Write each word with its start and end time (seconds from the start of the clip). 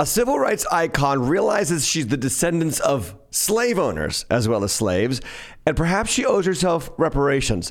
A 0.00 0.06
civil 0.06 0.38
rights 0.38 0.64
icon 0.72 1.28
realizes 1.28 1.86
she's 1.86 2.06
the 2.06 2.16
descendants 2.16 2.80
of 2.80 3.14
slave 3.30 3.78
owners 3.78 4.24
as 4.30 4.48
well 4.48 4.64
as 4.64 4.72
slaves, 4.72 5.20
and 5.66 5.76
perhaps 5.76 6.10
she 6.10 6.24
owes 6.24 6.46
herself 6.46 6.90
reparations. 6.96 7.70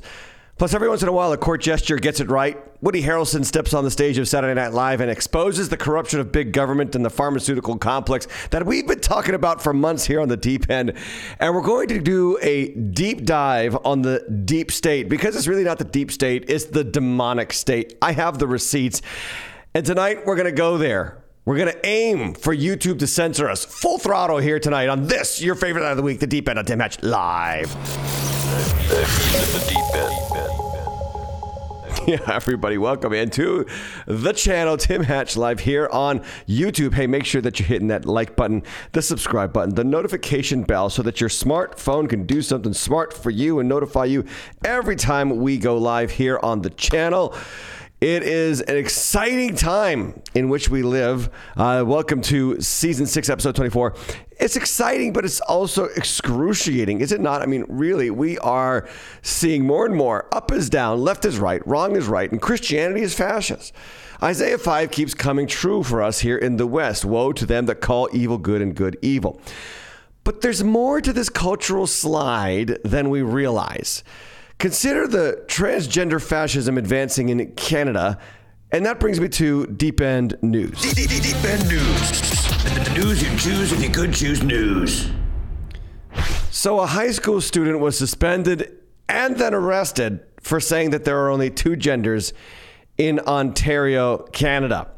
Plus, 0.59 0.75
every 0.75 0.87
once 0.87 1.01
in 1.01 1.09
a 1.09 1.11
while, 1.11 1.31
a 1.31 1.37
court 1.37 1.59
gesture 1.59 1.97
gets 1.97 2.19
it 2.19 2.29
right. 2.29 2.55
Woody 2.83 3.01
Harrelson 3.01 3.43
steps 3.43 3.73
on 3.73 3.83
the 3.83 3.89
stage 3.89 4.19
of 4.19 4.27
Saturday 4.27 4.53
Night 4.53 4.73
Live 4.73 5.01
and 5.01 5.09
exposes 5.09 5.69
the 5.69 5.77
corruption 5.77 6.19
of 6.19 6.31
big 6.31 6.51
government 6.51 6.95
and 6.95 7.03
the 7.03 7.09
pharmaceutical 7.09 7.79
complex 7.79 8.27
that 8.51 8.63
we've 8.63 8.85
been 8.85 8.99
talking 8.99 9.33
about 9.33 9.59
for 9.59 9.73
months 9.73 10.05
here 10.05 10.21
on 10.21 10.27
the 10.27 10.37
deep 10.37 10.69
end. 10.69 10.93
And 11.39 11.55
we're 11.55 11.63
going 11.63 11.87
to 11.87 11.99
do 11.99 12.37
a 12.43 12.75
deep 12.75 13.25
dive 13.25 13.75
on 13.83 14.03
the 14.03 14.23
deep 14.45 14.71
state 14.71 15.09
because 15.09 15.35
it's 15.35 15.47
really 15.47 15.63
not 15.63 15.79
the 15.79 15.83
deep 15.83 16.11
state, 16.11 16.45
it's 16.47 16.65
the 16.65 16.83
demonic 16.83 17.53
state. 17.53 17.97
I 18.03 18.11
have 18.11 18.37
the 18.37 18.45
receipts. 18.45 19.01
And 19.73 19.83
tonight, 19.83 20.27
we're 20.27 20.35
going 20.35 20.45
to 20.45 20.51
go 20.51 20.77
there. 20.77 21.23
We're 21.45 21.57
going 21.57 21.71
to 21.71 21.85
aim 21.85 22.33
for 22.33 22.53
YouTube 22.53 22.99
to 22.99 23.07
censor 23.07 23.49
us 23.49 23.63
full 23.63 23.97
throttle 23.97 24.37
here 24.39 24.59
tonight 24.59 24.89
on 24.89 25.07
this, 25.07 25.41
your 25.41 25.55
favorite 25.55 25.83
night 25.83 25.91
of 25.91 25.97
the 25.97 26.03
week, 26.03 26.19
the 26.19 26.27
deep 26.27 26.49
end 26.49 26.59
of 26.59 26.65
Tim 26.65 26.79
Hatch 26.79 27.01
Live. 27.01 27.73
The 28.89 29.65
deep 29.69 29.95
end. 29.95 30.15
Yeah, 32.07 32.33
everybody, 32.33 32.77
welcome 32.79 33.13
into 33.13 33.67
the 34.07 34.31
channel, 34.31 34.77
Tim 34.77 35.03
Hatch 35.03 35.37
Live 35.37 35.59
here 35.59 35.87
on 35.91 36.21
YouTube. 36.47 36.93
Hey, 36.93 37.05
make 37.05 37.23
sure 37.23 37.41
that 37.41 37.59
you're 37.59 37.67
hitting 37.67 37.89
that 37.89 38.05
like 38.05 38.35
button, 38.35 38.63
the 38.93 39.01
subscribe 39.01 39.53
button, 39.53 39.75
the 39.75 39.83
notification 39.83 40.63
bell 40.63 40.89
so 40.89 41.03
that 41.03 41.21
your 41.21 41.29
smartphone 41.29 42.09
can 42.09 42.25
do 42.25 42.41
something 42.41 42.73
smart 42.73 43.13
for 43.13 43.29
you 43.29 43.59
and 43.59 43.69
notify 43.69 44.05
you 44.05 44.25
every 44.65 44.95
time 44.95 45.37
we 45.37 45.57
go 45.57 45.77
live 45.77 46.09
here 46.09 46.39
on 46.41 46.63
the 46.63 46.71
channel. 46.71 47.35
It 48.01 48.23
is 48.23 48.61
an 48.61 48.77
exciting 48.77 49.57
time 49.57 50.21
in 50.33 50.47
which 50.47 50.69
we 50.69 50.83
live. 50.83 51.29
Uh, 51.57 51.83
welcome 51.85 52.21
to 52.21 52.61
season 52.61 53.05
six, 53.05 53.29
episode 53.29 53.57
24. 53.57 53.93
It's 54.39 54.55
exciting, 54.55 55.11
but 55.11 55.25
it's 55.25 55.41
also 55.41 55.83
excruciating, 55.83 57.01
is 57.01 57.11
it 57.11 57.19
not? 57.19 57.41
I 57.41 57.45
mean, 57.45 57.65
really, 57.67 58.09
we 58.09 58.37
are 58.37 58.87
seeing 59.21 59.65
more 59.65 59.85
and 59.85 59.97
more 59.97 60.33
up 60.33 60.49
is 60.53 60.69
down, 60.69 61.01
left 61.01 61.25
is 61.25 61.39
right, 61.39 61.61
wrong 61.67 61.97
is 61.97 62.07
right, 62.07 62.31
and 62.31 62.41
Christianity 62.41 63.01
is 63.01 63.13
fascist. 63.13 63.73
Isaiah 64.23 64.57
5 64.57 64.91
keeps 64.91 65.13
coming 65.13 65.45
true 65.45 65.83
for 65.83 66.01
us 66.01 66.19
here 66.19 66.37
in 66.37 66.55
the 66.55 66.67
West. 66.67 67.03
Woe 67.03 67.33
to 67.33 67.45
them 67.45 67.65
that 67.65 67.81
call 67.81 68.07
evil 68.13 68.37
good 68.37 68.61
and 68.61 68.73
good 68.73 68.97
evil. 69.01 69.41
But 70.23 70.39
there's 70.39 70.63
more 70.63 71.01
to 71.01 71.11
this 71.11 71.27
cultural 71.27 71.85
slide 71.85 72.77
than 72.85 73.09
we 73.09 73.23
realize. 73.23 74.05
Consider 74.59 75.07
the 75.07 75.41
transgender 75.47 76.21
fascism 76.21 76.77
advancing 76.77 77.29
in 77.29 77.49
Canada, 77.53 78.19
and 78.73 78.85
that 78.85 78.99
brings 78.99 79.17
me 79.17 79.29
to 79.29 79.65
Deep 79.67 80.01
End 80.01 80.37
News. 80.41 80.81
Deep, 80.81 81.07
deep, 81.07 81.23
deep 81.23 81.43
end 81.45 81.65
news. 81.69 82.11
The 82.63 82.93
news 82.93 83.23
you 83.23 83.29
choose 83.37 83.71
if 83.71 83.81
you 83.81 83.89
could 83.89 84.13
choose 84.13 84.43
news. 84.43 85.11
So, 86.51 86.81
a 86.81 86.85
high 86.85 87.11
school 87.11 87.39
student 87.39 87.79
was 87.79 87.97
suspended 87.97 88.77
and 89.07 89.37
then 89.37 89.53
arrested 89.53 90.19
for 90.41 90.59
saying 90.59 90.89
that 90.89 91.05
there 91.05 91.17
are 91.23 91.29
only 91.29 91.49
two 91.49 91.77
genders 91.77 92.33
in 92.97 93.21
Ontario, 93.21 94.17
Canada. 94.17 94.91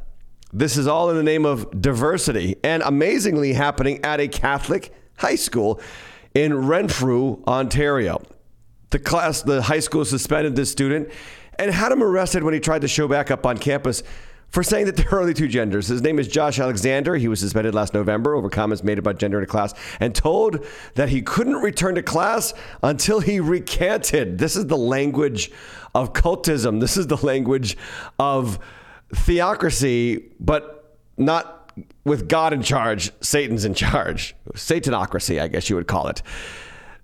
This 0.51 0.75
is 0.75 0.87
all 0.87 1.11
in 1.11 1.17
the 1.17 1.23
name 1.23 1.45
of 1.45 1.79
diversity 1.79 2.55
and 2.63 2.81
amazingly 2.81 3.53
happening 3.53 4.03
at 4.03 4.19
a 4.19 4.27
Catholic 4.27 4.91
high 5.17 5.35
school 5.35 5.79
in 6.33 6.65
Renfrew, 6.65 7.43
Ontario. 7.45 8.23
The 8.91 8.99
class, 8.99 9.41
the 9.41 9.61
high 9.61 9.79
school 9.79 10.05
suspended 10.05 10.55
this 10.55 10.71
student 10.71 11.09
and 11.57 11.71
had 11.71 11.91
him 11.91 12.03
arrested 12.03 12.43
when 12.43 12.53
he 12.53 12.59
tried 12.59 12.81
to 12.81 12.87
show 12.87 13.07
back 13.07 13.31
up 13.31 13.45
on 13.45 13.57
campus 13.57 14.03
for 14.51 14.63
saying 14.63 14.85
that 14.85 14.97
there 14.97 15.13
are 15.13 15.21
only 15.21 15.33
two 15.33 15.47
genders. 15.47 15.87
His 15.87 16.01
name 16.01 16.19
is 16.19 16.27
Josh 16.27 16.59
Alexander. 16.59 17.15
He 17.15 17.29
was 17.29 17.39
suspended 17.39 17.73
last 17.73 17.93
November 17.93 18.35
over 18.35 18.49
comments 18.49 18.83
made 18.83 18.99
about 18.99 19.17
gender 19.17 19.37
in 19.37 19.45
a 19.45 19.47
class 19.47 19.73
and 19.99 20.13
told 20.13 20.65
that 20.95 21.09
he 21.09 21.21
couldn't 21.21 21.55
return 21.55 21.95
to 21.95 22.03
class 22.03 22.53
until 22.83 23.21
he 23.21 23.39
recanted. 23.39 24.37
This 24.37 24.57
is 24.57 24.67
the 24.67 24.77
language 24.77 25.51
of 25.95 26.11
cultism. 26.13 26.81
This 26.81 26.97
is 26.97 27.07
the 27.07 27.17
language 27.17 27.77
of 28.19 28.59
theocracy, 29.15 30.25
but 30.39 30.97
not 31.17 31.71
with 32.03 32.27
God 32.27 32.51
in 32.51 32.61
charge. 32.61 33.11
Satan's 33.21 33.63
in 33.63 33.73
charge. 33.73 34.35
Satanocracy, 34.53 35.41
I 35.41 35.47
guess 35.47 35.69
you 35.69 35.77
would 35.77 35.87
call 35.87 36.07
it. 36.09 36.21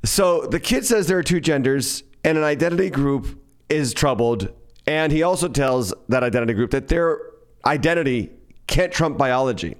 So 0.03 0.41
the 0.41 0.59
kid 0.59 0.85
says 0.85 1.07
there 1.07 1.17
are 1.17 1.23
two 1.23 1.39
genders, 1.39 2.03
and 2.23 2.37
an 2.37 2.43
identity 2.43 2.89
group 2.89 3.41
is 3.69 3.93
troubled. 3.93 4.53
And 4.85 5.11
he 5.11 5.23
also 5.23 5.49
tells 5.49 5.93
that 6.07 6.23
identity 6.23 6.53
group 6.53 6.71
that 6.71 6.87
their 6.87 7.19
identity 7.65 8.31
can't 8.67 8.91
trump 8.91 9.17
biology. 9.17 9.75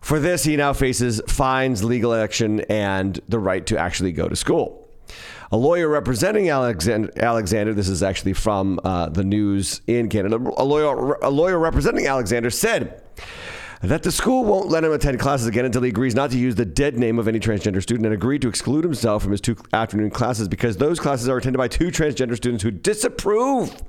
For 0.00 0.20
this, 0.20 0.44
he 0.44 0.56
now 0.56 0.72
faces 0.72 1.20
fines, 1.28 1.82
legal 1.82 2.12
action, 2.12 2.60
and 2.62 3.18
the 3.28 3.38
right 3.38 3.64
to 3.66 3.78
actually 3.78 4.12
go 4.12 4.28
to 4.28 4.36
school. 4.36 4.86
A 5.50 5.56
lawyer 5.56 5.88
representing 5.88 6.50
Alexander, 6.50 7.10
Alexander 7.16 7.72
this 7.74 7.88
is 7.88 8.02
actually 8.02 8.32
from 8.32 8.80
uh, 8.84 9.08
the 9.08 9.24
news 9.24 9.80
in 9.86 10.08
Canada, 10.08 10.36
a 10.36 10.64
lawyer, 10.64 11.14
a 11.22 11.30
lawyer 11.30 11.58
representing 11.58 12.06
Alexander 12.06 12.50
said 12.50 13.02
that 13.90 14.02
the 14.02 14.12
school 14.12 14.44
won't 14.44 14.68
let 14.68 14.84
him 14.84 14.92
attend 14.92 15.18
classes 15.20 15.46
again 15.46 15.64
until 15.64 15.82
he 15.82 15.90
agrees 15.90 16.14
not 16.14 16.30
to 16.30 16.38
use 16.38 16.54
the 16.54 16.64
dead 16.64 16.96
name 16.96 17.18
of 17.18 17.28
any 17.28 17.40
transgender 17.40 17.82
student 17.82 18.06
and 18.06 18.14
agreed 18.14 18.42
to 18.42 18.48
exclude 18.48 18.84
himself 18.84 19.22
from 19.22 19.32
his 19.32 19.40
two 19.40 19.56
afternoon 19.72 20.10
classes 20.10 20.48
because 20.48 20.76
those 20.76 20.98
classes 20.98 21.28
are 21.28 21.36
attended 21.36 21.58
by 21.58 21.68
two 21.68 21.88
transgender 21.88 22.36
students 22.36 22.62
who 22.62 22.70
disapprove 22.70 23.82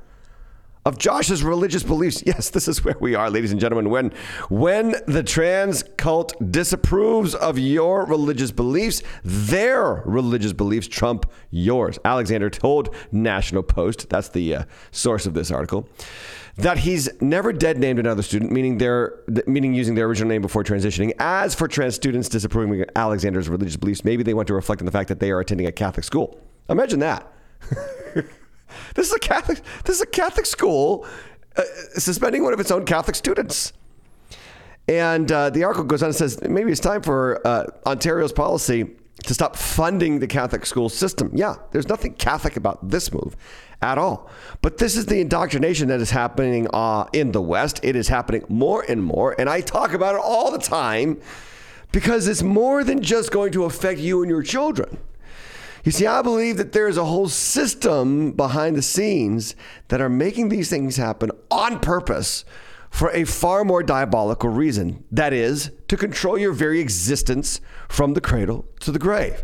of 0.85 0.99
Josh's 0.99 1.43
religious 1.43 1.81
beliefs. 1.81 2.23
Yes, 2.25 2.49
this 2.49 2.67
is 2.67 2.83
where 2.83 2.95
we 2.99 3.15
are, 3.15 3.29
ladies 3.29 3.51
and 3.51 3.59
gentlemen. 3.59 3.89
When 3.89 4.11
when 4.49 4.95
the 5.07 5.23
trans 5.23 5.83
cult 5.97 6.33
disapproves 6.51 7.33
of 7.33 7.57
your 7.57 8.05
religious 8.05 8.51
beliefs, 8.51 9.01
their 9.23 10.03
religious 10.05 10.53
beliefs 10.53 10.87
trump 10.87 11.31
yours. 11.49 11.97
Alexander 12.05 12.49
told 12.49 12.93
National 13.11 13.63
Post, 13.63 14.09
that's 14.09 14.29
the 14.29 14.55
uh, 14.55 14.63
source 14.91 15.25
of 15.25 15.33
this 15.33 15.51
article, 15.51 15.89
that 16.57 16.79
he's 16.79 17.09
never 17.21 17.51
dead 17.51 17.77
named 17.77 17.99
another 17.99 18.21
student, 18.21 18.51
meaning 18.51 18.77
their 18.77 19.19
meaning 19.45 19.73
using 19.73 19.95
their 19.95 20.05
original 20.05 20.29
name 20.29 20.41
before 20.41 20.63
transitioning. 20.63 21.11
As 21.19 21.53
for 21.53 21.67
trans 21.67 21.95
students 21.95 22.29
disapproving 22.29 22.85
Alexander's 22.95 23.49
religious 23.49 23.75
beliefs, 23.75 24.05
maybe 24.05 24.23
they 24.23 24.33
want 24.33 24.47
to 24.47 24.53
reflect 24.53 24.81
on 24.81 24.85
the 24.85 24.91
fact 24.91 25.09
that 25.09 25.19
they 25.19 25.31
are 25.31 25.39
attending 25.39 25.67
a 25.67 25.71
Catholic 25.71 26.03
school. 26.03 26.39
Imagine 26.69 26.99
that. 26.99 27.31
This 28.95 29.07
is 29.07 29.13
a 29.13 29.19
Catholic. 29.19 29.61
This 29.83 29.97
is 29.97 30.01
a 30.01 30.07
Catholic 30.07 30.45
school 30.45 31.05
uh, 31.55 31.63
suspending 31.93 32.43
one 32.43 32.53
of 32.53 32.59
its 32.59 32.71
own 32.71 32.85
Catholic 32.85 33.15
students. 33.15 33.73
And 34.87 35.31
uh, 35.31 35.49
the 35.49 35.63
article 35.63 35.85
goes 35.85 36.03
on 36.03 36.07
and 36.07 36.15
says 36.15 36.41
maybe 36.41 36.71
it's 36.71 36.81
time 36.81 37.01
for 37.01 37.45
uh, 37.45 37.65
Ontario's 37.85 38.33
policy 38.33 38.95
to 39.23 39.33
stop 39.33 39.55
funding 39.55 40.19
the 40.19 40.27
Catholic 40.27 40.65
school 40.65 40.89
system. 40.89 41.31
Yeah, 41.33 41.55
there's 41.71 41.87
nothing 41.87 42.13
Catholic 42.13 42.57
about 42.57 42.89
this 42.89 43.11
move 43.11 43.35
at 43.81 43.97
all. 43.97 44.29
But 44.61 44.77
this 44.77 44.95
is 44.95 45.05
the 45.05 45.21
indoctrination 45.21 45.87
that 45.89 45.99
is 45.99 46.11
happening 46.11 46.67
uh, 46.73 47.05
in 47.13 47.31
the 47.31 47.41
West. 47.41 47.79
It 47.83 47.95
is 47.95 48.07
happening 48.07 48.45
more 48.49 48.83
and 48.87 49.03
more. 49.03 49.35
And 49.39 49.49
I 49.49 49.61
talk 49.61 49.93
about 49.93 50.15
it 50.15 50.21
all 50.23 50.51
the 50.51 50.59
time 50.59 51.19
because 51.91 52.27
it's 52.27 52.43
more 52.43 52.83
than 52.83 53.01
just 53.01 53.31
going 53.31 53.51
to 53.53 53.65
affect 53.65 53.99
you 53.99 54.21
and 54.21 54.29
your 54.29 54.43
children. 54.43 54.97
You 55.83 55.91
see, 55.91 56.07
I 56.07 56.23
believe 56.23 56.57
that 56.57 56.71
there's 56.71 56.97
a 56.97 57.05
whole 57.05 57.29
system 57.29 58.31
behind 58.31 58.75
the 58.75 58.81
scenes 58.81 59.55
that 59.89 60.01
are 60.01 60.09
making 60.09 60.49
these 60.49 60.69
things 60.69 60.97
happen 60.97 61.29
on 61.51 61.79
purpose 61.79 62.43
for 62.89 63.11
a 63.11 63.23
far 63.23 63.63
more 63.63 63.83
diabolical 63.83 64.49
reason. 64.49 65.03
That 65.11 65.31
is, 65.31 65.71
to 65.89 65.95
control 65.95 66.39
your 66.39 66.53
very 66.53 66.79
existence 66.79 67.61
from 67.87 68.13
the 68.13 68.21
cradle 68.21 68.65
to 68.79 68.91
the 68.91 68.97
grave. 68.97 69.43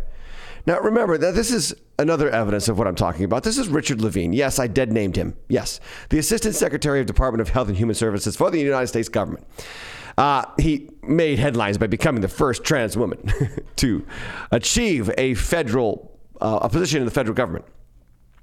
Now, 0.66 0.80
remember 0.80 1.18
that 1.18 1.36
this 1.36 1.52
is 1.52 1.76
another 2.02 2.30
evidence 2.30 2.68
of 2.68 2.78
what 2.78 2.88
I'm 2.88 2.96
talking 2.96 3.24
about. 3.24 3.44
This 3.44 3.58
is 3.58 3.70
Richard 3.70 4.02
Levine. 4.02 4.34
Yes, 4.34 4.60
I 4.60 4.68
dead 4.68 4.92
named 4.92 5.16
him. 5.16 5.36
Yes, 5.48 5.80
the 6.10 6.20
Assistant 6.20 6.56
Secretary 6.56 7.00
of 7.00 7.06
Department 7.06 7.42
of 7.42 7.50
Health 7.50 7.70
and 7.70 7.78
Human 7.78 7.96
Services 7.96 8.36
for 8.36 8.52
the 8.52 8.60
United 8.60 8.88
States 8.88 9.08
government. 9.08 9.46
Uh, 10.18 10.44
he 10.60 10.90
made 11.04 11.40
headlines 11.40 11.78
by 11.78 11.88
becoming 11.88 12.22
the 12.22 12.28
first 12.28 12.64
trans 12.64 12.98
woman 12.98 13.32
to 13.78 14.06
achieve 14.52 15.10
a 15.18 15.34
federal 15.36 16.20
uh, 16.42 16.60
a 16.64 16.70
position 16.70 17.00
in 17.00 17.06
the 17.06 17.12
federal 17.12 17.36
government. 17.36 17.66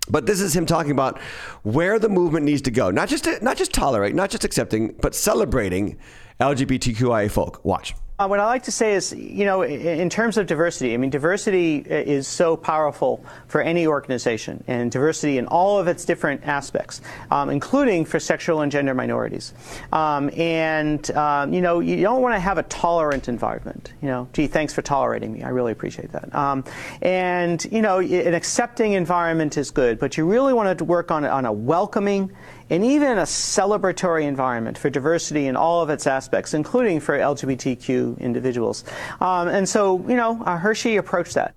But 0.09 0.25
this 0.25 0.41
is 0.41 0.56
him 0.56 0.65
talking 0.65 0.93
about 0.93 1.21
where 1.62 1.99
the 1.99 2.09
movement 2.09 2.47
needs 2.47 2.62
to 2.62 2.71
go. 2.71 2.91
Not 2.91 3.09
just 3.09 3.25
to, 3.25 3.43
not 3.44 3.56
just 3.56 3.73
tolerate, 3.75 4.15
not 4.15 4.31
just 4.31 4.44
accepting, 4.44 4.94
but 5.03 5.15
celebrating 5.15 5.99
LGBTQIA 6.41 7.31
folk. 7.31 7.62
Watch. 7.65 7.94
Uh, 8.20 8.26
what 8.26 8.41
I 8.41 8.47
like 8.47 8.65
to 8.65 8.73
say 8.73 8.94
is, 8.94 9.12
you 9.12 9.44
know, 9.44 9.62
in 9.62 10.11
terms 10.11 10.38
of 10.38 10.49
diversity, 10.49 10.93
I 10.93 10.97
mean, 10.97 11.11
diversity 11.11 11.76
is 11.87 12.26
so 12.26 12.56
powerful 12.56 13.25
for 13.47 13.61
any 13.61 13.87
organization, 13.87 14.65
and 14.67 14.91
diversity 14.91 15.38
in 15.38 15.47
all 15.47 15.79
of 15.79 15.87
its 15.87 16.05
different 16.05 16.43
aspects, 16.44 17.00
um, 17.31 17.49
including 17.49 18.05
for 18.05 18.19
sexual 18.19 18.62
and 18.62 18.73
gender 18.73 18.93
minorities. 18.93 19.55
Um, 19.93 20.31
and, 20.37 21.09
um, 21.12 21.53
you 21.53 21.61
know, 21.61 21.79
you 21.79 22.03
don't 22.03 22.20
want 22.20 22.35
to 22.35 22.41
have 22.41 22.59
a 22.59 22.65
tolerant 22.65 23.29
environment. 23.29 23.93
You 24.03 24.09
know, 24.09 24.29
gee, 24.32 24.49
thanks 24.49 24.75
for 24.75 24.82
tolerating 24.82 25.32
me. 25.32 25.44
I 25.44 25.50
really 25.50 25.70
appreciate 25.70 26.11
that. 26.11 26.35
Um, 26.35 26.65
and, 27.03 27.65
you 27.70 27.82
know, 27.82 28.00
an 28.00 28.35
accepting 28.35 28.94
environment 28.94 29.56
is 29.56 29.70
good, 29.70 30.00
but 30.00 30.17
you 30.17 30.26
really 30.26 30.55
want 30.55 30.76
to 30.76 30.85
work 30.85 31.12
on, 31.12 31.25
on 31.25 31.47
a 31.47 31.53
welcoming 31.53 32.32
and 32.70 32.85
even 32.85 33.19
a 33.19 33.23
celebratory 33.23 34.25
environment 34.25 34.76
for 34.79 34.91
diversity 34.91 35.47
in 35.47 35.56
all 35.56 35.82
of 35.82 35.91
its 35.91 36.06
aspects, 36.06 36.55
including 36.55 37.00
for 37.00 37.19
LGBTQ 37.19 38.19
individuals. 38.20 38.85
Um, 39.20 39.49
and 39.49 39.69
so, 39.69 39.99
you 40.09 40.17
know, 40.17 40.43
uh, 40.44 40.56
Hershey 40.56 40.97
approached 40.97 41.35
that. 41.35 41.55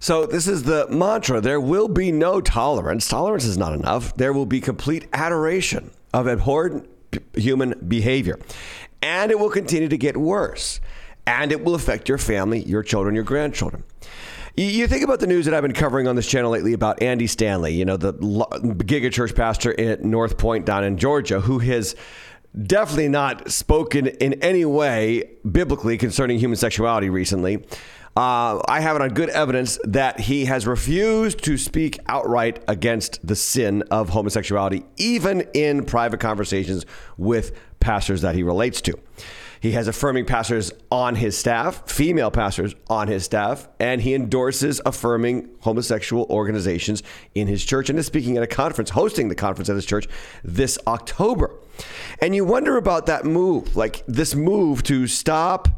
So, 0.00 0.26
this 0.26 0.46
is 0.46 0.62
the 0.62 0.86
mantra 0.88 1.40
there 1.40 1.60
will 1.60 1.88
be 1.88 2.12
no 2.12 2.40
tolerance. 2.40 3.08
Tolerance 3.08 3.44
is 3.44 3.58
not 3.58 3.72
enough. 3.72 4.16
There 4.16 4.32
will 4.32 4.46
be 4.46 4.60
complete 4.60 5.08
adoration 5.12 5.90
of 6.14 6.28
abhorrent 6.28 6.88
human 7.34 7.74
behavior. 7.86 8.38
And 9.02 9.30
it 9.30 9.38
will 9.38 9.50
continue 9.50 9.88
to 9.88 9.98
get 9.98 10.16
worse. 10.16 10.80
And 11.26 11.52
it 11.52 11.62
will 11.62 11.74
affect 11.74 12.08
your 12.08 12.18
family, 12.18 12.62
your 12.62 12.82
children, 12.82 13.14
your 13.14 13.24
grandchildren. 13.24 13.84
You 14.58 14.88
think 14.88 15.04
about 15.04 15.20
the 15.20 15.28
news 15.28 15.44
that 15.44 15.54
I've 15.54 15.62
been 15.62 15.70
covering 15.72 16.08
on 16.08 16.16
this 16.16 16.26
channel 16.26 16.50
lately 16.50 16.72
about 16.72 17.00
Andy 17.00 17.28
Stanley, 17.28 17.74
you 17.74 17.84
know, 17.84 17.96
the 17.96 18.12
gigachurch 18.12 19.36
pastor 19.36 19.78
at 19.78 20.02
North 20.02 20.36
Point 20.36 20.66
down 20.66 20.82
in 20.82 20.98
Georgia, 20.98 21.38
who 21.38 21.60
has 21.60 21.94
definitely 22.60 23.08
not 23.08 23.52
spoken 23.52 24.08
in 24.08 24.32
any 24.42 24.64
way 24.64 25.30
biblically 25.48 25.96
concerning 25.96 26.40
human 26.40 26.56
sexuality 26.56 27.08
recently. 27.08 27.64
Uh, 28.16 28.60
I 28.66 28.80
have 28.80 28.96
it 28.96 29.02
on 29.02 29.10
good 29.10 29.28
evidence 29.28 29.78
that 29.84 30.18
he 30.18 30.46
has 30.46 30.66
refused 30.66 31.44
to 31.44 31.56
speak 31.56 32.00
outright 32.08 32.60
against 32.66 33.24
the 33.24 33.36
sin 33.36 33.84
of 33.92 34.08
homosexuality, 34.08 34.84
even 34.96 35.42
in 35.54 35.84
private 35.84 36.18
conversations 36.18 36.84
with 37.16 37.56
pastors 37.78 38.22
that 38.22 38.34
he 38.34 38.42
relates 38.42 38.80
to. 38.80 38.98
He 39.60 39.72
has 39.72 39.88
affirming 39.88 40.24
pastors 40.24 40.72
on 40.90 41.16
his 41.16 41.36
staff, 41.36 41.88
female 41.90 42.30
pastors 42.30 42.74
on 42.88 43.08
his 43.08 43.24
staff, 43.24 43.68
and 43.80 44.00
he 44.00 44.14
endorses 44.14 44.80
affirming 44.86 45.50
homosexual 45.60 46.26
organizations 46.30 47.02
in 47.34 47.48
his 47.48 47.64
church 47.64 47.90
and 47.90 47.98
is 47.98 48.06
speaking 48.06 48.36
at 48.36 48.42
a 48.42 48.46
conference, 48.46 48.90
hosting 48.90 49.28
the 49.28 49.34
conference 49.34 49.68
at 49.68 49.76
his 49.76 49.86
church 49.86 50.06
this 50.44 50.78
October. 50.86 51.54
And 52.20 52.34
you 52.34 52.44
wonder 52.44 52.76
about 52.76 53.06
that 53.06 53.24
move, 53.24 53.76
like 53.76 54.04
this 54.06 54.34
move 54.34 54.82
to 54.84 55.06
stop 55.06 55.68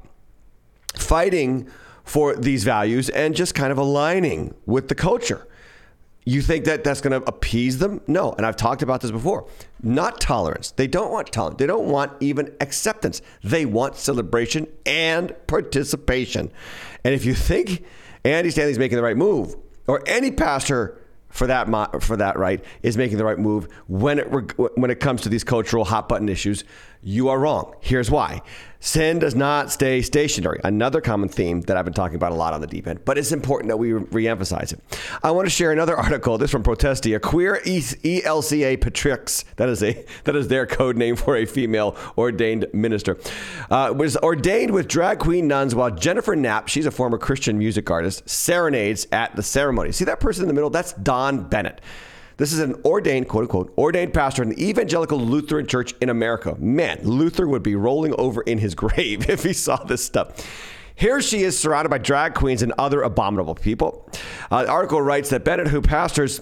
fighting 0.94 1.69
for 2.05 2.35
these 2.35 2.65
values 2.65 3.09
and 3.09 3.35
just 3.35 3.55
kind 3.55 3.71
of 3.71 3.79
aligning 3.79 4.55
with 4.67 4.88
the 4.88 4.94
culture. 4.94 5.47
You 6.25 6.43
think 6.43 6.67
that 6.67 6.84
that's 6.84 7.00
going 7.00 7.19
to 7.19 7.26
appease 7.26 7.78
them? 7.78 8.00
No. 8.06 8.32
And 8.32 8.44
I've 8.44 8.56
talked 8.56 8.82
about 8.82 9.00
this 9.00 9.11
before. 9.11 9.49
Not 9.82 10.20
tolerance. 10.20 10.72
They 10.72 10.87
don't 10.87 11.11
want 11.11 11.32
tolerance. 11.32 11.58
They 11.58 11.67
don't 11.67 11.87
want 11.87 12.12
even 12.20 12.55
acceptance. 12.61 13.22
They 13.43 13.64
want 13.64 13.96
celebration 13.96 14.67
and 14.84 15.34
participation. 15.46 16.52
And 17.05 17.14
if 17.14 17.25
you 17.25 17.34
think 17.34 17.84
Andy 18.25 18.50
Stanley's 18.50 18.78
making 18.78 18.96
the 18.96 19.02
right 19.02 19.17
move, 19.17 19.56
or 19.87 20.02
any 20.06 20.31
pastor 20.31 21.00
for 21.31 21.46
that 21.46 22.02
for 22.02 22.17
that 22.17 22.38
right 22.38 22.64
is 22.82 22.96
making 22.96 23.17
the 23.17 23.25
right 23.25 23.38
move 23.38 23.69
when 23.87 24.19
it 24.19 24.26
when 24.76 24.90
it 24.90 25.00
comes 25.00 25.22
to 25.22 25.28
these 25.28 25.44
cultural 25.44 25.84
hot 25.84 26.08
button 26.08 26.28
issues. 26.28 26.64
You 27.02 27.31
are 27.31 27.38
wrong. 27.38 27.76
Here's 27.81 28.11
why. 28.11 28.43
Sin 28.79 29.19
does 29.19 29.35
not 29.35 29.70
stay 29.70 30.02
stationary. 30.02 30.61
Another 30.64 31.00
common 31.00 31.31
theme 31.31 31.62
that 31.62 31.79
I've 31.79 31.85
been 31.87 31.94
talking 31.94 32.17
about 32.17 32.32
a 32.32 32.35
lot 32.35 32.52
on 32.52 32.61
the 32.61 32.67
deep 32.67 32.87
end, 32.87 33.05
but 33.06 33.17
it's 33.17 33.32
important 33.32 33.69
that 33.69 33.79
we 33.79 33.93
re-emphasize 33.93 34.73
it. 34.73 34.81
I 35.23 35.31
want 35.31 35.47
to 35.47 35.50
share 35.50 35.73
another 35.73 35.97
article. 35.99 36.37
This 36.37 36.50
from 36.50 36.62
Protestia. 36.62 37.19
Queer 37.20 37.61
ELCA 37.64 38.76
Pastrix. 38.79 39.44
That 39.56 39.70
is 39.70 39.82
a 39.82 40.05
that 40.25 40.37
is 40.37 40.49
their 40.49 40.67
code 40.67 40.99
name 40.99 41.17
for 41.17 41.37
a 41.37 41.47
female 41.47 41.97
ordained 42.19 42.67
minister. 42.75 43.19
Uh, 43.70 43.94
was 43.96 44.19
ordained 44.19 44.73
with 44.73 44.87
drag 44.87 45.20
queen 45.20 45.49
nuns 45.49 45.75
while 45.75 45.91
Jennifer 45.91 46.37
Knapp, 46.37 46.69
she's 46.69 46.87
a 46.87 46.91
former 46.91 47.17
Christian 47.17 47.58
music 47.58 47.91
artist, 47.91 48.29
serenades 48.29 49.06
at 49.11 49.35
the 49.37 49.43
ceremony. 49.43 49.93
See 49.93 50.05
that 50.05 50.20
person 50.20 50.44
in 50.44 50.49
the 50.49 50.55
middle? 50.55 50.70
That's 50.70 50.93
Dawn 50.94 51.49
Bennett. 51.49 51.81
This 52.40 52.54
is 52.54 52.60
an 52.60 52.81
ordained, 52.87 53.28
quote 53.28 53.42
unquote, 53.42 53.75
ordained 53.76 54.14
pastor 54.14 54.42
in 54.42 54.48
the 54.48 54.66
evangelical 54.66 55.20
Lutheran 55.20 55.66
church 55.66 55.92
in 56.00 56.08
America. 56.08 56.56
Man, 56.58 56.98
Luther 57.02 57.46
would 57.46 57.62
be 57.62 57.75
rolling 57.75 58.14
over 58.16 58.40
in 58.40 58.56
his 58.56 58.75
grave 58.84 59.28
if 59.28 59.42
he 59.42 59.52
saw 59.52 59.76
this 59.76 60.02
stuff. 60.02 60.48
Here 60.94 61.20
she 61.20 61.42
is 61.42 61.58
surrounded 61.58 61.90
by 61.90 61.98
drag 61.98 62.32
queens 62.32 62.62
and 62.62 62.72
other 62.78 63.02
abominable 63.02 63.54
people. 63.54 64.08
Uh, 64.50 64.62
the 64.62 64.70
article 64.70 65.02
writes 65.02 65.28
that 65.28 65.44
Bennett, 65.44 65.69
who 65.69 65.82
pastors 65.82 66.40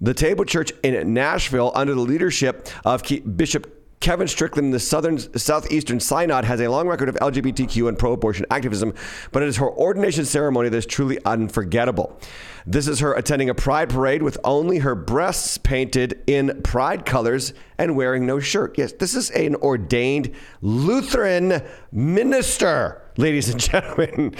the 0.00 0.14
Table 0.14 0.44
Church 0.44 0.72
in 0.82 1.14
Nashville 1.14 1.70
under 1.76 1.94
the 1.94 2.00
leadership 2.00 2.68
of 2.84 3.04
Bishop 3.36 3.85
Kevin 4.00 4.28
Strickland, 4.28 4.74
the 4.74 4.80
Southern 4.80 5.18
Southeastern 5.18 6.00
Synod, 6.00 6.44
has 6.44 6.60
a 6.60 6.68
long 6.68 6.86
record 6.86 7.08
of 7.08 7.14
LGBTQ 7.16 7.88
and 7.88 7.98
pro-abortion 7.98 8.44
activism, 8.50 8.92
but 9.32 9.42
it 9.42 9.48
is 9.48 9.56
her 9.56 9.70
ordination 9.70 10.24
ceremony 10.24 10.68
that 10.68 10.76
is 10.76 10.86
truly 10.86 11.18
unforgettable. 11.24 12.18
This 12.66 12.88
is 12.88 12.98
her 13.00 13.14
attending 13.14 13.48
a 13.48 13.54
pride 13.54 13.90
parade 13.90 14.22
with 14.22 14.38
only 14.44 14.78
her 14.78 14.94
breasts 14.94 15.56
painted 15.56 16.22
in 16.26 16.62
pride 16.62 17.06
colors 17.06 17.54
and 17.78 17.96
wearing 17.96 18.26
no 18.26 18.38
shirt. 18.38 18.76
Yes, 18.76 18.92
this 18.92 19.14
is 19.14 19.30
an 19.30 19.54
ordained 19.56 20.34
Lutheran 20.60 21.62
minister, 21.90 23.02
ladies 23.16 23.48
and 23.48 23.60
gentlemen. 23.72 24.34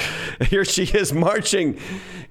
Here 0.49 0.65
she 0.65 0.85
is 0.85 1.13
marching 1.13 1.79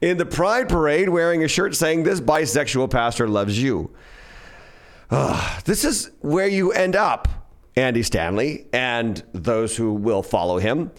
in 0.01 0.18
the 0.18 0.25
pride 0.25 0.69
parade 0.69 1.10
wearing 1.10 1.44
a 1.44 1.48
shirt 1.48 1.75
saying, 1.75 2.04
This 2.04 2.21
bisexual 2.21 2.92
pastor 2.92 3.28
loves 3.28 3.62
you. 3.62 3.92
Uh, 5.10 5.60
this 5.66 5.84
is 5.84 6.12
where 6.22 6.48
you 6.48 6.72
end 6.72 6.96
up, 6.96 7.28
Andy 7.75 8.04
Stanley, 8.04 8.68
and 8.74 9.24
those 9.34 9.75
who 9.75 9.94
will 9.94 10.24
follow 10.24 10.57
him 10.57 10.92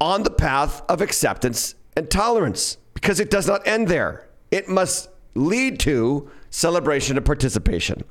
on 0.00 0.22
the 0.22 0.30
path 0.30 0.82
of 0.88 1.00
acceptance 1.00 1.74
and 1.96 2.10
tolerance 2.10 2.78
because 2.94 3.20
it 3.20 3.30
does 3.30 3.46
not 3.46 3.66
end 3.66 3.88
there 3.88 4.28
it 4.50 4.68
must 4.68 5.10
lead 5.34 5.78
to 5.80 6.30
celebration 6.50 7.16
and 7.16 7.26
participation. 7.26 8.02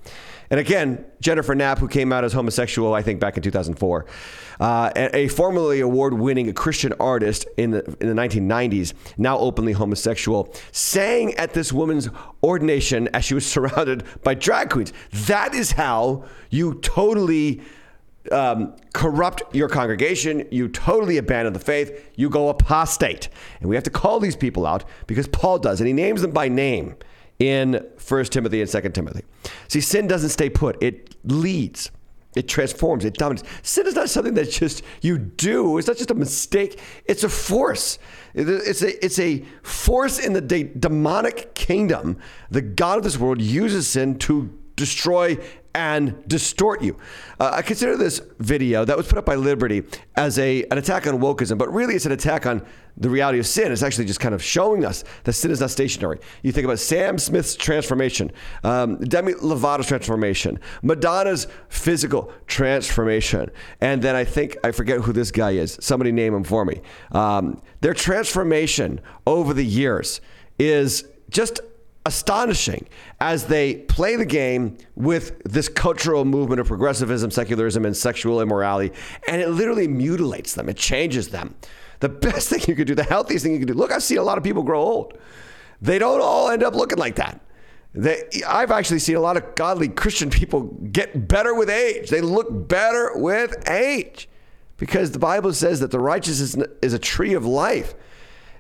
And 0.50 0.60
again, 0.60 1.06
Jennifer 1.20 1.54
Knapp, 1.56 1.80
who 1.80 1.88
came 1.88 2.14
out 2.14 2.24
as 2.24 2.34
homosexual, 2.34 2.94
I 2.94 3.02
think 3.02 3.20
back 3.20 3.38
in 3.38 3.44
2004, 3.44 4.06
uh, 4.60 4.92
a 4.96 5.28
formerly 5.28 5.82
award-winning 5.82 6.54
Christian 6.54 6.94
artist 7.00 7.46
in 7.58 7.72
the 7.72 7.84
in 8.00 8.08
the 8.08 8.22
1990s, 8.22 8.94
now 9.18 9.38
openly 9.38 9.74
homosexual, 9.74 10.54
sang 10.72 11.34
at 11.36 11.54
this 11.54 11.74
woman's 11.74 12.10
ordination 12.44 13.08
as 13.10 13.26
she 13.26 13.34
was 13.34 13.46
surrounded 13.52 14.04
by 14.24 14.34
drag 14.34 14.70
queens. 14.70 14.94
That 15.12 15.54
is 15.54 15.72
how 15.72 16.26
you 16.50 16.76
totally 16.76 17.62
um, 18.32 18.76
corrupt 18.94 19.44
your 19.56 19.70
congregation, 19.70 20.48
you 20.52 20.68
totally 20.68 21.18
abandon 21.18 21.54
the 21.54 21.60
faith, 21.60 22.12
you 22.16 22.30
go 22.30 22.50
apostate. 22.50 23.30
And 23.60 23.70
we 23.70 23.76
have 23.76 23.84
to 23.86 23.90
call 23.90 24.20
these 24.20 24.36
people 24.36 24.66
out 24.66 24.86
because 25.08 25.28
Paul 25.28 25.60
does, 25.60 25.80
and 25.80 25.88
he 25.88 25.94
names 25.94 26.22
them 26.22 26.32
by 26.32 26.48
name 26.48 26.96
in 27.40 27.86
1 28.08 28.26
Timothy 28.26 28.62
and 28.62 28.70
2 28.70 28.82
Timothy. 28.90 29.24
See, 29.68 29.82
sin 29.82 30.08
doesn't 30.08 30.30
stay 30.30 30.50
put, 30.50 30.82
it 30.82 31.16
leads. 31.24 31.92
It 32.36 32.48
transforms, 32.48 33.04
it 33.04 33.16
dominates. 33.16 33.48
Sin 33.64 33.88
is 33.88 33.96
not 33.96 34.12
something 34.12 34.36
that 34.36 34.52
just 34.52 34.84
you 35.02 35.18
do. 35.18 35.80
It's 35.80 35.88
not 35.88 35.98
just 35.98 36.12
a 36.12 36.16
mistake. 36.16 36.80
It's 37.06 37.24
a 37.24 37.30
force. 37.30 37.98
It's 38.36 38.84
a, 38.84 39.04
it's 39.04 39.18
a 39.18 39.44
force 39.64 40.20
in 40.20 40.34
the 40.34 40.42
de- 40.42 40.66
demonic 40.66 41.56
kingdom. 41.56 42.20
The 42.52 42.62
God 42.62 43.00
of 43.00 43.04
this 43.04 43.18
world 43.18 43.42
uses 43.42 43.88
sin 43.88 44.20
to 44.20 44.56
destroy 44.76 45.38
and 45.78 46.28
distort 46.28 46.82
you. 46.82 46.98
Uh, 47.40 47.52
I 47.54 47.62
consider 47.62 47.96
this 47.96 48.20
video 48.40 48.84
that 48.84 48.98
was 48.98 49.08
put 49.08 49.20
up 49.20 49.26
by 49.28 49.36
Liberty 49.36 49.84
as 50.16 50.40
a 50.40 50.64
an 50.72 50.80
attack 50.80 51.06
on 51.06 51.20
wokeism, 51.20 51.58
but 51.60 51.72
really 51.72 51.94
it's 51.94 52.08
an 52.08 52.12
attack 52.12 52.48
on 52.48 52.66
the 52.98 53.12
reality 53.12 53.38
of 53.38 53.46
sin. 53.46 53.72
It's 53.72 53.84
actually 53.84 54.06
just 54.06 54.20
kind 54.20 54.34
of 54.34 54.44
showing 54.44 54.84
us 54.84 55.04
that 55.26 55.34
sin 55.34 55.52
is 55.52 55.62
not 55.62 55.70
stationary. 55.70 56.18
You 56.42 56.52
think 56.52 56.66
about 56.66 56.80
Sam 56.80 57.20
Smith's 57.20 57.56
transformation, 57.56 58.32
um, 58.64 58.98
Demi 58.98 59.34
Lovato's 59.34 59.88
transformation, 59.88 60.60
Madonna's 60.82 61.46
physical 61.70 62.34
transformation, 62.48 63.52
and 63.80 64.02
then 64.02 64.16
I 64.16 64.24
think 64.24 64.58
I 64.64 64.72
forget 64.72 65.02
who 65.02 65.14
this 65.14 65.30
guy 65.30 65.52
is. 65.52 65.78
Somebody 65.80 66.12
name 66.12 66.34
him 66.34 66.44
for 66.44 66.66
me. 66.66 66.82
Um, 67.12 67.62
their 67.82 67.94
transformation 67.94 69.00
over 69.28 69.54
the 69.54 69.66
years 69.66 70.22
is 70.58 71.06
just 71.30 71.60
astonishing 72.08 72.88
as 73.20 73.46
they 73.46 73.76
play 73.76 74.16
the 74.16 74.26
game 74.26 74.78
with 74.96 75.44
this 75.44 75.68
cultural 75.68 76.24
movement 76.24 76.62
of 76.62 76.68
progressivism, 76.68 77.30
secularism, 77.30 77.86
and 77.86 77.96
sexual 77.96 78.42
immorality, 78.42 78.96
and 79.28 79.42
it 79.42 79.50
literally 79.50 79.90
mutilates 79.90 80.54
them. 80.54 80.70
It 80.70 80.78
changes 80.78 81.28
them. 81.28 81.54
The 82.00 82.10
best 82.28 82.50
thing 82.50 82.62
you 82.66 82.76
could 82.76 82.88
do, 82.88 82.96
the 82.96 83.04
healthiest 83.04 83.44
thing 83.44 83.54
you 83.54 83.60
could 83.60 83.68
do. 83.68 83.74
Look, 83.74 83.92
I've 83.92 84.04
seen 84.04 84.18
a 84.18 84.24
lot 84.24 84.38
of 84.38 84.44
people 84.44 84.64
grow 84.64 84.82
old. 84.82 85.18
They 85.82 86.00
don't 86.00 86.22
all 86.22 86.50
end 86.50 86.64
up 86.64 86.74
looking 86.74 86.98
like 86.98 87.18
that. 87.18 87.42
They, 87.94 88.24
I've 88.48 88.72
actually 88.72 89.00
seen 89.00 89.18
a 89.18 89.20
lot 89.20 89.36
of 89.36 89.56
godly 89.56 89.90
Christian 89.90 90.30
people 90.30 90.64
get 90.92 91.28
better 91.28 91.54
with 91.54 91.70
age. 91.70 92.10
They 92.10 92.22
look 92.22 92.68
better 92.68 93.12
with 93.16 93.70
age. 93.70 94.30
because 94.78 95.12
the 95.12 95.20
Bible 95.20 95.52
says 95.54 95.82
that 95.82 95.92
the 95.92 96.00
righteous 96.00 96.40
is, 96.40 96.56
is 96.82 96.94
a 96.94 97.00
tree 97.00 97.34
of 97.34 97.46
life. 97.46 97.96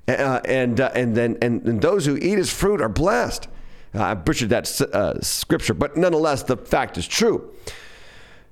Uh, 0.08 0.40
and, 0.46 0.80
uh, 0.80 0.90
and 0.96 1.16
then 1.16 1.38
and, 1.42 1.68
and 1.68 1.82
those 1.82 2.06
who 2.06 2.16
eat 2.16 2.38
his 2.38 2.52
fruit 2.52 2.82
are 2.82 2.90
blessed. 2.90 3.48
Uh, 3.94 4.04
I 4.04 4.14
butchered 4.14 4.50
that 4.50 4.82
uh, 4.82 5.20
scripture, 5.22 5.74
but 5.74 5.98
nonetheless, 5.98 6.44
the 6.44 6.56
fact 6.56 6.98
is 6.98 7.08
true. 7.08 7.54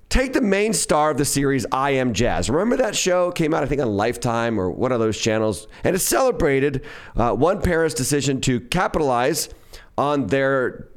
Take 0.09 0.33
the 0.33 0.41
main 0.41 0.73
star 0.73 1.11
of 1.11 1.17
the 1.17 1.25
series, 1.25 1.65
I 1.71 1.91
Am 1.91 2.13
Jazz. 2.13 2.49
Remember 2.49 2.77
that 2.77 2.95
show 2.95 3.31
came 3.31 3.53
out, 3.53 3.63
I 3.63 3.65
think, 3.65 3.81
on 3.81 3.95
Lifetime 3.97 4.59
or 4.59 4.69
one 4.69 4.91
of 4.91 4.99
those 4.99 5.17
channels, 5.17 5.67
and 5.83 5.95
it 5.95 5.99
celebrated 5.99 6.85
uh, 7.15 7.33
one 7.33 7.61
parent's 7.61 7.95
decision 7.95 8.39
to 8.41 8.59
capitalize 8.59 9.49
on 9.97 10.27
their 10.27 10.89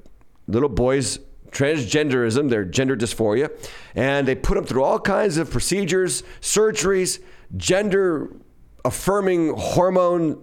little 0.46 0.68
boy's 0.68 1.20
transgenderism, 1.50 2.50
their 2.50 2.64
gender 2.64 2.96
dysphoria, 2.96 3.50
and 3.94 4.28
they 4.28 4.34
put 4.34 4.58
him 4.58 4.64
through 4.64 4.84
all 4.84 4.98
kinds 4.98 5.38
of 5.38 5.50
procedures, 5.50 6.22
surgeries, 6.40 7.22
gender 7.56 8.36
affirming 8.84 9.54
hormone 9.56 10.42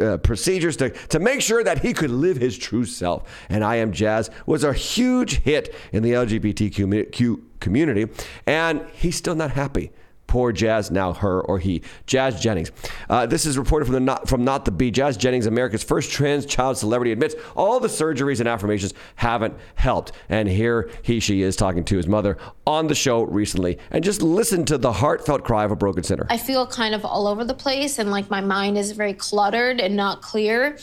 uh, 0.00 0.18
procedures 0.18 0.76
to, 0.78 0.90
to 1.08 1.18
make 1.18 1.40
sure 1.40 1.62
that 1.64 1.80
he 1.80 1.92
could 1.92 2.10
live 2.10 2.36
his 2.36 2.56
true 2.56 2.84
self. 2.84 3.28
And 3.48 3.64
I 3.64 3.76
Am 3.76 3.92
Jazz 3.92 4.30
was 4.46 4.64
a 4.64 4.72
huge 4.72 5.40
hit 5.40 5.74
in 5.92 6.02
the 6.02 6.12
LGBTQ 6.12 7.40
community, 7.60 8.06
and 8.46 8.84
he's 8.94 9.16
still 9.16 9.34
not 9.34 9.52
happy. 9.52 9.90
Poor 10.28 10.52
Jazz, 10.52 10.90
now 10.90 11.14
her 11.14 11.40
or 11.40 11.58
he. 11.58 11.82
Jazz 12.06 12.40
Jennings. 12.40 12.70
Uh, 13.10 13.26
this 13.26 13.46
is 13.46 13.58
reported 13.58 13.86
from 13.86 13.94
the 13.94 14.00
not 14.00 14.28
from 14.28 14.44
not 14.44 14.64
the 14.64 14.70
Bee. 14.70 14.90
Jazz 14.90 15.16
Jennings, 15.16 15.46
America's 15.46 15.82
first 15.82 16.12
trans 16.12 16.46
child 16.46 16.78
celebrity, 16.78 17.10
admits 17.10 17.34
all 17.56 17.80
the 17.80 17.88
surgeries 17.88 18.38
and 18.38 18.48
affirmations 18.48 18.94
haven't 19.16 19.54
helped. 19.74 20.12
And 20.28 20.48
here 20.48 20.90
he 21.02 21.18
she 21.18 21.42
is 21.42 21.56
talking 21.56 21.82
to 21.86 21.96
his 21.96 22.06
mother 22.06 22.36
on 22.66 22.86
the 22.86 22.94
show 22.94 23.22
recently, 23.22 23.78
and 23.90 24.04
just 24.04 24.22
listen 24.22 24.64
to 24.66 24.78
the 24.78 24.92
heartfelt 24.92 25.42
cry 25.44 25.64
of 25.64 25.70
a 25.70 25.76
broken 25.76 26.04
sinner. 26.04 26.26
I 26.30 26.36
feel 26.36 26.66
kind 26.66 26.94
of 26.94 27.04
all 27.04 27.26
over 27.26 27.44
the 27.44 27.54
place, 27.54 27.98
and 27.98 28.10
like 28.10 28.30
my 28.30 28.42
mind 28.42 28.78
is 28.78 28.92
very 28.92 29.14
cluttered 29.14 29.80
and 29.80 29.96
not 29.96 30.22
clear. 30.22 30.76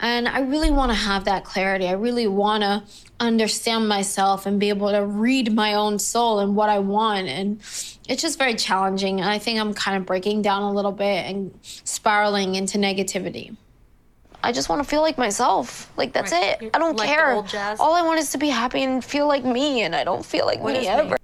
And 0.00 0.28
I 0.28 0.40
really 0.40 0.70
want 0.70 0.90
to 0.90 0.96
have 0.96 1.24
that 1.24 1.44
clarity. 1.44 1.88
I 1.88 1.92
really 1.92 2.26
want 2.26 2.62
to 2.62 2.82
understand 3.20 3.88
myself 3.88 4.44
and 4.44 4.60
be 4.60 4.68
able 4.68 4.90
to 4.90 5.04
read 5.04 5.52
my 5.52 5.74
own 5.74 5.98
soul 5.98 6.40
and 6.40 6.56
what 6.56 6.68
I 6.68 6.78
want. 6.78 7.28
And 7.28 7.60
it's 8.08 8.22
just 8.22 8.38
very 8.38 8.54
challenging. 8.54 9.20
And 9.20 9.28
I 9.28 9.38
think 9.38 9.58
I'm 9.60 9.74
kind 9.74 9.96
of 9.96 10.06
breaking 10.06 10.42
down 10.42 10.62
a 10.62 10.72
little 10.72 10.92
bit 10.92 11.26
and 11.26 11.58
spiraling 11.62 12.54
into 12.54 12.78
negativity. 12.78 13.56
I 14.42 14.52
just 14.52 14.68
want 14.68 14.82
to 14.82 14.88
feel 14.88 15.00
like 15.00 15.16
myself. 15.16 15.90
Like 15.96 16.12
that's 16.12 16.30
Right. 16.32 16.60
it. 16.60 16.70
I 16.74 16.78
don't 16.78 16.96
Like 16.98 17.08
care. 17.08 17.32
All 17.80 17.94
I 17.94 18.02
want 18.02 18.18
is 18.20 18.30
to 18.32 18.38
be 18.38 18.48
happy 18.50 18.82
and 18.82 19.02
feel 19.02 19.26
like 19.26 19.44
me, 19.44 19.82
and 19.82 19.96
I 19.96 20.04
don't 20.04 20.24
feel 20.24 20.44
like 20.44 20.60
What 20.60 20.74
me 20.74 20.80
is 20.80 20.84
me? 20.84 20.88
ever. 20.90 21.16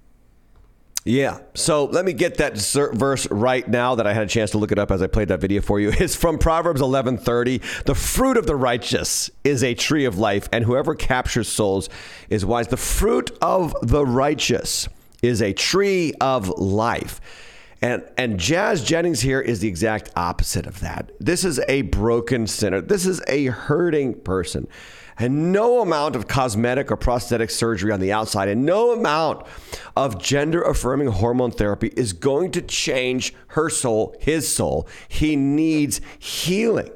Yeah. 1.03 1.39
So 1.55 1.85
let 1.85 2.05
me 2.05 2.13
get 2.13 2.37
that 2.37 2.59
ser- 2.59 2.93
verse 2.93 3.27
right 3.31 3.67
now 3.67 3.95
that 3.95 4.05
I 4.05 4.13
had 4.13 4.23
a 4.23 4.27
chance 4.27 4.51
to 4.51 4.59
look 4.59 4.71
it 4.71 4.77
up 4.77 4.91
as 4.91 5.01
I 5.01 5.07
played 5.07 5.29
that 5.29 5.39
video 5.39 5.61
for 5.61 5.79
you. 5.79 5.91
It's 5.99 6.15
from 6.15 6.37
Proverbs 6.37 6.81
11:30. 6.81 7.59
The 7.85 7.95
fruit 7.95 8.37
of 8.37 8.45
the 8.45 8.55
righteous 8.55 9.29
is 9.43 9.63
a 9.63 9.73
tree 9.73 10.05
of 10.05 10.17
life, 10.19 10.47
and 10.51 10.63
whoever 10.65 10.93
captures 10.95 11.47
souls 11.47 11.89
is 12.29 12.45
wise. 12.45 12.67
The 12.67 12.77
fruit 12.77 13.35
of 13.41 13.75
the 13.81 14.05
righteous 14.05 14.87
is 15.21 15.41
a 15.41 15.53
tree 15.53 16.13
of 16.19 16.49
life. 16.49 17.21
And 17.81 18.03
and 18.15 18.39
Jazz 18.39 18.83
Jennings 18.83 19.21
here 19.21 19.41
is 19.41 19.59
the 19.59 19.67
exact 19.67 20.11
opposite 20.15 20.67
of 20.67 20.79
that. 20.81 21.11
This 21.19 21.43
is 21.43 21.59
a 21.67 21.81
broken 21.83 22.45
sinner. 22.45 22.79
This 22.79 23.07
is 23.07 23.21
a 23.27 23.45
hurting 23.45 24.21
person. 24.21 24.67
And 25.17 25.51
no 25.51 25.81
amount 25.81 26.15
of 26.15 26.27
cosmetic 26.27 26.91
or 26.91 26.95
prosthetic 26.95 27.49
surgery 27.49 27.91
on 27.91 27.99
the 27.99 28.11
outside 28.11 28.49
and 28.49 28.65
no 28.65 28.91
amount 28.91 29.45
of 29.95 30.21
gender 30.21 30.61
affirming 30.61 31.07
hormone 31.07 31.51
therapy 31.51 31.91
is 31.95 32.13
going 32.13 32.51
to 32.51 32.61
change 32.61 33.33
her 33.47 33.69
soul, 33.69 34.15
his 34.19 34.51
soul. 34.51 34.87
He 35.07 35.35
needs 35.35 36.01
healing. 36.17 36.91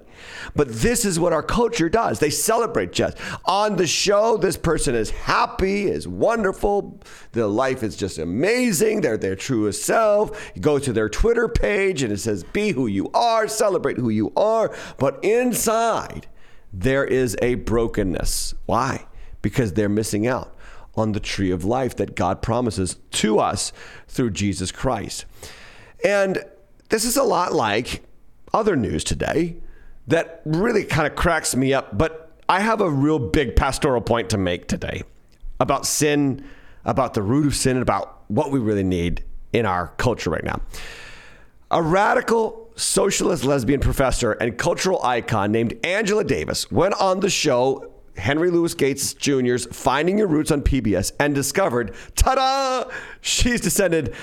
But 0.55 0.69
this 0.69 1.05
is 1.05 1.19
what 1.19 1.33
our 1.33 1.43
culture 1.43 1.89
does. 1.89 2.19
They 2.19 2.29
celebrate 2.29 2.91
just 2.91 3.17
On 3.45 3.75
the 3.75 3.87
show, 3.87 4.37
this 4.37 4.57
person 4.57 4.95
is 4.95 5.09
happy, 5.09 5.85
is 5.85 6.07
wonderful. 6.07 6.99
Their 7.31 7.47
life 7.47 7.83
is 7.83 7.95
just 7.95 8.17
amazing. 8.17 9.01
They're 9.01 9.17
their 9.17 9.35
truest 9.35 9.83
self. 9.83 10.51
You 10.55 10.61
go 10.61 10.79
to 10.79 10.93
their 10.93 11.09
Twitter 11.09 11.47
page 11.47 12.03
and 12.03 12.11
it 12.11 12.19
says, 12.19 12.43
Be 12.43 12.71
who 12.71 12.87
you 12.87 13.09
are, 13.13 13.47
celebrate 13.47 13.97
who 13.97 14.09
you 14.09 14.31
are. 14.35 14.75
But 14.97 15.23
inside, 15.23 16.27
there 16.71 17.05
is 17.05 17.37
a 17.41 17.55
brokenness. 17.55 18.53
Why? 18.65 19.07
Because 19.41 19.73
they're 19.73 19.89
missing 19.89 20.27
out 20.27 20.55
on 20.95 21.11
the 21.11 21.19
tree 21.19 21.51
of 21.51 21.65
life 21.65 21.95
that 21.97 22.15
God 22.15 22.41
promises 22.41 22.97
to 23.11 23.39
us 23.39 23.71
through 24.07 24.31
Jesus 24.31 24.71
Christ. 24.71 25.25
And 26.03 26.43
this 26.89 27.05
is 27.05 27.17
a 27.17 27.23
lot 27.23 27.53
like 27.53 28.03
other 28.53 28.75
news 28.75 29.03
today 29.03 29.57
that 30.07 30.41
really 30.45 30.83
kind 30.83 31.07
of 31.07 31.15
cracks 31.15 31.55
me 31.55 31.73
up, 31.73 31.97
but 31.97 32.31
I 32.47 32.59
have 32.59 32.81
a 32.81 32.89
real 32.89 33.19
big 33.19 33.55
pastoral 33.55 34.01
point 34.01 34.29
to 34.31 34.37
make 34.37 34.67
today 34.67 35.03
about 35.59 35.85
sin, 35.85 36.45
about 36.83 37.13
the 37.13 37.21
root 37.21 37.47
of 37.47 37.55
sin, 37.55 37.77
and 37.77 37.81
about 37.81 38.23
what 38.27 38.51
we 38.51 38.59
really 38.59 38.83
need 38.83 39.23
in 39.53 39.65
our 39.65 39.87
culture 39.97 40.29
right 40.29 40.43
now. 40.43 40.61
A 41.71 41.81
radical 41.81 42.69
socialist 42.75 43.43
lesbian 43.43 43.79
professor 43.79 44.33
and 44.33 44.57
cultural 44.57 45.03
icon 45.03 45.51
named 45.51 45.73
Angela 45.83 46.23
Davis 46.23 46.69
went 46.71 46.93
on 46.95 47.21
the 47.21 47.29
show 47.29 47.91
Henry 48.17 48.51
Louis 48.51 48.73
Gates 48.73 49.13
Jr.'s 49.13 49.65
Finding 49.71 50.17
Your 50.17 50.27
Roots 50.27 50.51
on 50.51 50.61
PBS 50.61 51.11
and 51.19 51.33
discovered, 51.33 51.93
ta 52.15 52.35
da, 52.35 52.91
she's 53.21 53.61
descended 53.61 54.13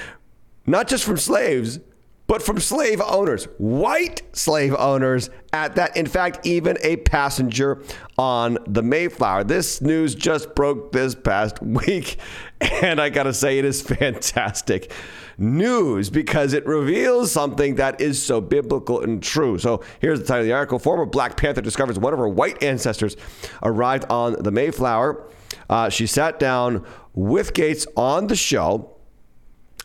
not 0.67 0.87
just 0.87 1.05
from 1.05 1.17
slaves, 1.17 1.81
but 2.27 2.43
from 2.43 2.61
slave 2.61 3.01
owners, 3.01 3.45
white 3.59 4.23
slave 4.33 4.75
owners 4.79 5.29
at 5.53 5.75
that. 5.77 5.97
In 5.97 6.07
fact, 6.07 6.47
even 6.47 6.79
a 6.83 6.97
passenger 6.97 7.83
on 8.17 8.59
the 8.67 8.83
Mayflower. 8.83 9.45
This 9.45 9.81
news 9.81 10.15
just 10.15 10.55
broke 10.55 10.93
this 10.93 11.15
past 11.15 11.61
week, 11.63 12.17
and 12.61 13.01
I 13.01 13.11
gotta 13.11 13.35
say, 13.35 13.59
it 13.59 13.65
is 13.65 13.83
fantastic 13.83 14.93
news 15.39 16.11
because 16.11 16.53
it 16.53 16.67
reveals 16.67 17.33
something 17.33 17.77
that 17.77 18.01
is 18.01 18.23
so 18.23 18.41
biblical 18.41 19.03
and 19.03 19.23
true. 19.23 19.59
So 19.59 19.83
here's 20.01 20.21
the 20.21 20.27
title 20.27 20.43
of 20.43 20.47
the 20.47 20.53
article 20.53 20.79
Former 20.79 21.07
Black 21.07 21.37
Panther 21.37 21.61
discovers 21.61 21.99
one 21.99 22.13
of 22.13 22.19
her 22.19 22.29
white 22.29 22.63
ancestors 22.63 23.17
arrived 23.63 24.05
on 24.11 24.43
the 24.43 24.51
Mayflower. 24.51 25.29
Uh, 25.69 25.89
she 25.89 26.07
sat 26.07 26.39
down 26.39 26.87
with 27.15 27.55
Gates 27.55 27.87
on 27.97 28.29
the 28.29 28.37
show, 28.37 28.97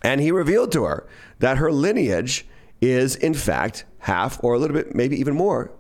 and 0.01 0.22
he 0.22 0.32
revealed 0.32 0.72
to 0.74 0.84
her 0.84 1.08
that 1.39 1.58
her 1.58 1.72
lineage 1.72 2.46
is, 2.82 3.15
in 3.15 3.34
fact, 3.34 3.86
half 4.00 4.44
or 4.44 4.53
a 4.53 4.60
little 4.60 4.75
bit, 4.75 4.96
maybe 4.96 5.20
even 5.20 5.36
more, 5.36 5.72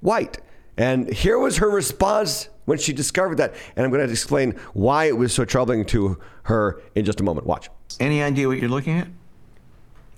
white. 0.00 0.38
And 0.76 1.12
here 1.12 1.38
was 1.38 1.58
her 1.58 1.70
response 1.70 2.48
when 2.66 2.78
she 2.78 2.92
discovered 2.92 3.36
that. 3.36 3.54
And 3.76 3.84
I'm 3.84 3.90
going 3.90 4.04
to 4.06 4.10
explain 4.10 4.52
why 4.74 5.06
it 5.06 5.16
was 5.16 5.32
so 5.32 5.44
troubling 5.44 5.84
to 5.86 6.18
her 6.44 6.80
in 6.94 7.04
just 7.04 7.20
a 7.20 7.22
moment. 7.22 7.46
Watch. 7.46 7.68
Any 7.98 8.22
idea 8.22 8.48
what 8.48 8.58
you're 8.58 8.68
looking 8.68 8.98
at? 8.98 9.08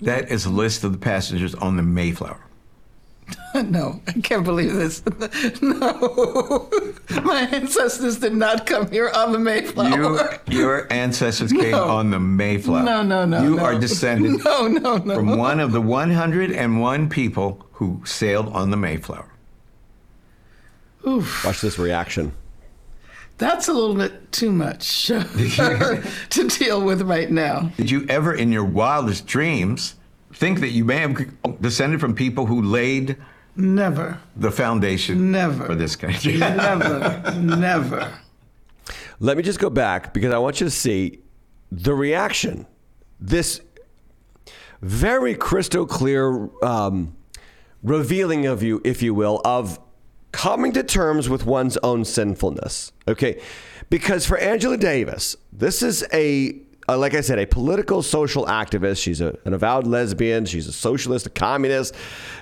That 0.01 0.31
is 0.31 0.47
a 0.47 0.51
list 0.51 0.85
of 0.85 0.93
the 0.93 0.99
passengers 0.99 1.55
on 1.55 1.77
the 1.77 1.83
Mayflower. 1.83 2.41
No, 3.55 4.01
I 4.07 4.13
can't 4.21 4.45
believe 4.45 4.75
this. 4.75 5.03
No, 5.63 6.69
my 7.25 7.41
ancestors 7.53 8.19
did 8.19 8.35
not 8.35 8.67
come 8.67 8.91
here 8.91 9.11
on 9.15 9.33
the 9.33 9.39
Mayflower. 9.39 10.39
You, 10.49 10.59
your 10.59 10.93
ancestors 10.93 11.51
came 11.53 11.73
No. 11.73 11.85
on 11.89 12.11
the 12.11 12.21
Mayflower. 12.21 12.83
No, 12.85 13.03
no, 13.03 13.25
no, 13.25 13.43
You 13.43 13.57
no. 13.57 13.65
are 13.65 13.79
descended 13.79 14.45
No, 14.45 14.69
no, 14.69 14.99
no. 14.99 15.15
from 15.15 15.37
one 15.39 15.61
of 15.61 15.73
the 15.73 15.81
101 15.81 17.09
people 17.09 17.67
who 17.73 18.03
sailed 18.05 18.49
on 18.51 18.71
the 18.71 18.77
Mayflower. 18.77 19.33
Oof. 21.07 21.45
Watch 21.45 21.61
this 21.61 21.79
reaction. 21.79 22.33
That's 23.39 23.69
a 23.69 23.73
little 23.73 23.95
bit 23.95 24.33
too 24.33 24.51
much 24.53 25.07
to 25.07 26.49
deal 26.59 26.83
with 26.85 27.03
right 27.03 27.31
now. 27.31 27.71
Did 27.77 27.91
you 27.91 28.05
ever, 28.09 28.35
in 28.35 28.51
your 28.53 28.65
wildest 28.65 29.27
dreams, 29.27 29.95
think 30.39 30.61
that 30.61 30.71
you 30.71 30.85
may 30.85 30.99
have 30.99 31.61
descended 31.61 32.01
from 32.01 32.15
people 32.15 32.47
who 32.47 32.63
laid 32.63 33.17
Never, 33.57 34.21
the 34.37 34.53
foundation 34.53 35.33
Never. 35.33 35.67
for 35.67 35.75
this 35.75 35.97
country? 35.97 36.37
never, 36.39 37.35
never. 37.35 38.13
Let 39.19 39.37
me 39.37 39.43
just 39.43 39.59
go 39.59 39.69
back 39.69 40.15
because 40.15 40.33
I 40.33 40.39
want 40.39 40.61
you 40.61 40.67
to 40.67 40.71
see 40.71 41.19
the 41.73 41.93
reaction. 41.93 42.67
This 43.19 43.61
very 44.81 45.35
crystal 45.35 45.87
clear 45.87 46.49
um, 46.63 47.17
revealing 47.83 48.47
of 48.47 48.63
you, 48.63 48.81
if 48.85 49.03
you 49.03 49.15
will, 49.15 49.41
of 49.45 49.81
coming 50.31 50.71
to 50.75 50.85
terms 50.85 51.29
with 51.29 51.45
one's 51.45 51.77
own 51.79 52.05
sinfulness. 52.05 52.93
Okay. 53.09 53.41
Because 53.91 54.25
for 54.25 54.39
Angela 54.39 54.77
Davis, 54.77 55.35
this 55.53 55.83
is 55.83 56.07
a, 56.13 56.61
uh, 56.89 56.97
like 56.97 57.15
I 57.15 57.21
said, 57.21 57.39
a 57.39 57.47
political 57.47 58.03
social 58.03 58.47
activist. 58.47 59.03
She's 59.03 59.21
a, 59.21 59.39
an 59.45 59.53
avowed 59.53 59.87
lesbian. 59.87 60.47
She's 60.47 60.67
a 60.67 60.73
socialist, 60.73 61.27
a 61.27 61.31
communist. 61.31 61.95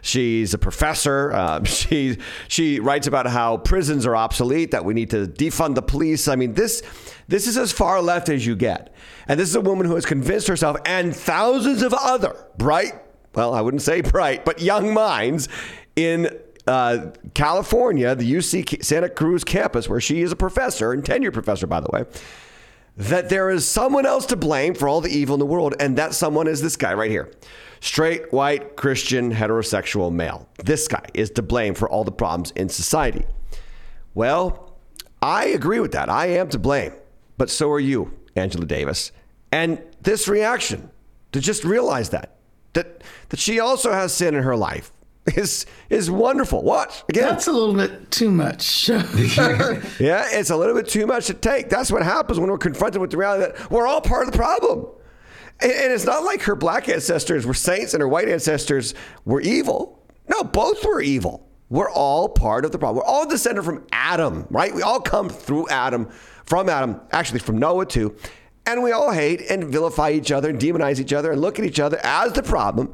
She's 0.03 0.55
a 0.55 0.59
professor. 0.59 1.33
Uh, 1.33 1.65
she 1.65 2.19
she 2.49 2.79
writes 2.81 3.07
about 3.07 3.27
how 3.27 3.59
prisons 3.59 4.07
are 4.07 4.15
obsolete, 4.15 4.71
that 4.71 4.85
we 4.85 4.95
need 4.95 5.11
to 5.11 5.27
defund 5.27 5.75
the 5.75 5.83
police. 5.83 6.29
I 6.29 6.37
mean, 6.37 6.55
this 6.55 6.83
this 7.29 7.47
is 7.47 7.57
as 7.57 7.73
far 7.73 8.01
left 8.01 8.29
as 8.29 8.47
you 8.47 8.55
get. 8.55 8.95
And 9.29 9.41
this 9.41 9.49
is 9.49 9.57
a 9.57 9.61
woman 9.61 9.87
who 9.87 9.97
has 9.97 10.07
convinced 10.07 10.47
herself 10.47 10.77
and 10.87 11.15
thousands 11.15 11.83
of 11.83 11.93
other 11.93 12.37
bright, 12.57 12.93
well, 13.35 13.53
I 13.53 13.61
wouldn't 13.61 13.83
say 13.83 14.01
bright, 14.01 14.45
but 14.45 14.63
young 14.63 14.95
minds 14.95 15.49
in 15.97 16.29
uh, 16.67 17.11
California, 17.35 18.15
the 18.15 18.35
UC 18.35 18.85
Santa 18.85 19.09
Cruz 19.09 19.43
campus, 19.45 19.89
where 19.89 20.01
she 20.01 20.23
is 20.23 20.31
a 20.31 20.37
professor 20.37 20.93
and 20.93 21.03
tenured 21.03 21.33
professor, 21.33 21.67
by 21.67 21.81
the 21.81 21.89
way, 21.93 22.05
that 22.97 23.29
there 23.29 23.51
is 23.51 23.69
someone 23.69 24.07
else 24.07 24.27
to 24.27 24.37
blame 24.37 24.75
for 24.75 24.89
all 24.89 25.01
the 25.01 25.11
evil 25.11 25.35
in 25.35 25.39
the 25.39 25.47
world, 25.47 25.75
and 25.79 25.99
that 25.99 26.15
someone 26.15 26.47
is 26.47 26.63
this 26.63 26.77
guy 26.77 26.95
right 26.95 27.11
here. 27.11 27.31
Straight, 27.81 28.33
white, 28.33 28.77
Christian, 28.77 29.33
heterosexual 29.33 30.13
male. 30.13 30.49
This 30.65 30.89
guy 30.89 31.05
is 31.13 31.31
to 31.33 31.43
blame 31.43 31.75
for 31.75 31.89
all 31.89 32.05
the 32.05 32.13
problems 32.13 32.53
in 32.53 32.69
society. 32.69 33.25
Well, 34.15 34.79
I 35.21 35.47
agree 35.47 35.81
with 35.81 35.93
that. 35.93 36.09
I 36.09 36.27
am 36.27 36.49
to 36.51 36.59
blame. 36.59 36.93
But 37.37 37.51
so 37.51 37.71
are 37.71 37.81
you, 37.81 38.13
Angela 38.35 38.65
Davis. 38.65 39.13
And 39.53 39.83
this 40.01 40.27
reaction 40.27 40.91
to 41.33 41.41
just 41.41 41.65
realize 41.65 42.11
that, 42.11 42.37
that, 42.73 43.03
that 43.29 43.39
she 43.39 43.61
also 43.61 43.93
has 43.93 44.15
sin 44.15 44.35
in 44.35 44.43
her 44.43 44.57
life 44.57 44.91
is 45.35 45.67
is 45.91 46.11
wonderful. 46.11 46.63
Watch 46.63 47.03
again? 47.09 47.25
That's 47.25 47.47
a 47.47 47.53
little 47.53 47.75
bit 47.75 48.11
too 48.11 48.31
much. 48.31 48.89
yeah, 50.01 50.27
it's 50.31 50.51
a 50.51 50.57
little 50.57 50.75
bit 50.75 50.89
too 50.89 51.07
much 51.07 51.27
to 51.27 51.35
take. 51.35 51.69
That's 51.69 51.91
what 51.91 52.03
happens 52.03 52.39
when 52.39 52.51
we're 52.51 52.59
confronted 52.59 53.01
with 53.01 53.11
the 53.11 53.17
reality 53.17 53.53
that 53.53 53.71
we're 53.71 53.87
all 53.87 54.01
part 54.01 54.27
of 54.27 54.33
the 54.33 54.39
problem. 54.39 54.87
And, 55.61 55.73
and 55.73 55.93
it's 55.93 56.05
not 56.05 56.23
like 56.23 56.43
her 56.43 56.55
black 56.55 56.89
ancestors 56.89 57.47
were 57.47 57.55
saints 57.55 57.95
and 57.95 58.01
her 58.01 58.09
white 58.09 58.29
ancestors 58.29 58.95
were 59.25 59.41
evil. 59.41 60.05
No, 60.29 60.43
both 60.45 60.85
were 60.85 61.01
evil. 61.01 61.49
We're 61.69 61.91
all 61.91 62.29
part 62.29 62.65
of 62.65 62.73
the 62.73 62.79
problem. 62.79 63.05
We're 63.05 63.11
all 63.11 63.27
descended 63.29 63.65
from 63.65 63.85
Adam, 63.91 64.47
right? 64.51 64.73
We 64.73 64.83
all 64.83 65.01
come 65.01 65.29
through 65.29 65.69
Adam, 65.69 66.09
from 66.45 66.69
Adam, 66.69 67.01
actually 67.11 67.41
from 67.41 67.59
Noah 67.59 67.87
too. 67.87 68.17
And 68.67 68.83
we 68.83 68.93
all 68.93 69.13
hate 69.13 69.43
and 69.49 69.65
vilify 69.65 70.11
each 70.11 70.33
other 70.33 70.51
and 70.51 70.61
demonize 70.61 71.01
each 71.01 71.13
other 71.13 71.33
and 71.33 71.41
look 71.41 71.59
at 71.59 71.65
each 71.65 71.81
other 71.81 71.99
as 72.03 72.33
the 72.33 72.43
problem 72.43 72.93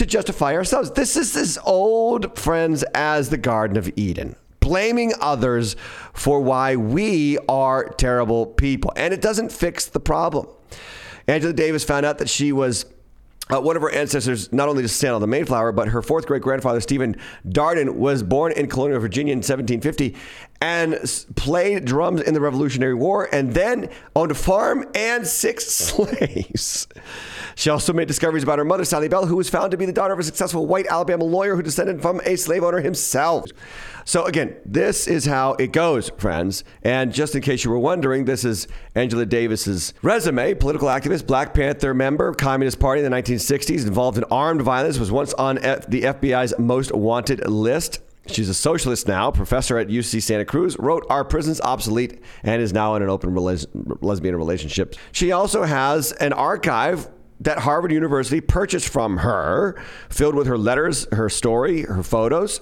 to 0.00 0.06
justify 0.06 0.54
ourselves. 0.54 0.90
This 0.92 1.14
is 1.14 1.36
as 1.36 1.58
old, 1.66 2.38
friends, 2.38 2.82
as 2.94 3.28
the 3.28 3.36
Garden 3.36 3.76
of 3.76 3.90
Eden. 3.96 4.34
Blaming 4.58 5.12
others 5.20 5.76
for 6.14 6.40
why 6.40 6.74
we 6.76 7.36
are 7.50 7.84
terrible 7.84 8.46
people. 8.46 8.94
And 8.96 9.12
it 9.12 9.20
doesn't 9.20 9.52
fix 9.52 9.84
the 9.84 10.00
problem. 10.00 10.46
Angela 11.28 11.52
Davis 11.52 11.84
found 11.84 12.06
out 12.06 12.16
that 12.16 12.30
she 12.30 12.50
was 12.50 12.86
uh, 13.50 13.60
one 13.60 13.76
of 13.76 13.82
her 13.82 13.90
ancestors 13.90 14.50
not 14.54 14.70
only 14.70 14.80
descended 14.80 15.16
on 15.16 15.20
the 15.20 15.26
Mayflower, 15.26 15.70
but 15.70 15.88
her 15.88 16.00
fourth 16.00 16.26
great 16.26 16.40
grandfather, 16.40 16.80
Stephen 16.80 17.16
Darden, 17.46 17.96
was 17.96 18.22
born 18.22 18.52
in 18.52 18.68
Colonial 18.68 19.00
Virginia 19.00 19.32
in 19.32 19.38
1750 19.38 20.16
and 20.62 20.98
played 21.36 21.84
drums 21.84 22.22
in 22.22 22.32
the 22.32 22.40
Revolutionary 22.40 22.94
War 22.94 23.28
and 23.32 23.52
then 23.52 23.90
owned 24.16 24.30
a 24.30 24.34
farm 24.34 24.86
and 24.94 25.26
six 25.26 25.66
slaves. 25.74 26.88
She 27.60 27.68
also 27.68 27.92
made 27.92 28.08
discoveries 28.08 28.42
about 28.42 28.58
her 28.58 28.64
mother, 28.64 28.86
Sally 28.86 29.08
Bell, 29.08 29.26
who 29.26 29.36
was 29.36 29.50
found 29.50 29.70
to 29.72 29.76
be 29.76 29.84
the 29.84 29.92
daughter 29.92 30.14
of 30.14 30.18
a 30.18 30.22
successful 30.22 30.64
white 30.64 30.86
Alabama 30.86 31.24
lawyer 31.24 31.56
who 31.56 31.62
descended 31.62 32.00
from 32.00 32.18
a 32.24 32.36
slave 32.36 32.64
owner 32.64 32.80
himself. 32.80 33.44
So, 34.06 34.24
again, 34.24 34.56
this 34.64 35.06
is 35.06 35.26
how 35.26 35.56
it 35.58 35.70
goes, 35.70 36.08
friends. 36.16 36.64
And 36.82 37.12
just 37.12 37.34
in 37.34 37.42
case 37.42 37.62
you 37.62 37.70
were 37.70 37.78
wondering, 37.78 38.24
this 38.24 38.46
is 38.46 38.66
Angela 38.94 39.26
Davis's 39.26 39.92
resume 40.00 40.54
political 40.54 40.88
activist, 40.88 41.26
Black 41.26 41.52
Panther 41.52 41.92
member, 41.92 42.32
Communist 42.32 42.80
Party 42.80 43.04
in 43.04 43.10
the 43.10 43.14
1960s, 43.14 43.86
involved 43.86 44.16
in 44.16 44.24
armed 44.30 44.62
violence, 44.62 44.98
was 44.98 45.12
once 45.12 45.34
on 45.34 45.58
F- 45.58 45.86
the 45.86 46.00
FBI's 46.00 46.58
most 46.58 46.94
wanted 46.94 47.46
list. 47.46 48.00
She's 48.26 48.48
a 48.48 48.54
socialist 48.54 49.06
now, 49.06 49.30
professor 49.30 49.76
at 49.76 49.88
UC 49.88 50.22
Santa 50.22 50.46
Cruz, 50.46 50.78
wrote 50.78 51.04
Are 51.10 51.26
Prisons 51.26 51.60
Obsolete, 51.60 52.22
and 52.42 52.62
is 52.62 52.72
now 52.72 52.94
in 52.94 53.02
an 53.02 53.10
open 53.10 53.34
rela- 53.34 53.66
lesbian 54.00 54.36
relationship. 54.36 54.94
She 55.12 55.30
also 55.30 55.64
has 55.64 56.12
an 56.12 56.32
archive 56.32 57.06
that 57.40 57.58
Harvard 57.58 57.92
University 57.92 58.40
purchased 58.40 58.88
from 58.88 59.18
her, 59.18 59.82
filled 60.08 60.34
with 60.34 60.46
her 60.46 60.58
letters, 60.58 61.06
her 61.12 61.28
story, 61.28 61.82
her 61.82 62.02
photos. 62.02 62.60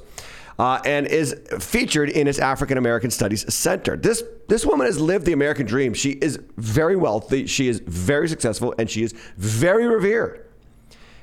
Uh, 0.59 0.81
and 0.85 1.07
is 1.07 1.41
featured 1.61 2.11
in 2.11 2.27
its 2.27 2.41
African 2.41 2.79
American 2.79 3.13
Studies 3.13 3.55
Center. 3.55 3.97
This 3.97 4.25
this 4.49 4.67
woman 4.67 4.87
has 4.89 5.01
lived 5.01 5.25
the 5.25 5.33
American 5.33 5.67
dream. 5.67 5.95
She 5.95 6.11
is 6.11 6.41
very 6.57 6.97
wealthy. 6.97 7.47
She 7.47 7.69
is 7.69 7.79
very 7.87 8.29
successful, 8.29 8.75
and 8.77 8.91
she 8.91 9.05
is 9.05 9.13
very 9.37 9.87
revered. 9.87 10.49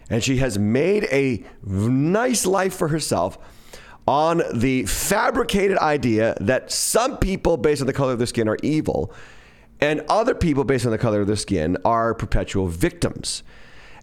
And 0.09 0.23
she 0.23 0.37
has 0.37 0.57
made 0.57 1.03
a 1.11 1.43
nice 1.65 2.45
life 2.45 2.75
for 2.75 2.87
herself 2.87 3.37
on 4.07 4.41
the 4.53 4.85
fabricated 4.85 5.79
idea 5.79 6.37
that 6.39 6.71
some 6.71 7.17
people, 7.17 7.57
based 7.57 7.81
on 7.81 7.87
the 7.87 7.93
color 7.93 8.13
of 8.13 8.19
their 8.19 8.27
skin, 8.27 8.47
are 8.47 8.57
evil, 8.63 9.11
and 9.81 10.01
other 10.09 10.33
people, 10.33 10.63
based 10.63 10.85
on 10.85 10.91
the 10.91 10.97
color 10.97 11.21
of 11.21 11.27
their 11.27 11.35
skin, 11.35 11.77
are 11.83 12.13
perpetual 12.13 12.67
victims. 12.67 13.43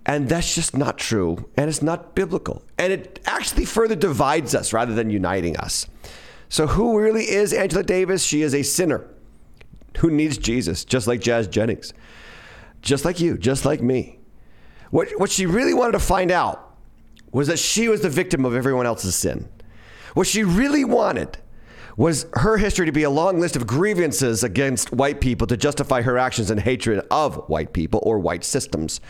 And 0.04 0.28
that's 0.28 0.54
just 0.54 0.76
not 0.76 0.98
true, 0.98 1.48
and 1.56 1.68
it's 1.68 1.82
not 1.82 2.14
biblical. 2.14 2.62
And 2.78 2.92
it 2.92 3.20
actually 3.24 3.64
further 3.64 3.94
divides 3.94 4.54
us 4.54 4.72
rather 4.72 4.94
than 4.94 5.10
uniting 5.10 5.56
us. 5.56 5.86
So, 6.48 6.66
who 6.66 6.98
really 6.98 7.24
is 7.24 7.52
Angela 7.52 7.85
Davis? 7.85 8.24
She 8.24 8.42
is 8.42 8.54
a 8.54 8.62
sinner 8.62 9.08
who 9.98 10.11
needs 10.11 10.38
Jesus, 10.38 10.85
just 10.85 11.06
like 11.06 11.20
Jazz 11.20 11.46
Jennings, 11.46 11.94
just 12.82 13.04
like 13.04 13.20
you, 13.20 13.38
just 13.38 13.64
like 13.64 13.80
me. 13.80 14.18
What, 14.90 15.08
what 15.18 15.30
she 15.30 15.46
really 15.46 15.72
wanted 15.72 15.92
to 15.92 16.00
find 16.00 16.30
out 16.30 16.76
was 17.30 17.48
that 17.48 17.58
she 17.58 17.88
was 17.88 18.02
the 18.02 18.11
victim 18.11 18.44
of 18.44 18.54
everyone 18.54 18.87
else's 18.87 19.14
sin. 19.14 19.48
What 20.14 20.26
she 20.26 20.42
really 20.42 20.85
wanted 20.85 21.38
was 21.96 22.26
her 22.35 22.57
history 22.57 22.87
to 22.87 22.92
be 22.92 23.02
a 23.02 23.11
long 23.11 23.40
list 23.40 23.57
of 23.57 23.66
grievances 23.66 24.42
against 24.42 24.92
white 24.92 25.20
people 25.20 25.46
to 25.46 25.57
justify 25.57 26.02
her 26.02 26.18
actions 26.18 26.50
and 26.50 26.61
hatred 26.61 27.05
of 27.11 27.37
white 27.48 27.72
people 27.72 28.00
or 28.02 28.18
white 28.18 28.44
systems. 28.44 29.00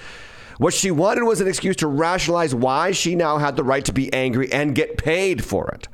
What 0.59 0.75
she 0.75 0.90
wanted 0.90 1.25
was 1.25 1.40
an 1.40 1.49
excuse 1.49 1.77
to 1.77 1.87
rationalize 1.87 2.55
why 2.55 2.92
she 2.92 3.14
now 3.14 3.38
had 3.38 3.57
the 3.57 3.64
right 3.64 3.85
to 3.85 3.92
be 3.92 4.12
angry 4.12 4.53
and 4.53 4.75
get 4.75 4.99
paid 4.99 5.45
for 5.45 5.68
it. 5.68 5.88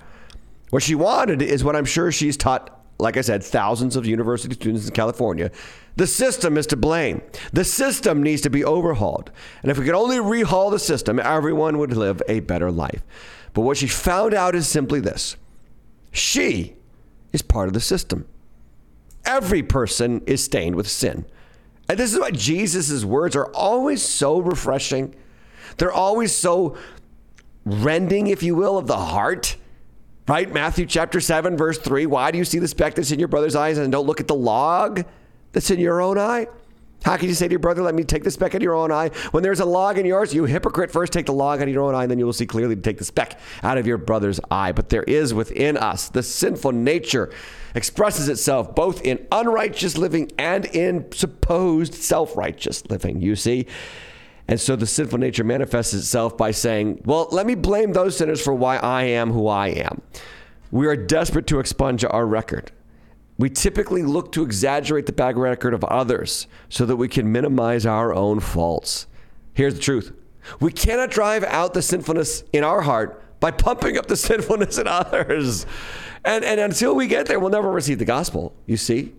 What 0.71 0.83
she 0.83 0.95
wanted 0.95 1.41
is 1.43 1.65
what 1.65 1.77
I'm 1.77 1.85
sure 1.85 2.13
she's 2.13 2.37
taught, 2.37 2.85
like 2.99 3.17
I 3.17 3.23
said, 3.23 3.43
thousands 3.43 3.97
of 3.97 4.05
university 4.05 4.55
students 4.55 4.87
in 4.87 4.95
California. 4.95 5.51
The 5.97 6.07
system 6.07 6.59
is 6.59 6.67
to 6.69 6.77
blame. 6.77 7.23
The 7.53 7.65
system 7.65 8.23
needs 8.23 8.43
to 8.43 8.51
be 8.51 8.65
overhauled. 8.65 9.31
And 9.63 9.71
if 9.71 9.79
we 9.79 9.85
could 9.85 9.95
only 9.95 10.17
rehaul 10.17 10.71
the 10.71 10.79
system, 10.79 11.19
everyone 11.19 11.79
would 11.79 11.97
live 11.97 12.23
a 12.29 12.41
better 12.41 12.71
life. 12.71 13.03
But 13.55 13.63
what 13.63 13.79
she 13.79 13.89
found 13.89 14.35
out 14.35 14.55
is 14.55 14.69
simply 14.69 15.01
this 15.01 15.37
she 16.13 16.77
is 17.33 17.43
part 17.43 17.69
of 17.69 17.75
the 17.75 17.81
system. 17.81 18.27
Every 19.25 19.63
person 19.63 20.23
is 20.27 20.43
stained 20.43 20.77
with 20.77 20.89
sin. 20.89 21.27
And 21.89 21.99
this 21.99 22.13
is 22.13 22.21
why 22.21 22.31
Jesus' 22.31 23.05
words 23.05 23.35
are 23.37 23.53
always 23.55 24.03
so 24.03 24.41
refreshing. 24.41 25.15
They're 25.77 25.93
always 25.93 26.33
so 26.33 26.77
rending, 27.65 28.27
if 28.27 28.43
you 28.43 28.55
will, 28.55 28.79
of 28.79 28.87
the 28.87 28.97
heart. 28.97 29.57
Right? 30.27 30.53
Matthew 30.53 30.85
chapter 30.85 31.21
7, 31.21 31.57
verse 31.57 31.79
3. 31.79 32.07
Why 32.07 32.31
do 32.31 32.39
you 32.39 32.45
see 32.45 32.59
the 32.59 32.69
speck 32.69 32.95
that's 32.95 33.11
in 33.11 33.19
your 33.19 33.29
brother's 33.29 33.57
eyes 33.57 33.79
and 33.79 33.91
don't 33.91 34.07
look 34.07 34.21
at 34.21 34.29
the 34.29 34.35
log 34.35 35.05
that's 35.53 35.71
in 35.71 35.79
your 35.79 36.03
own 36.03 36.19
eye? 36.19 36.49
How 37.05 37.17
can 37.17 37.29
you 37.29 37.35
say 37.35 37.47
to 37.47 37.53
your 37.53 37.61
brother, 37.61 37.83
Let 37.83 37.95
me 37.95 38.05
take 38.05 38.25
the 38.25 38.31
speck 38.31 38.55
out 38.55 38.57
of 38.57 38.63
your 38.63 38.75
own 38.75 38.91
eye? 38.91 39.11
When 39.31 39.43
there's 39.43 39.61
a 39.61 39.65
log 39.65 39.99
in 39.99 40.07
yours, 40.07 40.35
you 40.35 40.45
hypocrite, 40.45 40.91
first 40.91 41.13
take 41.13 41.27
the 41.27 41.33
log 41.33 41.61
out 41.61 41.69
of 41.69 41.73
your 41.73 41.85
own 41.85 41.95
eye, 41.95 42.03
and 42.03 42.11
then 42.11 42.19
you 42.19 42.27
will 42.27 42.33
see 42.33 42.47
clearly 42.47 42.75
to 42.75 42.83
take 42.83 42.99
the 42.99 43.05
speck 43.05 43.39
out 43.63 43.79
of 43.79 43.87
your 43.87 43.99
brother's 43.99 44.41
eye. 44.51 44.73
But 44.73 44.89
there 44.89 45.05
is 45.05 45.33
within 45.33 45.77
us 45.77 46.09
the 46.09 46.23
sinful 46.23 46.73
nature 46.73 47.33
expresses 47.75 48.29
itself 48.29 48.75
both 48.75 49.03
in 49.03 49.25
unrighteous 49.31 49.97
living 49.97 50.31
and 50.39 50.67
in 50.67 51.11
supposed 51.13 51.95
self 51.95 52.37
righteous 52.37 52.85
living, 52.91 53.21
you 53.21 53.37
see. 53.37 53.67
And 54.49 54.59
so 54.59 54.77
the 54.77 54.87
sinful 54.87 55.19
nature 55.19 55.45
manifests 55.45 55.93
itself 55.93 56.37
by 56.37 56.51
saying, 56.51 57.03
Well, 57.05 57.29
let 57.31 57.47
me 57.47 57.55
blame 57.55 57.93
those 57.93 58.17
sinners 58.17 58.43
for 58.43 58.55
why 58.55 58.79
I 58.79 59.05
am 59.05 59.31
who 59.31 59.47
I 59.47 59.69
am. 59.69 60.03
We 60.71 60.87
are 60.87 60.97
desperate 60.97 61.47
to 61.49 61.61
expunge 61.61 62.05
our 62.05 62.27
record. 62.27 62.73
We 63.39 63.49
typically 63.49 64.03
look 64.03 64.33
to 64.33 64.43
exaggerate 64.43 65.07
the 65.07 65.13
bad 65.13 65.39
record 65.39 65.73
of 65.73 65.85
others 65.85 66.49
so 66.69 66.85
that 66.85 66.97
we 66.97 67.09
can 67.09 67.31
minimize 67.31 67.87
our 67.87 68.13
own 68.13 68.41
faults. 68.41 69.07
Here's 69.55 69.75
the 69.75 69.81
truth 69.81 70.13
we 70.61 70.73
cannot 70.73 71.11
drive 71.11 71.45
out 71.45 71.75
the 71.75 71.83
sinfulness 71.83 72.43
in 72.53 72.65
our 72.65 72.81
heart 72.81 73.23
by 73.41 73.51
pumping 73.51 73.97
up 73.97 74.07
the 74.07 74.17
sinfulness 74.29 74.79
in 74.79 74.87
others. 74.87 75.67
And, 76.25 76.45
and 76.45 76.59
until 76.59 76.95
we 76.95 77.07
get 77.07 77.27
there, 77.27 77.39
we'll 77.39 77.51
never 77.51 77.71
receive 77.71 77.99
the 77.99 78.05
gospel, 78.05 78.53
you 78.67 78.77
see. 78.77 79.15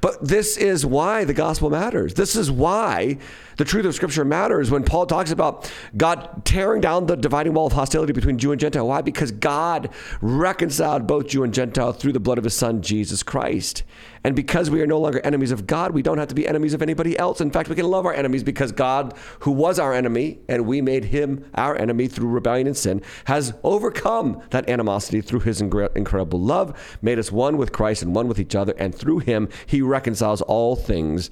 But 0.00 0.26
this 0.26 0.56
is 0.56 0.84
why 0.86 1.24
the 1.24 1.34
gospel 1.34 1.70
matters. 1.70 2.14
This 2.14 2.36
is 2.36 2.50
why 2.50 3.18
the 3.56 3.64
truth 3.64 3.84
of 3.84 3.94
Scripture 3.94 4.24
matters 4.24 4.70
when 4.70 4.84
Paul 4.84 5.06
talks 5.06 5.30
about 5.30 5.70
God 5.96 6.44
tearing 6.44 6.80
down 6.80 7.06
the 7.06 7.16
dividing 7.16 7.54
wall 7.54 7.66
of 7.66 7.72
hostility 7.72 8.12
between 8.12 8.38
Jew 8.38 8.52
and 8.52 8.60
Gentile. 8.60 8.86
Why? 8.86 9.02
Because 9.02 9.30
God 9.30 9.90
reconciled 10.20 11.06
both 11.06 11.28
Jew 11.28 11.44
and 11.44 11.52
Gentile 11.52 11.92
through 11.92 12.12
the 12.12 12.20
blood 12.20 12.38
of 12.38 12.44
his 12.44 12.54
Son, 12.54 12.82
Jesus 12.82 13.22
Christ. 13.22 13.82
And 14.24 14.36
because 14.36 14.70
we 14.70 14.80
are 14.80 14.86
no 14.86 15.00
longer 15.00 15.20
enemies 15.24 15.50
of 15.50 15.66
God, 15.66 15.90
we 15.90 16.02
don't 16.02 16.18
have 16.18 16.28
to 16.28 16.34
be 16.34 16.46
enemies 16.46 16.74
of 16.74 16.82
anybody 16.82 17.18
else. 17.18 17.40
In 17.40 17.50
fact, 17.50 17.68
we 17.68 17.74
can 17.74 17.86
love 17.86 18.06
our 18.06 18.14
enemies 18.14 18.44
because 18.44 18.70
God, 18.70 19.14
who 19.40 19.50
was 19.50 19.78
our 19.78 19.92
enemy, 19.92 20.38
and 20.48 20.66
we 20.66 20.80
made 20.80 21.06
him 21.06 21.44
our 21.54 21.76
enemy 21.76 22.06
through 22.06 22.28
rebellion 22.28 22.68
and 22.68 22.76
sin, 22.76 23.02
has 23.24 23.52
overcome 23.64 24.40
that 24.50 24.68
animosity 24.68 25.20
through 25.20 25.40
his 25.40 25.60
incredible 25.60 26.40
love, 26.40 26.98
made 27.02 27.18
us 27.18 27.32
one 27.32 27.56
with 27.56 27.72
Christ 27.72 28.02
and 28.02 28.14
one 28.14 28.28
with 28.28 28.38
each 28.38 28.54
other, 28.54 28.74
and 28.78 28.94
through 28.94 29.18
him, 29.18 29.48
he 29.66 29.82
reconciles 29.82 30.40
all 30.42 30.76
things 30.76 31.30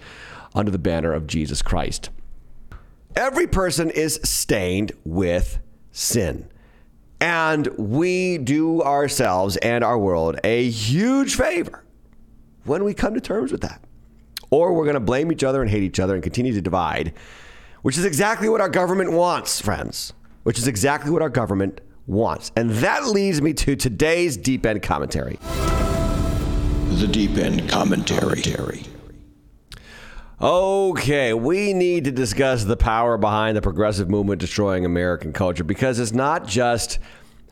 under 0.55 0.72
the 0.72 0.79
banner 0.79 1.12
of 1.12 1.29
Jesus 1.29 1.62
Christ. 1.62 2.11
Every 3.14 3.46
person 3.46 3.90
is 3.90 4.20
stained 4.24 4.92
with 5.05 5.59
sin. 5.92 6.48
And 7.20 7.68
we 7.76 8.38
do 8.38 8.83
ourselves 8.83 9.57
and 9.59 9.85
our 9.85 9.98
world 9.98 10.40
a 10.42 10.70
huge 10.70 11.37
favor 11.37 11.80
when 12.64 12.85
we 12.85 12.94
come 12.94 13.14
to 13.14 13.20
terms 13.20 13.53
with 13.53 13.61
that. 13.62 13.83
Or 14.51 14.73
we're 14.73 14.85
going 14.85 14.94
to 14.94 15.01
blame 15.01 15.31
each 15.31 15.44
other 15.44 15.62
and 15.62 15.70
hate 15.70 15.83
each 15.83 16.01
other 16.01 16.14
and 16.14 16.23
continue 16.23 16.53
to 16.53 16.61
divide, 16.61 17.12
which 17.83 17.96
is 17.96 18.05
exactly 18.05 18.49
what 18.49 18.61
our 18.61 18.68
government 18.68 19.12
wants, 19.12 19.61
friends. 19.61 20.12
Which 20.42 20.59
is 20.59 20.66
exactly 20.66 21.11
what 21.11 21.23
our 21.23 21.29
government 21.29 21.81
wants. 22.07 22.51
And 22.57 22.70
that 22.70 23.07
leads 23.07 23.40
me 23.42 23.53
to 23.55 23.77
today's 23.77 24.37
deep 24.37 24.66
end 24.66 24.83
commentary. 24.83 25.38
The 27.01 27.07
Deep 27.07 27.38
End 27.38 27.66
Commentary. 27.70 28.83
Okay, 30.42 31.33
we 31.33 31.73
need 31.73 32.05
to 32.05 32.11
discuss 32.11 32.64
the 32.64 32.77
power 32.77 33.16
behind 33.16 33.57
the 33.57 33.62
progressive 33.62 34.11
movement 34.11 34.40
destroying 34.40 34.85
American 34.85 35.33
culture 35.33 35.64
because 35.64 35.99
it's 35.99 36.12
not 36.12 36.46
just 36.46 36.99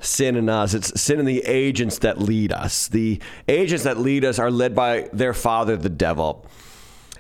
sin 0.01 0.37
in 0.37 0.49
us, 0.49 0.75
it's 0.75 1.01
sin 1.01 1.19
in 1.21 1.27
the 1.27 1.41
agents 1.45 1.99
that 1.99 2.19
lead 2.21 2.53
us. 2.53 2.89
The 2.89 3.21
agents 3.49 3.85
that 3.85 3.99
lead 3.99 4.25
us 4.25 4.39
are 4.39 4.51
led 4.51 4.75
by 4.75 5.09
their 5.13 5.35
father, 5.35 5.77
the 5.77 5.89
devil. 5.89 6.47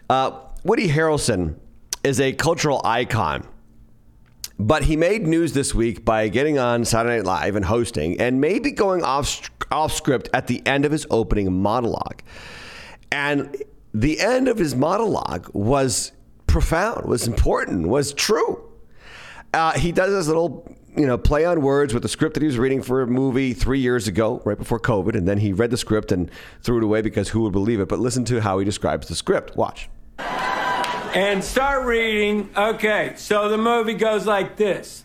Uh, 0.08 0.40
Woody 0.64 0.88
Harrelson 0.88 1.56
is 2.04 2.20
a 2.20 2.32
cultural 2.32 2.80
icon. 2.84 3.46
But 4.60 4.84
he 4.84 4.96
made 4.96 5.24
news 5.24 5.52
this 5.52 5.72
week 5.72 6.04
by 6.04 6.26
getting 6.28 6.58
on 6.58 6.84
Saturday 6.84 7.18
Night 7.18 7.24
Live 7.24 7.54
and 7.54 7.64
hosting, 7.64 8.20
and 8.20 8.40
maybe 8.40 8.72
going 8.72 9.04
off 9.04 9.48
off 9.70 9.92
script 9.92 10.28
at 10.32 10.46
the 10.46 10.66
end 10.66 10.84
of 10.84 10.90
his 10.90 11.06
opening 11.10 11.52
monologue. 11.62 12.22
And 13.12 13.56
the 13.94 14.18
end 14.18 14.48
of 14.48 14.58
his 14.58 14.74
monologue 14.74 15.48
was 15.52 16.12
profound, 16.46 17.06
was 17.06 17.28
important, 17.28 17.86
was 17.88 18.12
true. 18.12 18.64
Uh, 19.52 19.72
he 19.72 19.92
does 19.92 20.10
this 20.10 20.26
little, 20.26 20.76
you 20.98 21.06
know, 21.06 21.16
play 21.16 21.44
on 21.44 21.62
words 21.62 21.94
with 21.94 22.02
the 22.02 22.08
script 22.08 22.34
that 22.34 22.42
he 22.42 22.48
was 22.48 22.58
reading 22.58 22.82
for 22.82 23.02
a 23.02 23.06
movie 23.06 23.54
three 23.54 23.78
years 23.78 24.08
ago, 24.08 24.42
right 24.44 24.58
before 24.58 24.80
COVID, 24.80 25.14
and 25.14 25.28
then 25.28 25.38
he 25.38 25.52
read 25.52 25.70
the 25.70 25.76
script 25.76 26.10
and 26.10 26.28
threw 26.60 26.78
it 26.78 26.82
away 26.82 27.02
because 27.02 27.28
who 27.28 27.42
would 27.42 27.52
believe 27.52 27.78
it? 27.78 27.88
But 27.88 28.00
listen 28.00 28.24
to 28.26 28.40
how 28.40 28.58
he 28.58 28.64
describes 28.64 29.06
the 29.06 29.14
script. 29.14 29.56
Watch. 29.56 29.88
and 30.18 31.44
start 31.44 31.86
reading. 31.86 32.50
Okay, 32.56 33.12
so 33.14 33.48
the 33.48 33.56
movie 33.56 33.94
goes 33.94 34.26
like 34.26 34.56
this 34.56 35.04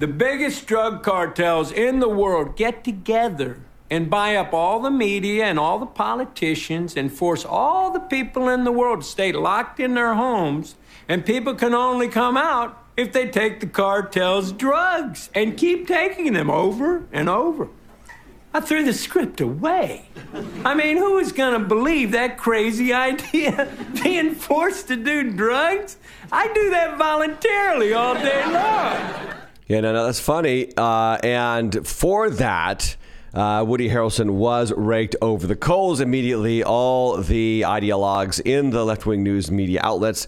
The 0.00 0.08
biggest 0.08 0.66
drug 0.66 1.04
cartels 1.04 1.70
in 1.70 2.00
the 2.00 2.08
world 2.08 2.56
get 2.56 2.82
together 2.82 3.60
and 3.88 4.10
buy 4.10 4.34
up 4.34 4.52
all 4.52 4.80
the 4.80 4.90
media 4.90 5.44
and 5.44 5.60
all 5.60 5.78
the 5.78 5.86
politicians 5.86 6.96
and 6.96 7.12
force 7.12 7.44
all 7.44 7.92
the 7.92 8.00
people 8.00 8.48
in 8.48 8.64
the 8.64 8.72
world 8.72 9.02
to 9.02 9.06
stay 9.06 9.30
locked 9.30 9.78
in 9.78 9.94
their 9.94 10.14
homes, 10.14 10.74
and 11.08 11.24
people 11.24 11.54
can 11.54 11.72
only 11.72 12.08
come 12.08 12.36
out 12.36 12.79
if 12.96 13.12
they 13.12 13.28
take 13.28 13.60
the 13.60 13.66
cartel's 13.66 14.52
drugs 14.52 15.30
and 15.34 15.56
keep 15.56 15.86
taking 15.86 16.32
them 16.32 16.50
over 16.50 17.06
and 17.12 17.28
over. 17.28 17.68
I 18.52 18.58
threw 18.58 18.84
the 18.84 18.92
script 18.92 19.40
away. 19.40 20.08
I 20.64 20.74
mean, 20.74 20.96
who 20.96 21.18
is 21.18 21.30
going 21.30 21.52
to 21.60 21.64
believe 21.64 22.12
that 22.12 22.36
crazy 22.36 22.92
idea? 22.92 23.72
Being 24.02 24.34
forced 24.34 24.88
to 24.88 24.96
do 24.96 25.30
drugs? 25.30 25.96
I 26.32 26.52
do 26.52 26.70
that 26.70 26.98
voluntarily 26.98 27.92
all 27.92 28.14
day 28.14 28.44
long. 28.44 29.36
Yeah, 29.68 29.80
no, 29.80 29.92
no, 29.92 30.04
that's 30.04 30.18
funny. 30.18 30.72
Uh, 30.76 31.18
and 31.22 31.86
for 31.86 32.28
that, 32.30 32.96
uh, 33.32 33.64
Woody 33.64 33.88
Harrelson 33.88 34.30
was 34.30 34.72
raked 34.72 35.14
over 35.22 35.46
the 35.46 35.54
coals 35.54 36.00
immediately. 36.00 36.64
All 36.64 37.18
the 37.18 37.62
ideologues 37.64 38.40
in 38.44 38.70
the 38.70 38.84
left 38.84 39.06
wing 39.06 39.22
news 39.22 39.48
media 39.48 39.80
outlets 39.84 40.26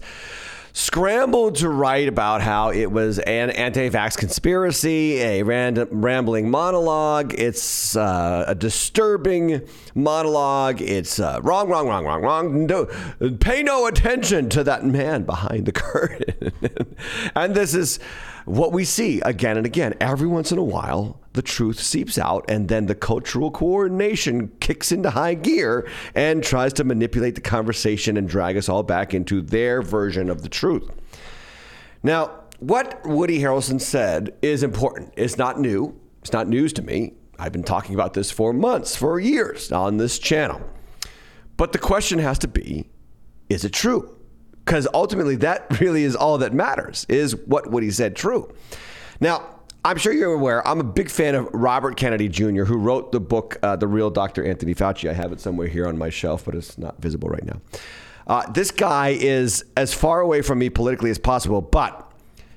scrambled 0.73 1.55
to 1.55 1.69
write 1.69 2.07
about 2.07 2.41
how 2.41 2.71
it 2.71 2.91
was 2.91 3.19
an 3.19 3.51
anti-vax 3.51 4.17
conspiracy, 4.17 5.19
a 5.19 5.43
random 5.43 5.87
rambling 5.91 6.49
monologue. 6.49 7.33
It's 7.37 7.95
uh, 7.95 8.45
a 8.47 8.55
disturbing 8.55 9.61
monologue. 9.93 10.81
It's 10.81 11.19
uh, 11.19 11.39
wrong, 11.43 11.69
wrong, 11.69 11.87
wrong, 11.87 12.05
wrong, 12.05 12.21
wrong. 12.23 12.65
No, 12.65 12.85
pay 13.39 13.61
no 13.61 13.85
attention 13.85 14.49
to 14.49 14.63
that 14.63 14.83
man 14.83 15.23
behind 15.23 15.67
the 15.67 15.71
curtain. 15.73 16.51
and 17.35 17.53
this 17.53 17.75
is 17.75 17.99
what 18.45 18.71
we 18.71 18.83
see 18.83 19.21
again 19.21 19.57
and 19.57 19.65
again. 19.65 19.95
Every 19.99 20.27
once 20.27 20.51
in 20.51 20.57
a 20.57 20.63
while, 20.63 21.19
the 21.33 21.41
truth 21.41 21.79
seeps 21.79 22.17
out, 22.17 22.45
and 22.47 22.67
then 22.67 22.85
the 22.85 22.95
cultural 22.95 23.51
coordination 23.51 24.49
kicks 24.59 24.91
into 24.91 25.09
high 25.09 25.33
gear 25.33 25.87
and 26.13 26.43
tries 26.43 26.73
to 26.73 26.83
manipulate 26.83 27.35
the 27.35 27.41
conversation 27.41 28.17
and 28.17 28.27
drag 28.27 28.57
us 28.57 28.69
all 28.69 28.83
back 28.83 29.13
into 29.13 29.41
their 29.41 29.81
version 29.81 30.29
of 30.29 30.41
the 30.41 30.49
truth. 30.49 30.89
Now, 32.03 32.39
what 32.59 33.05
Woody 33.05 33.39
Harrelson 33.39 33.81
said 33.81 34.33
is 34.41 34.63
important. 34.63 35.13
It's 35.17 35.37
not 35.37 35.59
new, 35.59 35.99
it's 36.21 36.33
not 36.33 36.47
news 36.47 36.73
to 36.73 36.81
me. 36.81 37.13
I've 37.39 37.51
been 37.51 37.63
talking 37.63 37.95
about 37.95 38.13
this 38.13 38.31
for 38.31 38.53
months, 38.53 38.95
for 38.95 39.19
years 39.19 39.71
on 39.71 39.97
this 39.97 40.19
channel. 40.19 40.61
But 41.57 41.71
the 41.71 41.79
question 41.79 42.19
has 42.19 42.39
to 42.39 42.47
be 42.47 42.89
is 43.49 43.65
it 43.65 43.73
true? 43.73 44.17
Because 44.65 44.87
ultimately 44.93 45.35
that 45.35 45.79
really 45.79 46.03
is 46.03 46.15
all 46.15 46.37
that 46.37 46.53
matters 46.53 47.05
is 47.09 47.35
what 47.45 47.69
what 47.69 47.83
he 47.83 47.91
said 47.91 48.15
true 48.15 48.53
now 49.19 49.43
i'm 49.85 49.97
sure 49.97 50.13
you're 50.13 50.33
aware 50.33 50.65
i'm 50.67 50.79
a 50.79 50.83
big 50.83 51.09
fan 51.09 51.35
of 51.35 51.47
robert 51.53 51.97
kennedy 51.97 52.27
jr 52.27 52.63
who 52.63 52.77
wrote 52.77 53.11
the 53.11 53.19
book 53.19 53.57
uh, 53.63 53.75
the 53.75 53.87
real 53.87 54.09
dr 54.09 54.43
anthony 54.43 54.73
fauci 54.73 55.09
i 55.09 55.13
have 55.13 55.31
it 55.31 55.39
somewhere 55.39 55.67
here 55.67 55.87
on 55.87 55.97
my 55.97 56.09
shelf 56.09 56.45
but 56.45 56.55
it's 56.55 56.77
not 56.77 56.99
visible 57.01 57.29
right 57.29 57.45
now 57.45 57.59
uh, 58.25 58.49
this 58.51 58.71
guy 58.71 59.09
is 59.09 59.65
as 59.75 59.93
far 59.93 60.21
away 60.21 60.41
from 60.41 60.59
me 60.59 60.69
politically 60.69 61.09
as 61.09 61.17
possible 61.17 61.61
but 61.61 62.09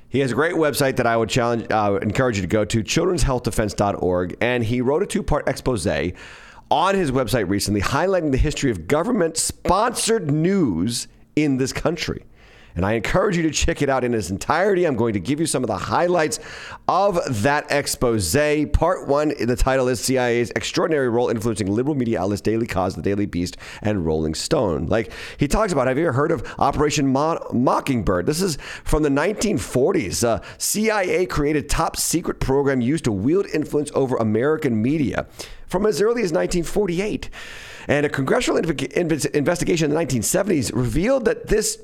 he 0.09 0.21
has 0.21 0.31
a 0.33 0.35
great 0.35 0.55
website 0.55 0.97
that 0.97 1.07
I 1.07 1.17
would 1.17 1.29
challenge, 1.29 1.67
uh, 1.71 1.99
encourage 2.01 2.37
you 2.37 2.43
to 2.43 2.49
go 2.49 2.65
to, 2.65 2.83
children'shealthdefense.org. 2.83 4.37
And 4.41 4.65
he 4.65 4.81
wrote 4.81 5.03
a 5.03 5.07
two 5.07 5.23
part 5.23 5.49
expose 5.49 5.87
on 6.71 6.95
his 6.95 7.11
website 7.11 7.49
recently 7.49 7.81
highlighting 7.81 8.33
the 8.33 8.39
history 8.39 8.71
of 8.71 8.89
government 8.89 9.37
sponsored 9.37 10.31
news 10.31 11.07
in 11.37 11.59
this 11.59 11.73
country. 11.73 12.25
And 12.75 12.85
I 12.85 12.93
encourage 12.93 13.39
you 13.39 13.43
to 13.45 13.51
check 13.51 13.81
it 13.81 13.89
out 13.89 14.05
in 14.05 14.13
its 14.13 14.29
entirety. 14.29 14.87
I'm 14.87 14.97
going 14.97 15.15
to 15.15 15.21
give 15.21 15.41
you 15.41 15.47
some 15.47 15.65
of 15.65 15.69
the 15.69 15.79
highlights 15.79 16.39
of 16.89 17.19
that 17.43 17.71
expose. 17.71 18.37
Part 18.75 19.09
one, 19.09 19.33
the 19.41 19.57
title 19.57 19.89
is 19.89 20.05
CIA's 20.05 20.51
Extraordinary 20.55 21.09
Role 21.09 21.31
Influencing 21.31 21.75
Liberal 21.75 21.95
Media 21.95 22.21
Outlets 22.21 22.43
Daily 22.43 22.67
Kos, 22.67 22.95
The 22.95 23.01
Daily 23.01 23.25
Beast, 23.25 23.57
and 23.81 24.05
Rolling 24.05 24.35
Stone. 24.35 24.87
Like 24.87 25.11
he 25.39 25.49
talks 25.49 25.73
about, 25.73 25.87
have 25.87 25.97
you 25.97 26.07
ever 26.07 26.13
heard 26.13 26.31
of 26.31 26.47
Operation 26.59 27.07
Mo- 27.09 27.41
Mockingbird? 27.51 28.27
This 28.27 28.43
is 28.43 28.59
from 28.85 29.03
the 29.03 29.09
1940s. 29.09 30.23
Uh, 30.23 30.43
CIA 30.59 31.25
created 31.25 31.71
top 31.71 31.97
secret 31.97 32.41
program 32.41 32.83
used 32.83 33.05
to 33.05 33.13
wield 33.13 33.47
influence 33.55 33.91
over 33.95 34.17
American 34.17 34.83
media 34.83 35.27
from 35.67 35.87
as 35.87 36.03
early 36.03 36.23
as 36.23 36.33
1948. 36.33 37.31
And 37.89 38.05
a 38.05 38.09
congressional 38.09 38.61
inv- 38.61 39.31
investigation 39.31 39.91
in 39.91 39.97
the 39.97 40.05
1970s 40.05 40.75
revealed 40.75 41.25
that 41.27 41.47
this 41.47 41.79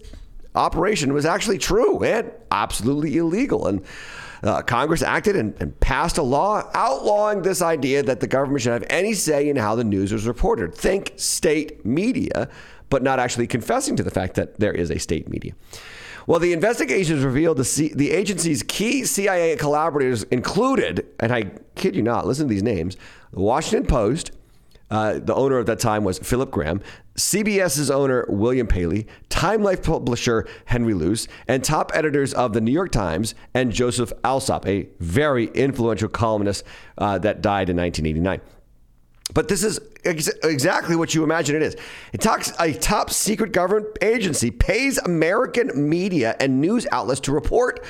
operation 0.55 1.13
was 1.13 1.25
actually 1.25 1.59
true 1.59 2.03
and 2.03 2.31
absolutely 2.51 3.17
illegal. 3.17 3.67
And 3.67 3.85
uh, 4.43 4.63
Congress 4.63 5.03
acted 5.03 5.37
and, 5.37 5.55
and, 5.61 5.79
passed 5.79 6.19
a 6.19 6.23
law 6.23 6.69
outlawing 6.75 7.43
this 7.43 7.63
idea 7.63 8.03
that 8.03 8.19
the 8.19 8.27
government 8.27 8.63
should 8.63 8.73
have 8.73 8.85
any 8.91 9.15
say 9.15 9.49
in 9.49 9.57
how 9.57 9.77
the 9.77 9.85
news 9.85 10.13
was 10.13 10.27
reported. 10.27 10.75
Think 10.75 11.13
state 11.17 11.87
media, 11.87 12.49
but 12.91 13.05
not 13.05 13.21
actually 13.21 13.47
confessing 13.47 13.95
to 13.97 14.03
the 14.03 14.11
fact 14.11 14.35
that 14.35 14.59
there 14.59 14.73
is 14.73 14.91
a 14.91 14.99
state 14.99 15.29
media. 15.29 15.55
Well, 16.27 16.41
the 16.41 16.53
investigations 16.53 17.25
revealed 17.25 17.57
the, 17.57 17.65
C- 17.65 17.93
the 17.95 18.11
agency's 18.11 18.63
key 18.63 19.05
CIA 19.05 19.57
collaborators 19.57 20.25
included, 20.25 21.07
and 21.21 21.33
I 21.33 21.53
kid 21.75 21.97
you 21.97 22.03
not, 22.03 22.27
listen 22.27 22.47
to 22.49 22.53
these 22.53 22.63
names 22.63 22.97
the 23.33 23.41
Washington 23.41 23.87
Post, 23.87 24.33
uh, 24.93 25.19
the 25.19 25.35
owner 25.35 25.59
at 25.59 25.65
that 25.65 25.79
time 25.79 26.05
was 26.05 26.19
Philip 26.19 26.51
Graham, 26.51 26.83
CBS's 27.17 27.91
owner 27.91 28.27
William 28.29 28.67
Paley, 28.67 29.07
Time 29.31 29.63
Life 29.63 29.83
publisher 29.83 30.47
Henry 30.67 30.93
Luce, 30.93 31.29
and 31.49 31.65
top 31.65 31.91
editors 31.95 32.35
of 32.35 32.53
the 32.53 32.61
New 32.61 32.73
York 32.73 32.93
Times 32.93 33.35
and 33.55 33.73
Joseph 33.73 34.13
Alsop, 34.23 34.69
a 34.69 34.87
very 35.01 35.47
influential 35.55 36.11
columnist 36.11 36.65
uh, 36.99 37.17
that 37.19 37.41
died 37.41 37.71
in 37.71 37.77
1989. 37.79 38.43
But 39.33 39.49
this 39.49 39.65
is 39.65 39.81
ex- 40.05 40.29
exactly 40.45 40.95
what 40.95 41.15
you 41.15 41.25
imagine 41.25 41.57
it 41.57 41.63
is. 41.63 41.75
It 42.13 42.21
talks 42.21 42.53
a 42.61 42.75
top 42.75 43.09
secret 43.09 43.53
government 43.53 43.97
agency 44.03 44.51
pays 44.51 44.99
American 44.99 45.89
media 45.89 46.37
and 46.39 46.61
news 46.61 46.87
outlets 46.93 47.21
to 47.21 47.33
report 47.33 47.83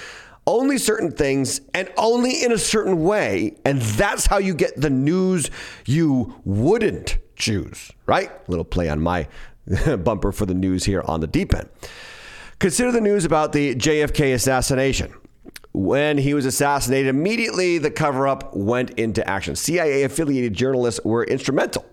only 0.46 0.78
certain 0.78 1.10
things 1.10 1.60
and 1.74 1.90
only 1.96 2.42
in 2.42 2.52
a 2.52 2.58
certain 2.58 3.02
way. 3.02 3.56
And 3.64 3.80
that's 3.80 4.26
how 4.26 4.38
you 4.38 4.54
get 4.54 4.80
the 4.80 4.90
news 4.90 5.50
you 5.86 6.40
wouldn't 6.44 7.18
choose, 7.36 7.90
right? 8.06 8.30
A 8.30 8.50
little 8.50 8.64
play 8.64 8.88
on 8.88 9.00
my 9.00 9.28
bumper 10.04 10.32
for 10.32 10.46
the 10.46 10.54
news 10.54 10.84
here 10.84 11.02
on 11.06 11.20
the 11.20 11.26
deep 11.26 11.54
end. 11.54 11.68
Consider 12.58 12.92
the 12.92 13.00
news 13.00 13.24
about 13.24 13.52
the 13.52 13.74
JFK 13.74 14.34
assassination. 14.34 15.12
When 15.72 16.18
he 16.18 16.34
was 16.34 16.44
assassinated, 16.44 17.08
immediately 17.08 17.78
the 17.78 17.90
cover 17.90 18.28
up 18.28 18.54
went 18.54 18.90
into 18.90 19.26
action. 19.28 19.56
CIA 19.56 20.02
affiliated 20.02 20.52
journalists 20.52 21.00
were 21.02 21.24
instrumental 21.24 21.84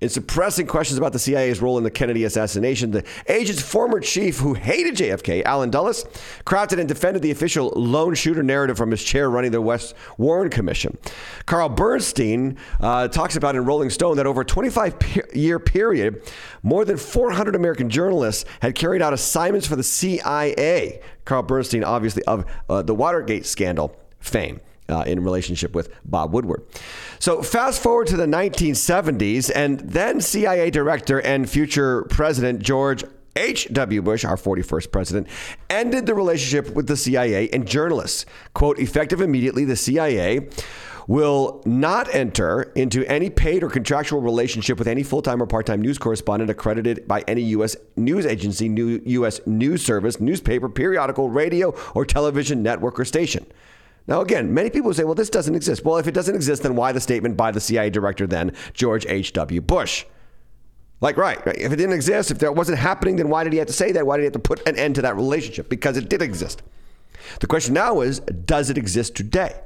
In 0.00 0.08
suppressing 0.08 0.66
questions 0.66 0.96
about 0.96 1.12
the 1.12 1.18
CIA's 1.18 1.60
role 1.60 1.76
in 1.76 1.84
the 1.84 1.90
Kennedy 1.90 2.24
assassination, 2.24 2.90
the 2.90 3.04
agent's 3.28 3.60
former 3.60 4.00
chief, 4.00 4.38
who 4.38 4.54
hated 4.54 4.96
JFK, 4.96 5.42
Allen 5.44 5.68
Dulles, 5.68 6.04
crafted 6.46 6.78
and 6.78 6.88
defended 6.88 7.20
the 7.20 7.30
official 7.30 7.68
lone 7.76 8.14
shooter 8.14 8.42
narrative 8.42 8.78
from 8.78 8.90
his 8.90 9.04
chair 9.04 9.28
running 9.28 9.50
the 9.50 9.60
West 9.60 9.94
Warren 10.16 10.48
Commission. 10.48 10.96
Carl 11.44 11.68
Bernstein 11.68 12.56
uh, 12.80 13.08
talks 13.08 13.36
about 13.36 13.56
in 13.56 13.66
Rolling 13.66 13.90
Stone 13.90 14.16
that 14.16 14.26
over 14.26 14.40
a 14.40 14.44
25 14.44 14.98
pe- 14.98 15.20
year 15.34 15.58
period, 15.58 16.22
more 16.62 16.86
than 16.86 16.96
400 16.96 17.54
American 17.54 17.90
journalists 17.90 18.46
had 18.62 18.74
carried 18.74 19.02
out 19.02 19.12
assignments 19.12 19.66
for 19.66 19.76
the 19.76 19.82
CIA. 19.82 21.02
Carl 21.26 21.42
Bernstein, 21.42 21.84
obviously, 21.84 22.22
of 22.24 22.46
uh, 22.70 22.80
the 22.80 22.94
Watergate 22.94 23.44
scandal 23.44 23.94
fame 24.18 24.60
uh, 24.90 25.02
in 25.02 25.22
relationship 25.22 25.74
with 25.74 25.90
Bob 26.04 26.32
Woodward. 26.32 26.62
So, 27.18 27.42
fast 27.42 27.82
forward 27.82 28.08
to 28.08 28.16
the 28.16 28.26
1970s, 28.26 29.50
and 29.54 29.80
then 29.80 30.20
CIA 30.20 30.70
director 30.70 31.20
and 31.20 31.48
future 31.48 32.02
President 32.04 32.60
George 32.60 33.04
H.W. 33.36 34.02
Bush, 34.02 34.24
our 34.24 34.36
41st 34.36 34.90
president, 34.90 35.26
ended 35.68 36.06
the 36.06 36.14
relationship 36.14 36.74
with 36.74 36.88
the 36.88 36.96
CIA 36.96 37.48
and 37.50 37.66
journalists. 37.66 38.26
Quote, 38.54 38.78
effective 38.78 39.20
immediately, 39.20 39.64
the 39.64 39.76
CIA 39.76 40.48
will 41.06 41.62
not 41.64 42.12
enter 42.14 42.62
into 42.76 43.04
any 43.06 43.30
paid 43.30 43.62
or 43.62 43.68
contractual 43.68 44.20
relationship 44.20 44.78
with 44.78 44.86
any 44.86 45.02
full 45.02 45.22
time 45.22 45.42
or 45.42 45.46
part 45.46 45.66
time 45.66 45.80
news 45.80 45.98
correspondent 45.98 46.50
accredited 46.50 47.06
by 47.08 47.24
any 47.26 47.42
U.S. 47.42 47.76
news 47.96 48.26
agency, 48.26 48.66
U.S. 48.66 49.40
news 49.46 49.84
service, 49.84 50.20
newspaper, 50.20 50.68
periodical, 50.68 51.28
radio, 51.28 51.74
or 51.94 52.04
television 52.04 52.62
network 52.62 52.98
or 52.98 53.04
station. 53.04 53.46
Now, 54.06 54.20
again, 54.20 54.52
many 54.52 54.70
people 54.70 54.92
say, 54.92 55.04
well, 55.04 55.14
this 55.14 55.30
doesn't 55.30 55.54
exist. 55.54 55.84
Well, 55.84 55.98
if 55.98 56.06
it 56.06 56.14
doesn't 56.14 56.34
exist, 56.34 56.62
then 56.62 56.74
why 56.74 56.92
the 56.92 57.00
statement 57.00 57.36
by 57.36 57.50
the 57.50 57.60
CIA 57.60 57.90
director 57.90 58.26
then, 58.26 58.52
George 58.72 59.06
H.W. 59.06 59.60
Bush? 59.60 60.04
Like, 61.00 61.16
right, 61.16 61.44
right. 61.46 61.56
If 61.56 61.72
it 61.72 61.76
didn't 61.76 61.94
exist, 61.94 62.30
if 62.30 62.38
that 62.40 62.54
wasn't 62.54 62.78
happening, 62.78 63.16
then 63.16 63.28
why 63.28 63.44
did 63.44 63.52
he 63.52 63.58
have 63.58 63.68
to 63.68 63.72
say 63.72 63.92
that? 63.92 64.06
Why 64.06 64.16
did 64.16 64.22
he 64.22 64.26
have 64.26 64.32
to 64.34 64.38
put 64.38 64.66
an 64.68 64.76
end 64.76 64.96
to 64.96 65.02
that 65.02 65.16
relationship? 65.16 65.68
Because 65.68 65.96
it 65.96 66.08
did 66.08 66.22
exist. 66.22 66.62
The 67.40 67.46
question 67.46 67.74
now 67.74 68.00
is, 68.00 68.20
does 68.20 68.70
it 68.70 68.76
exist 68.76 69.14
today? 69.14 69.60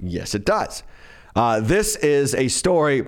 Yes, 0.00 0.34
it 0.34 0.44
does. 0.44 0.82
Uh, 1.34 1.60
this 1.60 1.96
is 1.96 2.34
a 2.34 2.48
story 2.48 3.06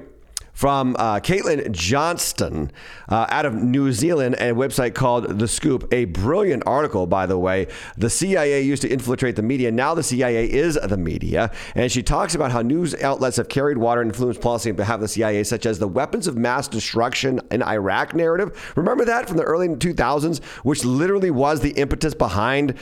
from 0.55 0.95
uh, 0.99 1.21
Caitlin 1.21 1.71
Johnstone 1.73 2.71
uh, 3.09 3.27
out 3.29 3.45
of 3.45 3.55
New 3.55 3.93
Zealand, 3.93 4.37
a 4.37 4.53
website 4.53 4.95
called 4.95 5.39
The 5.39 5.49
Scoop. 5.49 5.93
A 5.93 6.07
brilliant 6.07 6.63
article, 6.65 7.07
by 7.07 7.27
the 7.27 7.37
way. 7.37 7.67
The 7.99 8.09
CIA 8.09 8.63
used 8.63 8.83
to 8.83 8.89
infiltrate 8.89 9.37
the 9.37 9.43
media. 9.43 9.71
Now 9.71 9.95
the 9.95 10.03
CIA 10.03 10.51
is 10.51 10.79
the 10.83 10.97
media. 10.97 11.51
And 11.75 11.91
she 11.91 12.03
talks 12.03 12.35
about 12.35 12.53
how 12.53 12.63
news 12.63 12.95
outlets 13.03 13.37
have 13.37 13.49
carried 13.49 13.79
water 13.79 14.01
and 14.01 14.11
influenced 14.11 14.41
policy 14.41 14.71
on 14.71 14.77
behalf 14.77 14.97
of 14.97 15.01
the 15.01 15.09
CIA, 15.09 15.43
such 15.43 15.67
as 15.67 15.79
the 15.79 15.89
weapons 15.89 16.27
of 16.27 16.37
mass 16.37 16.69
destruction 16.69 17.41
in 17.51 17.63
Iraq 17.63 18.15
narrative. 18.15 18.73
Remember 18.77 19.05
that 19.05 19.29
from 19.29 19.37
the 19.37 19.43
early 19.43 19.69
2000s, 19.69 20.43
which 20.63 20.85
literally 20.85 21.31
was 21.31 21.61
the 21.61 21.73
impetus 21.73 22.15
behind 22.15 22.75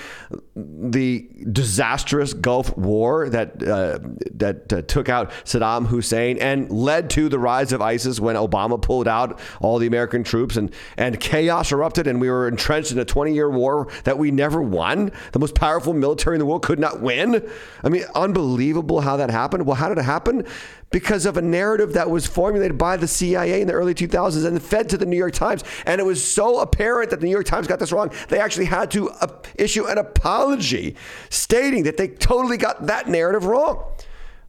the 0.54 1.26
disastrous 1.50 2.34
Gulf 2.34 2.76
War 2.76 3.30
that 3.30 3.62
uh, 3.62 3.98
that 4.34 4.72
uh, 4.72 4.82
took 4.82 5.08
out 5.08 5.30
Saddam 5.44 5.86
Hussein 5.86 6.38
and 6.38 6.70
led 6.70 7.08
to 7.10 7.28
the 7.28 7.38
rise 7.38 7.61
of 7.70 7.80
ISIS 7.80 8.18
when 8.18 8.34
Obama 8.34 8.82
pulled 8.82 9.06
out 9.06 9.38
all 9.60 9.78
the 9.78 9.86
American 9.86 10.24
troops 10.24 10.56
and 10.56 10.74
and 10.96 11.20
chaos 11.20 11.70
erupted 11.70 12.08
and 12.08 12.20
we 12.20 12.28
were 12.28 12.48
entrenched 12.48 12.90
in 12.90 12.98
a 12.98 13.04
20-year 13.04 13.48
war 13.48 13.88
that 14.02 14.18
we 14.18 14.32
never 14.32 14.60
won. 14.60 15.12
The 15.30 15.38
most 15.38 15.54
powerful 15.54 15.92
military 15.92 16.34
in 16.34 16.40
the 16.40 16.46
world 16.46 16.62
could 16.62 16.80
not 16.80 17.00
win. 17.00 17.48
I 17.84 17.88
mean, 17.88 18.04
unbelievable 18.14 19.00
how 19.00 19.16
that 19.18 19.30
happened. 19.30 19.66
Well, 19.66 19.76
how 19.76 19.88
did 19.88 19.98
it 19.98 20.04
happen? 20.04 20.46
Because 20.90 21.24
of 21.24 21.36
a 21.36 21.42
narrative 21.42 21.92
that 21.94 22.10
was 22.10 22.26
formulated 22.26 22.76
by 22.76 22.96
the 22.96 23.08
CIA 23.08 23.60
in 23.60 23.66
the 23.66 23.72
early 23.72 23.94
2000s 23.94 24.46
and 24.46 24.62
fed 24.62 24.88
to 24.90 24.98
the 24.98 25.06
New 25.06 25.16
York 25.16 25.32
Times. 25.32 25.64
And 25.86 26.00
it 26.00 26.04
was 26.04 26.22
so 26.22 26.60
apparent 26.60 27.10
that 27.10 27.20
the 27.20 27.26
New 27.26 27.32
York 27.32 27.46
Times 27.46 27.66
got 27.66 27.78
this 27.78 27.92
wrong, 27.92 28.10
they 28.28 28.38
actually 28.38 28.66
had 28.66 28.90
to 28.92 29.10
uh, 29.10 29.28
issue 29.54 29.86
an 29.86 29.98
apology 29.98 30.96
stating 31.30 31.84
that 31.84 31.96
they 31.96 32.08
totally 32.08 32.56
got 32.56 32.86
that 32.86 33.08
narrative 33.08 33.44
wrong. 33.44 33.84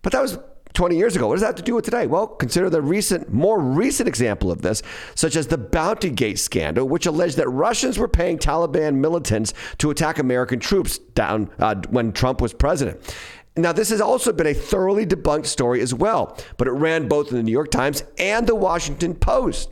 But 0.01 0.11
that 0.11 0.21
was 0.21 0.37
20 0.73 0.97
years 0.97 1.15
ago. 1.15 1.27
What 1.27 1.35
does 1.35 1.41
that 1.41 1.47
have 1.47 1.55
to 1.55 1.63
do 1.63 1.75
with 1.75 1.85
today? 1.85 2.07
Well, 2.07 2.27
consider 2.27 2.69
the 2.69 2.81
recent, 2.81 3.31
more 3.31 3.59
recent 3.59 4.07
example 4.07 4.51
of 4.51 4.61
this, 4.61 4.81
such 5.15 5.35
as 5.35 5.47
the 5.47 5.57
Bounty 5.57 6.09
Gate 6.09 6.39
scandal, 6.39 6.87
which 6.87 7.05
alleged 7.05 7.37
that 7.37 7.49
Russians 7.49 7.97
were 7.97 8.07
paying 8.07 8.37
Taliban 8.37 8.95
militants 8.95 9.53
to 9.77 9.91
attack 9.91 10.19
American 10.19 10.59
troops 10.59 10.97
down 10.97 11.49
uh, 11.59 11.75
when 11.89 12.11
Trump 12.11 12.41
was 12.41 12.53
president. 12.53 13.15
Now, 13.55 13.71
this 13.71 13.89
has 13.89 14.01
also 14.01 14.33
been 14.33 14.47
a 14.47 14.53
thoroughly 14.53 15.05
debunked 15.05 15.45
story 15.45 15.81
as 15.81 15.93
well, 15.93 16.37
but 16.57 16.67
it 16.67 16.71
ran 16.71 17.07
both 17.07 17.29
in 17.29 17.37
the 17.37 17.43
New 17.43 17.51
York 17.51 17.69
Times 17.69 18.03
and 18.17 18.47
the 18.47 18.55
Washington 18.55 19.13
Post. 19.13 19.69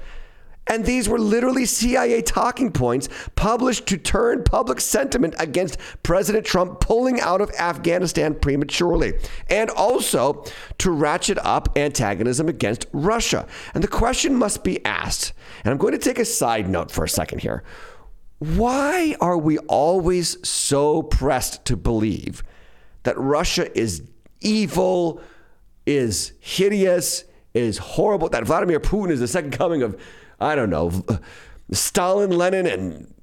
And 0.71 0.85
these 0.85 1.09
were 1.09 1.19
literally 1.19 1.65
CIA 1.65 2.21
talking 2.21 2.71
points 2.71 3.09
published 3.35 3.87
to 3.87 3.97
turn 3.97 4.45
public 4.45 4.79
sentiment 4.79 5.35
against 5.37 5.77
President 6.01 6.45
Trump 6.45 6.79
pulling 6.79 7.19
out 7.19 7.41
of 7.41 7.51
Afghanistan 7.59 8.33
prematurely, 8.33 9.15
and 9.49 9.69
also 9.69 10.45
to 10.77 10.91
ratchet 10.91 11.37
up 11.39 11.77
antagonism 11.77 12.47
against 12.47 12.85
Russia. 12.93 13.45
And 13.73 13.83
the 13.83 13.89
question 13.89 14.33
must 14.33 14.63
be 14.63 14.83
asked, 14.85 15.33
and 15.65 15.73
I'm 15.73 15.77
going 15.77 15.91
to 15.91 15.97
take 15.97 16.19
a 16.19 16.23
side 16.25 16.69
note 16.69 16.89
for 16.89 17.03
a 17.03 17.09
second 17.09 17.39
here. 17.39 17.63
Why 18.39 19.17
are 19.19 19.37
we 19.37 19.57
always 19.57 20.47
so 20.47 21.03
pressed 21.03 21.65
to 21.65 21.75
believe 21.75 22.43
that 23.03 23.19
Russia 23.19 23.77
is 23.77 24.03
evil, 24.39 25.19
is 25.85 26.31
hideous, 26.39 27.25
is 27.53 27.77
horrible, 27.77 28.29
that 28.29 28.45
Vladimir 28.45 28.79
Putin 28.79 29.11
is 29.11 29.19
the 29.19 29.27
second 29.27 29.51
coming 29.51 29.81
of 29.83 29.99
I 30.41 30.55
don't 30.55 30.69
know, 30.69 30.91
Stalin, 31.71 32.31
Lenin, 32.31 32.65
and 32.65 33.13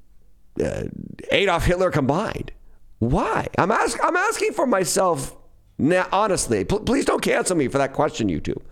uh, 0.62 0.84
Adolf 1.32 1.64
Hitler 1.64 1.90
combined. 1.90 2.52
Why? 3.00 3.48
I'm, 3.58 3.70
ask, 3.70 3.98
I'm 4.02 4.16
asking 4.16 4.52
for 4.52 4.66
myself 4.66 5.36
now, 5.78 6.06
honestly. 6.12 6.64
Please 6.64 7.04
don't 7.04 7.22
cancel 7.22 7.56
me 7.56 7.68
for 7.68 7.78
that 7.78 7.92
question, 7.92 8.28
YouTube. 8.28 8.62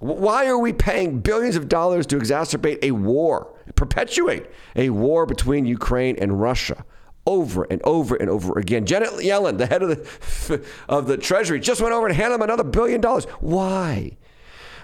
Why 0.00 0.46
are 0.46 0.58
we 0.58 0.72
paying 0.72 1.20
billions 1.20 1.56
of 1.56 1.68
dollars 1.68 2.06
to 2.06 2.18
exacerbate 2.18 2.78
a 2.82 2.92
war, 2.92 3.52
perpetuate 3.74 4.46
a 4.76 4.90
war 4.90 5.26
between 5.26 5.66
Ukraine 5.66 6.16
and 6.20 6.40
Russia? 6.40 6.84
Over 7.26 7.64
and 7.64 7.82
over 7.82 8.16
and 8.16 8.30
over 8.30 8.58
again. 8.58 8.86
Janet 8.86 9.10
Yellen, 9.10 9.58
the 9.58 9.66
head 9.66 9.82
of 9.82 9.90
the 9.90 10.64
of 10.88 11.06
the 11.08 11.18
Treasury, 11.18 11.60
just 11.60 11.82
went 11.82 11.92
over 11.92 12.06
and 12.06 12.16
handed 12.16 12.34
them 12.34 12.42
another 12.42 12.64
billion 12.64 13.02
dollars. 13.02 13.26
Why? 13.40 14.16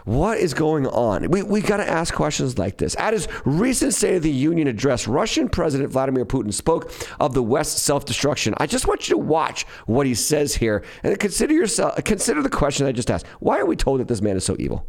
What 0.05 0.37
is 0.37 0.53
going 0.53 0.87
on? 0.87 1.31
We, 1.31 1.43
we 1.43 1.63
got 1.63 1.79
to 1.79 1.89
ask 1.89 2.13
questions 2.13 2.59
like 2.59 2.77
this. 2.77 2.95
At 2.99 3.15
his 3.15 3.27
recent 3.47 3.95
State 3.95 4.17
of 4.17 4.23
the 4.23 4.31
Union 4.31 4.69
address, 4.69 5.09
Russian 5.09 5.49
President 5.49 5.91
Vladimir 5.91 6.27
Putin 6.27 6.53
spoke 6.53 6.93
of 7.21 7.33
the 7.33 7.43
West's 7.43 7.81
self 7.81 8.05
destruction. 8.05 8.55
I 8.59 8.67
just 8.67 8.87
want 8.87 9.09
you 9.09 9.15
to 9.15 9.19
watch 9.19 9.65
what 9.87 10.07
he 10.07 10.15
says 10.15 10.55
here 10.55 10.85
and 11.03 11.19
consider 11.19 11.55
yourself 11.55 12.05
consider 12.05 12.43
the 12.43 12.51
question 12.51 12.87
I 12.87 12.93
just 12.93 13.11
asked. 13.11 13.27
Why 13.41 13.59
are 13.59 13.67
we 13.67 13.77
told 13.77 14.01
that 14.01 14.09
this 14.09 14.21
man 14.21 14.37
is 14.37 14.45
so 14.45 14.57
evil? 14.59 14.87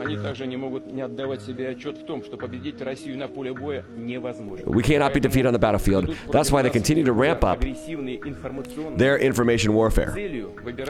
они 0.00 0.16
также 0.16 0.46
не 0.46 0.56
могут 0.56 0.92
не 0.92 1.02
отдавать 1.02 1.42
себе 1.42 1.70
отчет 1.70 1.98
в 1.98 2.04
том, 2.04 2.22
что 2.24 2.36
победить 2.36 2.80
Россию 2.80 3.18
на 3.18 3.28
поле 3.28 3.52
боя 3.52 3.84
невозможно. 3.96 4.64
We 4.64 4.82
cannot 4.82 5.12
be 5.12 5.20
defeated 5.20 5.46
on 5.46 5.52
the 5.52 5.58
battlefield. 5.58 6.14
That's 6.30 6.50
why 6.50 6.62
they 6.62 6.70
continue 6.70 7.04
to 7.04 7.12
ramp 7.12 7.44
up 7.44 7.60
their 8.96 9.18
information 9.18 9.74
warfare, 9.74 10.14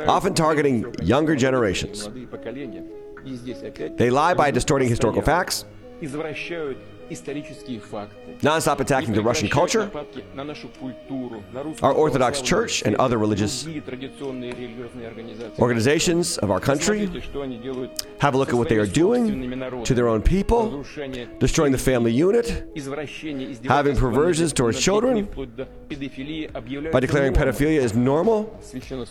often 0.06 0.34
targeting 0.34 0.86
younger 1.00 1.36
generations. 1.36 2.08
They 3.96 4.10
lie 4.10 4.34
by 4.34 4.50
distorting 4.50 4.88
historical 4.88 5.22
facts, 5.22 5.64
non-stop 8.43 8.79
attacking 8.79 9.13
the 9.13 9.21
Russian 9.21 9.49
culture, 9.49 9.91
our 11.81 11.93
Orthodox 11.93 12.41
Church, 12.41 12.81
and 12.83 12.95
other 12.95 13.17
religious 13.17 13.67
organizations 15.59 16.37
of 16.39 16.51
our 16.51 16.59
country. 16.59 17.09
Have 18.19 18.33
a 18.33 18.37
look 18.37 18.49
at 18.49 18.55
what 18.55 18.69
they 18.69 18.77
are 18.77 18.85
doing 18.85 19.83
to 19.83 19.93
their 19.93 20.07
own 20.07 20.21
people, 20.21 20.83
destroying 21.39 21.71
the 21.71 21.77
family 21.77 22.11
unit, 22.11 22.67
having 23.65 23.95
perversions 23.95 24.53
towards 24.53 24.79
children, 24.79 25.25
by 26.91 26.99
declaring 26.99 27.33
pedophilia 27.33 27.79
is 27.79 27.95
normal, 27.95 28.59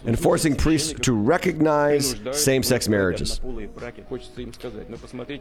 and 0.05 0.19
forcing 0.19 0.55
priests 0.55 0.93
to 1.01 1.13
recognize 1.13 2.17
same-sex 2.33 2.89
marriages. 2.89 3.41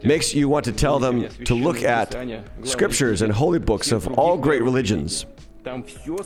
Makes 0.04 0.34
you 0.34 0.48
want 0.48 0.64
to 0.64 0.72
tell 0.72 0.98
them 0.98 1.28
to 1.44 1.54
look 1.54 1.82
at 1.82 2.14
scriptures 2.62 3.22
and 3.22 3.32
holy 3.32 3.58
books 3.58 3.92
of 3.92 4.06
all 4.18 4.36
great 4.36 4.62
religions. 4.62 5.26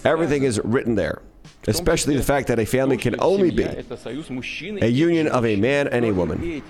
Everything 0.05 0.43
is 0.43 0.61
written 0.65 0.95
there, 0.95 1.23
especially 1.67 2.17
the 2.17 2.23
fact 2.23 2.49
that 2.49 2.59
a 2.59 2.67
family 2.67 2.97
can 2.97 3.19
only 3.21 3.51
be 3.51 3.65
a 3.65 4.89
union 4.89 5.29
of 5.29 5.47
a 5.47 5.57
man 5.57 5.89
and 5.89 6.05
a 6.05 6.13
woman. 6.13 6.63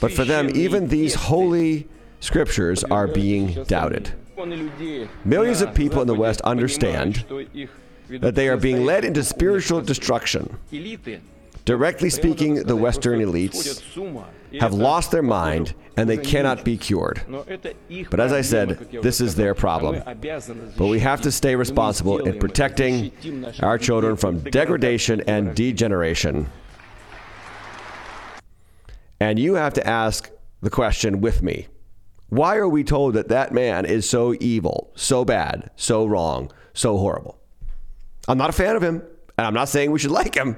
But 0.00 0.12
for 0.12 0.24
them, 0.24 0.50
even 0.54 0.88
these 0.88 1.14
holy 1.14 1.88
scriptures 2.20 2.84
are 2.84 3.06
being 3.06 3.64
doubted. 3.64 4.12
Millions 5.24 5.60
of 5.60 5.74
people 5.74 6.00
in 6.00 6.06
the 6.06 6.14
West 6.14 6.40
understand 6.42 7.24
that 8.08 8.34
they 8.34 8.48
are 8.48 8.56
being 8.56 8.84
led 8.86 9.04
into 9.04 9.22
spiritual 9.22 9.82
destruction 9.82 10.58
Directly 11.70 12.10
speaking, 12.10 12.54
the 12.64 12.74
Western 12.74 13.20
elites 13.20 13.80
have 14.58 14.74
lost 14.74 15.12
their 15.12 15.22
mind 15.22 15.72
and 15.96 16.10
they 16.10 16.16
cannot 16.16 16.64
be 16.64 16.76
cured. 16.76 17.22
But 18.10 18.18
as 18.18 18.32
I 18.32 18.40
said, 18.40 18.88
this 19.02 19.20
is 19.20 19.36
their 19.36 19.54
problem. 19.54 20.02
But 20.76 20.86
we 20.88 20.98
have 20.98 21.20
to 21.20 21.30
stay 21.30 21.54
responsible 21.54 22.26
in 22.26 22.40
protecting 22.40 23.12
our 23.60 23.78
children 23.78 24.16
from 24.16 24.40
degradation 24.40 25.20
and 25.28 25.54
degeneration. 25.54 26.50
And 29.20 29.38
you 29.38 29.54
have 29.54 29.74
to 29.74 29.86
ask 29.86 30.28
the 30.62 30.70
question 30.70 31.20
with 31.20 31.40
me 31.40 31.68
why 32.30 32.56
are 32.56 32.68
we 32.68 32.82
told 32.82 33.14
that 33.14 33.28
that 33.28 33.52
man 33.52 33.84
is 33.84 34.10
so 34.10 34.34
evil, 34.40 34.90
so 34.96 35.24
bad, 35.24 35.70
so 35.76 36.04
wrong, 36.04 36.50
so 36.74 36.98
horrible? 36.98 37.38
I'm 38.26 38.38
not 38.38 38.50
a 38.50 38.52
fan 38.52 38.74
of 38.74 38.82
him, 38.82 39.04
and 39.38 39.46
I'm 39.46 39.54
not 39.54 39.68
saying 39.68 39.92
we 39.92 40.00
should 40.00 40.10
like 40.10 40.34
him. 40.34 40.56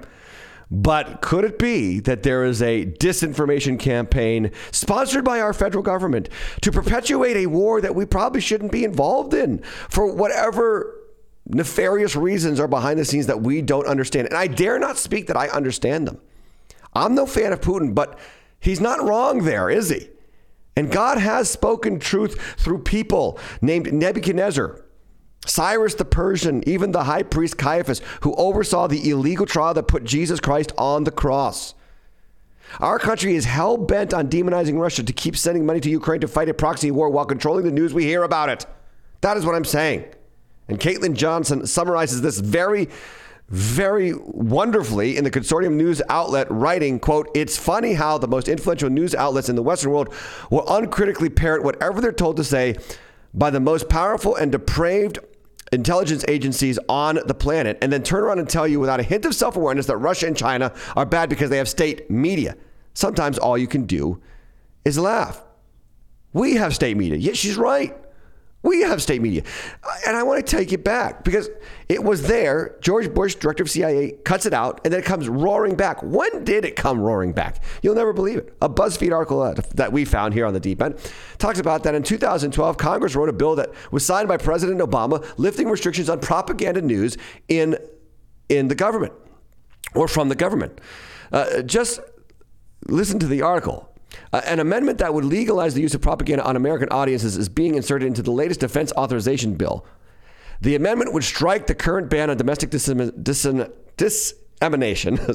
But 0.74 1.20
could 1.20 1.44
it 1.44 1.58
be 1.58 2.00
that 2.00 2.22
there 2.22 2.44
is 2.44 2.62
a 2.62 2.87
disinformation 2.87 3.78
campaign 3.78 4.50
sponsored 4.70 5.22
by 5.22 5.38
our 5.38 5.52
federal 5.52 5.82
government 5.82 6.30
to 6.62 6.72
perpetuate 6.72 7.37
a 7.37 7.46
war 7.46 7.82
that 7.82 7.94
we 7.94 8.06
probably 8.06 8.40
shouldn't 8.40 8.72
be 8.72 8.82
involved 8.82 9.35
in 9.35 9.58
for 9.90 10.11
whatever 10.14 10.98
nefarious 11.44 12.16
reasons 12.16 12.58
are 12.58 12.68
behind 12.68 12.98
the 12.98 13.04
scenes 13.04 13.26
that 13.26 13.42
we 13.42 13.61
don't 13.61 13.87
understand? 13.87 14.28
And 14.28 14.37
I 14.37 14.46
dare 14.46 14.78
not 14.78 14.96
speak 14.96 15.26
that 15.26 15.37
I 15.37 15.48
understand 15.48 16.08
them. 16.08 16.18
I'm 16.94 17.14
no 17.14 17.26
fan 17.26 17.52
of 17.52 17.61
Putin, 17.61 17.94
but 17.94 18.18
he's 18.58 18.80
not 18.80 19.02
wrong 19.04 19.44
there, 19.44 19.68
is 19.68 19.90
he? 19.90 20.08
And 20.74 20.90
God 20.90 21.18
has 21.18 21.50
spoken 21.50 21.98
truth 21.98 22.40
through 22.56 22.78
people 22.78 23.38
named 23.61 23.92
Nebuchadnezzar, 23.92 24.82
Cyrus 25.46 25.94
the 25.94 26.05
Persian, 26.05 26.66
even 26.68 26.92
the 26.92 27.05
high 27.05 27.24
priest 27.24 27.59
Caiaphas, 27.59 28.00
who 28.20 28.35
oversaw 28.37 28.87
the 28.87 29.11
illegal 29.11 29.46
trial 29.46 29.74
that 29.74 29.88
put 29.88 30.05
Jesus 30.05 30.40
Christ 30.40 30.72
on 30.78 31.05
the 31.05 31.11
cross. 31.11 31.74
Our 32.81 32.98
country 32.98 33.35
is 33.35 33.44
hell 33.44 33.76
bent 33.76 34.14
on 34.14 34.28
demonizing 34.28 34.78
Russia 34.78 35.02
to 35.02 35.12
keep 35.12 35.37
sending 35.37 35.66
money 35.66 35.81
to 35.81 35.90
Ukraine 35.90 36.20
to 36.20 36.28
fight 36.28 36.48
a 36.48 36.55
proxy 36.55 36.90
war 36.90 37.11
while 37.11 37.26
controlling 37.26 37.64
the 37.64 37.70
news 37.70 37.92
we 37.92 38.05
hear 38.05 38.22
about 38.22 38.48
it. 38.48 38.66
That 39.20 39.37
is 39.37 39.44
what 39.44 39.55
I'm 39.55 39.64
saying. 39.64 40.05
And 40.68 40.81
Caitlin 40.81 41.14
Johnstone 41.14 41.66
summarizes 41.66 42.22
this 42.22 42.38
very, 42.38 42.88
very 43.48 44.14
wonderfully 44.14 45.16
in 45.16 45.24
the 45.24 45.31
consortium 45.31 45.74
news 45.74 46.00
outlet, 46.09 46.46
writing, 46.50 46.98
quote, 46.98 47.31
It's 47.35 47.59
funny 47.59 47.94
how 47.94 48.16
the 48.16 48.28
most 48.28 48.48
influential 48.48 48.88
news 48.88 49.14
outlets 49.14 49.48
in 49.48 49.57
the 49.57 49.62
Western 49.62 49.90
world 49.90 50.14
will 50.50 50.64
uncritically 50.74 51.28
parrot 51.28 51.62
whatever 51.62 52.00
they're 52.00 52.12
told 52.12 52.37
to 52.37 52.44
say 52.44 52.76
by 53.35 53.50
the 53.50 53.61
most 53.61 53.88
powerful 53.88 54.37
and 54.37 54.52
depraved 54.52 55.18
intelligence 55.72 56.24
agencies 56.28 56.78
on 56.88 57.18
the 57.26 57.35
planet 57.35 57.78
and 57.82 57.92
then 57.92 58.02
turn 58.02 58.22
around 58.22 58.38
and 58.38 58.48
tell 58.48 58.68
you 58.68 58.78
without 58.78 59.00
a 59.00 59.02
hint 59.02 59.24
of 59.24 59.35
self 59.35 59.56
awareness 59.56 59.87
that 59.87 59.96
Russia 59.96 60.26
and 60.26 60.37
China 60.37 60.72
are 60.96 61.06
bad 61.06 61.28
because 61.28 61.50
they 61.50 61.58
have 61.58 61.68
state 61.68 62.11
media. 62.11 62.56
Sometimes 62.94 63.38
all 63.38 63.56
you 63.56 63.66
can 63.66 63.87
do 63.87 64.20
is 64.85 64.98
laugh. 64.98 65.42
We 66.32 66.54
have 66.54 66.74
state 66.74 66.96
media. 66.96 67.16
Yes, 67.16 67.37
she's 67.37 67.56
right. 67.56 67.96
We 68.62 68.83
have 68.83 69.03
state 69.03 69.20
media. 69.20 69.42
And 70.07 70.16
I 70.16 70.22
want 70.22 70.46
to 70.46 70.57
take 70.57 70.72
it 70.72 70.85
back 70.85 71.25
because 71.25 71.51
it 71.88 72.03
was 72.03 72.22
there. 72.22 72.77
George 72.81 73.12
Bush, 73.12 73.35
director 73.35 73.64
of 73.64 73.70
CIA, 73.70 74.12
cuts 74.25 74.46
it 74.46 74.55
out 74.55 74.81
and 74.85 74.92
then 74.92 75.01
it 75.01 75.05
comes 75.05 75.29
roaring 75.29 75.75
back. 75.75 76.01
When 76.03 76.44
did 76.44 76.64
it 76.64 76.77
come 76.77 77.01
roaring 77.01 77.33
back? 77.33 77.62
You'll 77.83 77.96
never 77.96 78.12
believe 78.12 78.38
it. 78.38 78.57
A 78.62 78.68
BuzzFeed 78.68 79.12
article 79.12 79.55
that 79.75 79.92
we 79.92 80.05
found 80.05 80.35
here 80.35 80.46
on 80.46 80.55
the 80.55 80.61
deep 80.61 80.81
end 80.81 80.96
talks 81.38 81.59
about 81.59 81.83
that 81.83 81.94
in 81.94 82.03
2012, 82.05 82.77
Congress 82.77 83.16
wrote 83.16 83.29
a 83.29 83.33
bill 83.33 83.57
that 83.57 83.70
was 83.90 84.07
signed 84.07 84.29
by 84.29 84.37
President 84.37 84.81
Obama 84.81 85.27
lifting 85.38 85.68
restrictions 85.68 86.09
on 86.09 86.20
propaganda 86.20 86.81
news 86.81 87.16
in, 87.48 87.77
in 88.48 88.68
the 88.68 88.77
government 88.77 89.12
or 89.94 90.07
from 90.07 90.29
the 90.29 90.37
government. 90.37 90.81
Uh, 91.33 91.62
just 91.62 92.01
listen 92.87 93.18
to 93.18 93.27
the 93.27 93.42
article. 93.42 93.91
Uh, 94.33 94.40
an 94.44 94.61
amendment 94.61 94.98
that 94.98 95.14
would 95.14 95.25
legalize 95.25 95.75
the 95.75 95.81
use 95.81 95.94
of 95.94 96.01
propaganda 96.01 96.44
on 96.44 96.57
American 96.57 96.88
audiences 96.90 97.37
is 97.37 97.48
being 97.48 97.75
inserted 97.75 98.07
into 98.07 98.22
the 98.22 98.31
latest 98.31 98.61
defense 98.61 98.92
authorization 98.92 99.55
bill. 99.55 99.85
The 100.61 100.77
amendment 100.77 101.12
would 101.12 101.25
strike 101.25 101.66
the 101.66 101.75
current 101.75 102.09
ban 102.09 102.31
on 102.31 102.37
domestic 102.37 102.70
dissemination, 102.70 103.75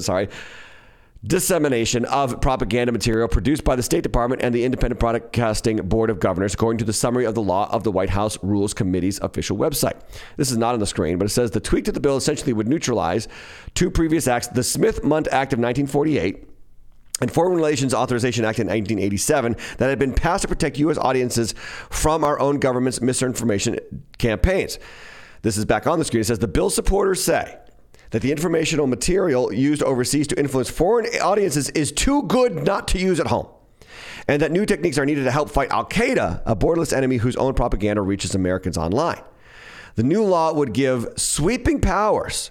sorry, 0.00 0.28
dissemination 1.24 2.04
of 2.06 2.40
propaganda 2.40 2.92
material 2.92 3.28
produced 3.28 3.64
by 3.64 3.76
the 3.76 3.82
State 3.82 4.02
Department 4.02 4.40
and 4.40 4.54
the 4.54 4.64
Independent 4.64 5.00
Broadcasting 5.00 5.76
Board 5.78 6.10
of 6.10 6.20
Governors, 6.20 6.54
according 6.54 6.78
to 6.78 6.84
the 6.84 6.92
summary 6.92 7.26
of 7.26 7.34
the 7.34 7.42
law 7.42 7.68
of 7.70 7.82
the 7.82 7.92
White 7.92 8.10
House 8.10 8.38
Rules 8.42 8.72
Committee's 8.72 9.18
official 9.20 9.58
website. 9.58 10.00
This 10.36 10.50
is 10.50 10.56
not 10.56 10.74
on 10.74 10.80
the 10.80 10.86
screen, 10.86 11.18
but 11.18 11.26
it 11.26 11.30
says 11.30 11.50
the 11.50 11.60
tweak 11.60 11.84
to 11.86 11.92
the 11.92 12.00
bill 12.00 12.16
essentially 12.16 12.52
would 12.52 12.68
neutralize 12.68 13.28
two 13.74 13.90
previous 13.90 14.28
acts 14.28 14.46
the 14.46 14.62
Smith 14.62 15.04
Mundt 15.04 15.26
Act 15.28 15.52
of 15.52 15.58
1948 15.58 16.47
and 17.20 17.32
Foreign 17.32 17.54
Relations 17.54 17.94
Authorization 17.94 18.44
Act 18.44 18.58
in 18.58 18.66
1987 18.66 19.56
that 19.78 19.88
had 19.88 19.98
been 19.98 20.14
passed 20.14 20.42
to 20.42 20.48
protect 20.48 20.78
U.S. 20.78 20.98
audiences 20.98 21.54
from 21.90 22.24
our 22.24 22.38
own 22.38 22.58
government's 22.58 23.00
misinformation 23.00 23.78
campaigns. 24.18 24.78
This 25.42 25.56
is 25.56 25.64
back 25.64 25.86
on 25.86 25.98
the 25.98 26.04
screen. 26.04 26.20
It 26.20 26.24
says 26.24 26.38
the 26.38 26.48
bill 26.48 26.70
supporters 26.70 27.22
say 27.22 27.58
that 28.10 28.22
the 28.22 28.32
informational 28.32 28.86
material 28.86 29.52
used 29.52 29.82
overseas 29.82 30.26
to 30.28 30.38
influence 30.38 30.70
foreign 30.70 31.06
audiences 31.20 31.68
is 31.70 31.92
too 31.92 32.22
good 32.24 32.64
not 32.64 32.88
to 32.88 32.98
use 32.98 33.20
at 33.20 33.26
home. 33.26 33.48
And 34.26 34.42
that 34.42 34.52
new 34.52 34.66
techniques 34.66 34.98
are 34.98 35.06
needed 35.06 35.24
to 35.24 35.30
help 35.30 35.50
fight 35.50 35.70
Al 35.70 35.86
Qaeda, 35.86 36.42
a 36.44 36.54
borderless 36.54 36.92
enemy 36.92 37.16
whose 37.16 37.36
own 37.36 37.54
propaganda 37.54 38.02
reaches 38.02 38.34
Americans 38.34 38.76
online. 38.76 39.22
The 39.94 40.02
new 40.02 40.22
law 40.22 40.52
would 40.52 40.74
give 40.74 41.08
sweeping 41.16 41.80
powers 41.80 42.50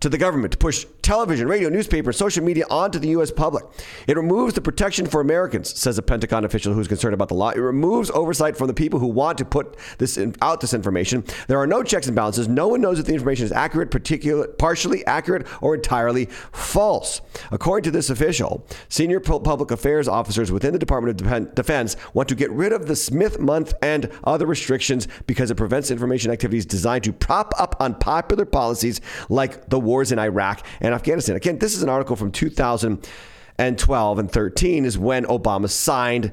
to 0.00 0.08
the 0.08 0.18
government 0.18 0.52
to 0.52 0.58
push 0.58 0.84
television, 1.02 1.48
radio, 1.48 1.68
newspaper, 1.68 2.12
social 2.12 2.44
media 2.44 2.64
onto 2.70 2.98
the 2.98 3.08
U.S. 3.08 3.30
public. 3.30 3.64
It 4.06 4.16
removes 4.16 4.54
the 4.54 4.60
protection 4.60 5.06
for 5.06 5.20
Americans, 5.20 5.78
says 5.78 5.98
a 5.98 6.02
Pentagon 6.02 6.44
official 6.44 6.72
who's 6.72 6.88
concerned 6.88 7.14
about 7.14 7.28
the 7.28 7.34
law. 7.34 7.50
It 7.50 7.58
removes 7.58 8.10
oversight 8.10 8.56
from 8.56 8.68
the 8.68 8.74
people 8.74 9.00
who 9.00 9.08
want 9.08 9.38
to 9.38 9.44
put 9.44 9.76
this 9.98 10.16
in, 10.16 10.34
out 10.40 10.60
this 10.60 10.74
information. 10.74 11.24
There 11.48 11.58
are 11.58 11.66
no 11.66 11.82
checks 11.82 12.06
and 12.06 12.14
balances. 12.14 12.48
No 12.48 12.68
one 12.68 12.80
knows 12.80 12.98
if 12.98 13.06
the 13.06 13.12
information 13.12 13.44
is 13.44 13.52
accurate, 13.52 13.90
particular, 13.90 14.46
partially 14.46 15.04
accurate, 15.06 15.46
or 15.60 15.74
entirely 15.74 16.26
false. 16.52 17.20
According 17.50 17.84
to 17.84 17.90
this 17.90 18.08
official, 18.08 18.64
senior 18.88 19.20
public 19.20 19.70
affairs 19.70 20.06
officers 20.06 20.52
within 20.52 20.72
the 20.72 20.78
Department 20.78 21.20
of 21.20 21.54
Defense 21.54 21.96
want 22.14 22.28
to 22.28 22.34
get 22.34 22.50
rid 22.50 22.72
of 22.72 22.86
the 22.86 22.96
Smith 22.96 23.40
Mundt 23.40 23.74
and 23.82 24.10
other 24.24 24.46
restrictions 24.46 25.08
because 25.26 25.50
it 25.50 25.56
prevents 25.56 25.90
information 25.90 26.30
activities 26.30 26.64
designed 26.64 27.04
to 27.04 27.12
prop 27.12 27.52
up 27.58 27.76
unpopular 27.80 28.44
policies 28.44 29.00
like 29.28 29.68
the 29.68 29.80
wars 29.80 30.12
in 30.12 30.18
Iraq 30.18 30.64
and 30.80 30.91
Afghanistan. 30.92 31.36
Again, 31.36 31.58
this 31.58 31.74
is 31.74 31.82
an 31.82 31.88
article 31.88 32.16
from 32.16 32.32
2012 32.32 34.18
and 34.18 34.30
13 34.30 34.84
is 34.84 34.98
when 34.98 35.24
Obama 35.24 35.68
signed 35.68 36.32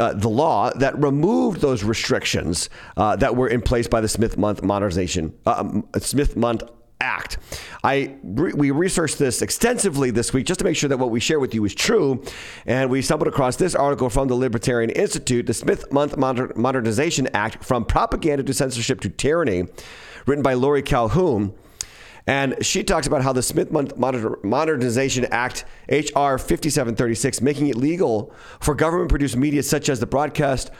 uh, 0.00 0.12
the 0.12 0.28
law 0.28 0.70
that 0.74 1.00
removed 1.00 1.60
those 1.60 1.84
restrictions 1.84 2.68
uh, 2.96 3.16
that 3.16 3.36
were 3.36 3.48
in 3.48 3.62
place 3.62 3.86
by 3.86 4.00
the 4.00 4.08
Smith 4.08 4.36
Mundt 4.36 4.62
Modernization 4.62 5.32
uh, 5.46 5.54
um, 5.58 5.88
Smith 5.98 6.36
Mundt 6.36 6.64
Act. 7.00 7.38
I 7.82 8.16
we 8.22 8.70
researched 8.70 9.18
this 9.18 9.42
extensively 9.42 10.10
this 10.10 10.32
week 10.32 10.46
just 10.46 10.58
to 10.60 10.64
make 10.64 10.76
sure 10.76 10.88
that 10.88 10.96
what 10.96 11.10
we 11.10 11.20
share 11.20 11.38
with 11.38 11.54
you 11.54 11.64
is 11.64 11.74
true, 11.74 12.24
and 12.66 12.90
we 12.90 13.02
stumbled 13.02 13.28
across 13.28 13.56
this 13.56 13.74
article 13.74 14.08
from 14.10 14.28
the 14.28 14.34
Libertarian 14.34 14.90
Institute, 14.90 15.46
the 15.46 15.54
Smith 15.54 15.92
Mundt 15.92 16.16
Modernization 16.16 17.28
Act, 17.34 17.62
from 17.62 17.84
propaganda 17.84 18.42
to 18.42 18.54
censorship 18.54 19.00
to 19.02 19.08
tyranny, 19.08 19.66
written 20.26 20.42
by 20.42 20.54
Laurie 20.54 20.82
Calhoun. 20.82 21.52
And 22.26 22.64
she 22.64 22.82
talks 22.82 23.06
about 23.06 23.22
how 23.22 23.32
the 23.32 23.42
Smith 23.42 23.70
Modernization 23.70 25.26
Act, 25.26 25.64
H.R. 25.88 26.38
5736, 26.38 27.40
making 27.42 27.68
it 27.68 27.76
legal 27.76 28.32
for 28.60 28.74
government 28.74 29.10
produced 29.10 29.36
media 29.36 29.62
such 29.62 29.88
as 29.88 30.00
the 30.00 30.06
broadcast. 30.06 30.70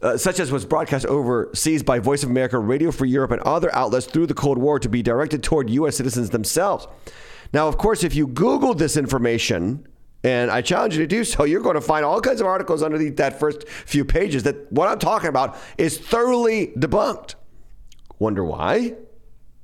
Uh, 0.00 0.16
such 0.16 0.40
as 0.40 0.50
was 0.50 0.64
broadcast 0.64 1.06
overseas 1.06 1.80
by 1.80 2.00
Voice 2.00 2.24
of 2.24 2.30
America, 2.30 2.58
Radio 2.58 2.90
Free 2.90 3.08
Europe, 3.08 3.30
and 3.30 3.40
other 3.42 3.72
outlets 3.72 4.04
through 4.04 4.26
the 4.26 4.34
Cold 4.34 4.58
War 4.58 4.80
to 4.80 4.88
be 4.88 5.00
directed 5.00 5.44
toward 5.44 5.70
U.S. 5.70 5.96
citizens 5.96 6.30
themselves. 6.30 6.88
Now, 7.52 7.68
of 7.68 7.78
course, 7.78 8.02
if 8.02 8.12
you 8.12 8.26
Google 8.26 8.74
this 8.74 8.96
information, 8.96 9.86
and 10.24 10.50
I 10.50 10.60
challenge 10.60 10.96
you 10.96 11.02
to 11.02 11.06
do 11.06 11.22
so, 11.22 11.44
you're 11.44 11.60
going 11.60 11.76
to 11.76 11.80
find 11.80 12.04
all 12.04 12.20
kinds 12.20 12.40
of 12.40 12.48
articles 12.48 12.82
underneath 12.82 13.16
that 13.18 13.38
first 13.38 13.68
few 13.68 14.04
pages 14.04 14.42
that 14.42 14.72
what 14.72 14.88
I'm 14.88 14.98
talking 14.98 15.28
about 15.28 15.56
is 15.78 15.98
thoroughly 15.98 16.72
debunked. 16.76 17.36
Wonder 18.18 18.44
why? 18.44 18.96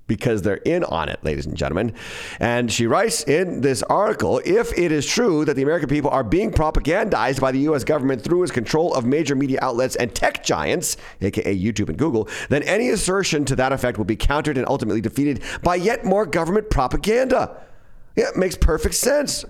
Because 0.08 0.42
they're 0.42 0.56
in 0.56 0.82
on 0.84 1.08
it, 1.08 1.22
ladies 1.22 1.46
and 1.46 1.56
gentlemen. 1.56 1.94
And 2.40 2.72
she 2.72 2.88
writes 2.88 3.22
in 3.22 3.60
this 3.60 3.84
article 3.84 4.40
if 4.44 4.76
it 4.76 4.90
is 4.90 5.06
true 5.06 5.44
that 5.44 5.54
the 5.54 5.62
American 5.62 5.88
people 5.88 6.10
are 6.10 6.24
being 6.24 6.50
propagandized 6.50 7.40
by 7.40 7.52
the 7.52 7.60
U.S. 7.60 7.84
government 7.84 8.22
through 8.22 8.42
its 8.42 8.50
control 8.50 8.92
of 8.94 9.04
major 9.04 9.36
media 9.36 9.60
outlets 9.62 9.94
and 9.94 10.12
tech 10.12 10.42
giants, 10.42 10.96
aka 11.20 11.56
YouTube 11.56 11.88
and 11.88 11.98
Google, 11.98 12.28
then 12.48 12.64
any 12.64 12.88
assertion 12.88 13.44
to 13.44 13.54
that 13.54 13.72
effect 13.72 13.98
will 13.98 14.04
be 14.04 14.16
countered 14.16 14.58
and 14.58 14.66
ultimately 14.66 15.00
defeated 15.00 15.42
by 15.62 15.76
yet 15.76 16.04
more 16.04 16.26
government 16.26 16.70
propaganda. 16.70 17.62
Yeah, 18.16 18.30
it 18.30 18.36
makes 18.36 18.56
perfect 18.56 18.96
sense. 18.96 19.44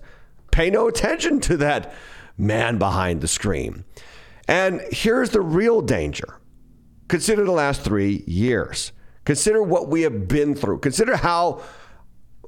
Pay 0.50 0.70
no 0.70 0.88
attention 0.88 1.40
to 1.40 1.56
that 1.58 1.94
man 2.36 2.78
behind 2.78 3.20
the 3.20 3.28
screen. 3.28 3.84
And 4.46 4.80
here's 4.90 5.30
the 5.30 5.40
real 5.40 5.80
danger 5.80 6.40
consider 7.06 7.44
the 7.44 7.52
last 7.52 7.82
three 7.82 8.24
years. 8.26 8.92
Consider 9.28 9.62
what 9.62 9.88
we 9.88 10.00
have 10.00 10.26
been 10.26 10.54
through. 10.54 10.78
Consider 10.78 11.14
how 11.14 11.60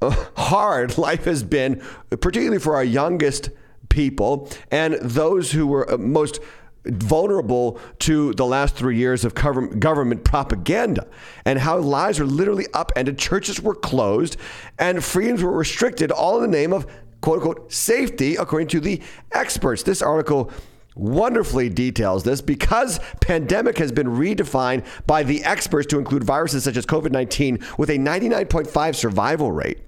hard 0.00 0.96
life 1.06 1.24
has 1.24 1.42
been, 1.42 1.82
particularly 2.08 2.58
for 2.58 2.74
our 2.74 2.82
youngest 2.82 3.50
people 3.90 4.48
and 4.70 4.94
those 4.94 5.52
who 5.52 5.66
were 5.66 5.92
uh, 5.92 5.98
most 5.98 6.40
vulnerable 6.86 7.78
to 7.98 8.32
the 8.32 8.46
last 8.46 8.76
three 8.76 8.96
years 8.96 9.26
of 9.26 9.34
government 9.34 10.24
propaganda 10.24 11.06
and 11.44 11.58
how 11.58 11.76
lives 11.76 12.18
were 12.18 12.24
literally 12.24 12.66
upended, 12.72 13.18
churches 13.18 13.60
were 13.60 13.74
closed, 13.74 14.38
and 14.78 15.04
freedoms 15.04 15.42
were 15.42 15.52
restricted, 15.52 16.10
all 16.10 16.42
in 16.42 16.50
the 16.50 16.56
name 16.56 16.72
of 16.72 16.86
quote 17.20 17.42
unquote 17.42 17.70
safety, 17.70 18.36
according 18.36 18.68
to 18.68 18.80
the 18.80 19.02
experts. 19.32 19.82
This 19.82 20.00
article 20.00 20.50
wonderfully 20.96 21.68
details 21.68 22.24
this 22.24 22.40
because 22.40 23.00
pandemic 23.20 23.78
has 23.78 23.92
been 23.92 24.08
redefined 24.08 24.84
by 25.06 25.22
the 25.22 25.44
experts 25.44 25.86
to 25.88 25.98
include 25.98 26.24
viruses 26.24 26.64
such 26.64 26.76
as 26.76 26.86
COVID-19 26.86 27.78
with 27.78 27.90
a 27.90 27.98
99.5 27.98 28.94
survival 28.94 29.52
rate. 29.52 29.80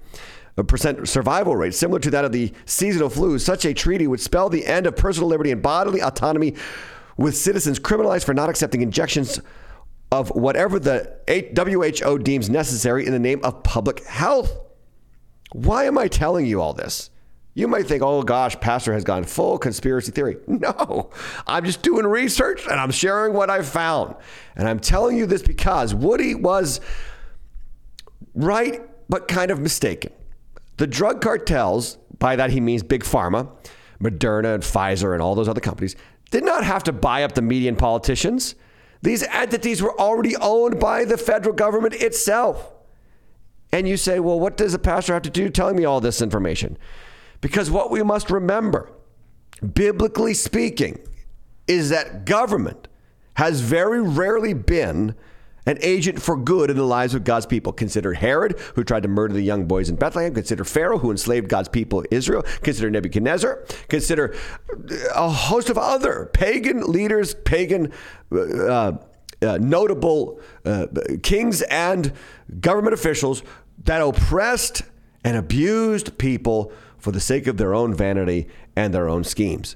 A 0.55 0.63
percent 0.63 1.07
survival 1.07 1.55
rate 1.55 1.73
similar 1.73 1.99
to 1.99 2.11
that 2.11 2.25
of 2.25 2.31
the 2.31 2.53
seasonal 2.65 3.09
flu. 3.09 3.39
Such 3.39 3.65
a 3.65 3.73
treaty 3.73 4.05
would 4.05 4.21
spell 4.21 4.49
the 4.49 4.65
end 4.65 4.85
of 4.85 4.95
personal 4.95 5.27
liberty 5.27 5.51
and 5.51 5.63
bodily 5.63 5.99
autonomy, 5.99 6.55
with 7.17 7.35
citizens 7.35 7.79
criminalized 7.79 8.23
for 8.23 8.33
not 8.33 8.49
accepting 8.49 8.81
injections 8.81 9.39
of 10.11 10.29
whatever 10.29 10.79
the 10.79 11.11
WHO 11.27 12.19
deems 12.19 12.49
necessary 12.49 13.05
in 13.05 13.11
the 13.11 13.19
name 13.19 13.39
of 13.43 13.63
public 13.63 14.05
health. 14.05 14.55
Why 15.53 15.85
am 15.85 15.97
I 15.97 16.07
telling 16.07 16.45
you 16.45 16.61
all 16.61 16.73
this? 16.73 17.09
You 17.55 17.67
might 17.67 17.87
think, 17.87 18.01
oh 18.01 18.23
gosh, 18.23 18.59
Pastor 18.59 18.93
has 18.93 19.03
gone 19.03 19.23
full 19.25 19.57
conspiracy 19.57 20.11
theory. 20.11 20.37
No, 20.47 21.09
I'm 21.45 21.65
just 21.65 21.81
doing 21.81 22.05
research 22.05 22.65
and 22.65 22.79
I'm 22.79 22.91
sharing 22.91 23.33
what 23.33 23.49
I've 23.49 23.67
found. 23.67 24.15
And 24.55 24.67
I'm 24.67 24.79
telling 24.79 25.17
you 25.17 25.25
this 25.25 25.41
because 25.41 25.93
Woody 25.93 26.35
was 26.35 26.79
right, 28.33 28.81
but 29.09 29.27
kind 29.27 29.51
of 29.51 29.59
mistaken. 29.59 30.11
The 30.77 30.87
drug 30.87 31.21
cartels, 31.21 31.97
by 32.17 32.35
that 32.37 32.49
he 32.49 32.59
means 32.59 32.81
Big 32.81 33.03
Pharma, 33.03 33.49
Moderna 33.99 34.55
and 34.55 34.63
Pfizer 34.63 35.13
and 35.13 35.21
all 35.21 35.35
those 35.35 35.49
other 35.49 35.61
companies, 35.61 35.95
did 36.31 36.43
not 36.43 36.63
have 36.63 36.83
to 36.83 36.91
buy 36.91 37.23
up 37.23 37.33
the 37.33 37.41
media 37.41 37.69
and 37.69 37.77
politicians. 37.77 38.55
These 39.01 39.23
entities 39.23 39.81
were 39.81 39.99
already 39.99 40.35
owned 40.37 40.79
by 40.79 41.05
the 41.05 41.17
federal 41.17 41.53
government 41.53 41.95
itself. 41.95 42.73
And 43.71 43.87
you 43.87 43.97
say, 43.97 44.19
well, 44.19 44.39
what 44.39 44.55
does 44.55 44.73
a 44.73 44.79
pastor 44.79 45.13
have 45.13 45.23
to 45.23 45.29
do 45.29 45.49
telling 45.49 45.75
me 45.75 45.83
all 45.83 45.99
this 45.99 46.21
information? 46.21 46.77
Because 47.43 47.69
what 47.69 47.91
we 47.91 48.01
must 48.03 48.31
remember, 48.31 48.89
biblically 49.73 50.33
speaking, 50.33 50.97
is 51.67 51.89
that 51.89 52.23
government 52.23 52.87
has 53.33 53.59
very 53.59 54.01
rarely 54.01 54.53
been 54.53 55.13
an 55.65 55.77
agent 55.81 56.21
for 56.21 56.37
good 56.37 56.69
in 56.69 56.77
the 56.77 56.85
lives 56.85 57.13
of 57.13 57.25
God's 57.25 57.45
people. 57.45 57.73
Consider 57.73 58.13
Herod, 58.13 58.57
who 58.75 58.85
tried 58.85 59.03
to 59.03 59.09
murder 59.09 59.33
the 59.33 59.41
young 59.41 59.65
boys 59.65 59.89
in 59.89 59.97
Bethlehem. 59.97 60.33
Consider 60.33 60.63
Pharaoh, 60.63 60.99
who 60.99 61.11
enslaved 61.11 61.49
God's 61.49 61.67
people, 61.67 62.05
Israel. 62.11 62.43
Consider 62.61 62.89
Nebuchadnezzar. 62.89 63.65
Consider 63.89 64.33
a 65.13 65.29
host 65.29 65.69
of 65.69 65.77
other 65.77 66.29
pagan 66.31 66.89
leaders, 66.89 67.33
pagan 67.33 67.91
uh, 68.31 68.93
uh, 69.41 69.57
notable 69.59 70.39
uh, 70.63 70.87
kings 71.23 71.61
and 71.63 72.13
government 72.61 72.93
officials 72.93 73.43
that 73.83 74.01
oppressed 74.01 74.83
and 75.25 75.35
abused 75.35 76.17
people 76.17 76.71
for 77.03 77.11
the 77.11 77.19
sake 77.19 77.47
of 77.47 77.57
their 77.57 77.75
own 77.75 77.93
vanity 77.93 78.47
and 78.77 78.93
their 78.93 79.09
own 79.09 79.25
schemes. 79.25 79.75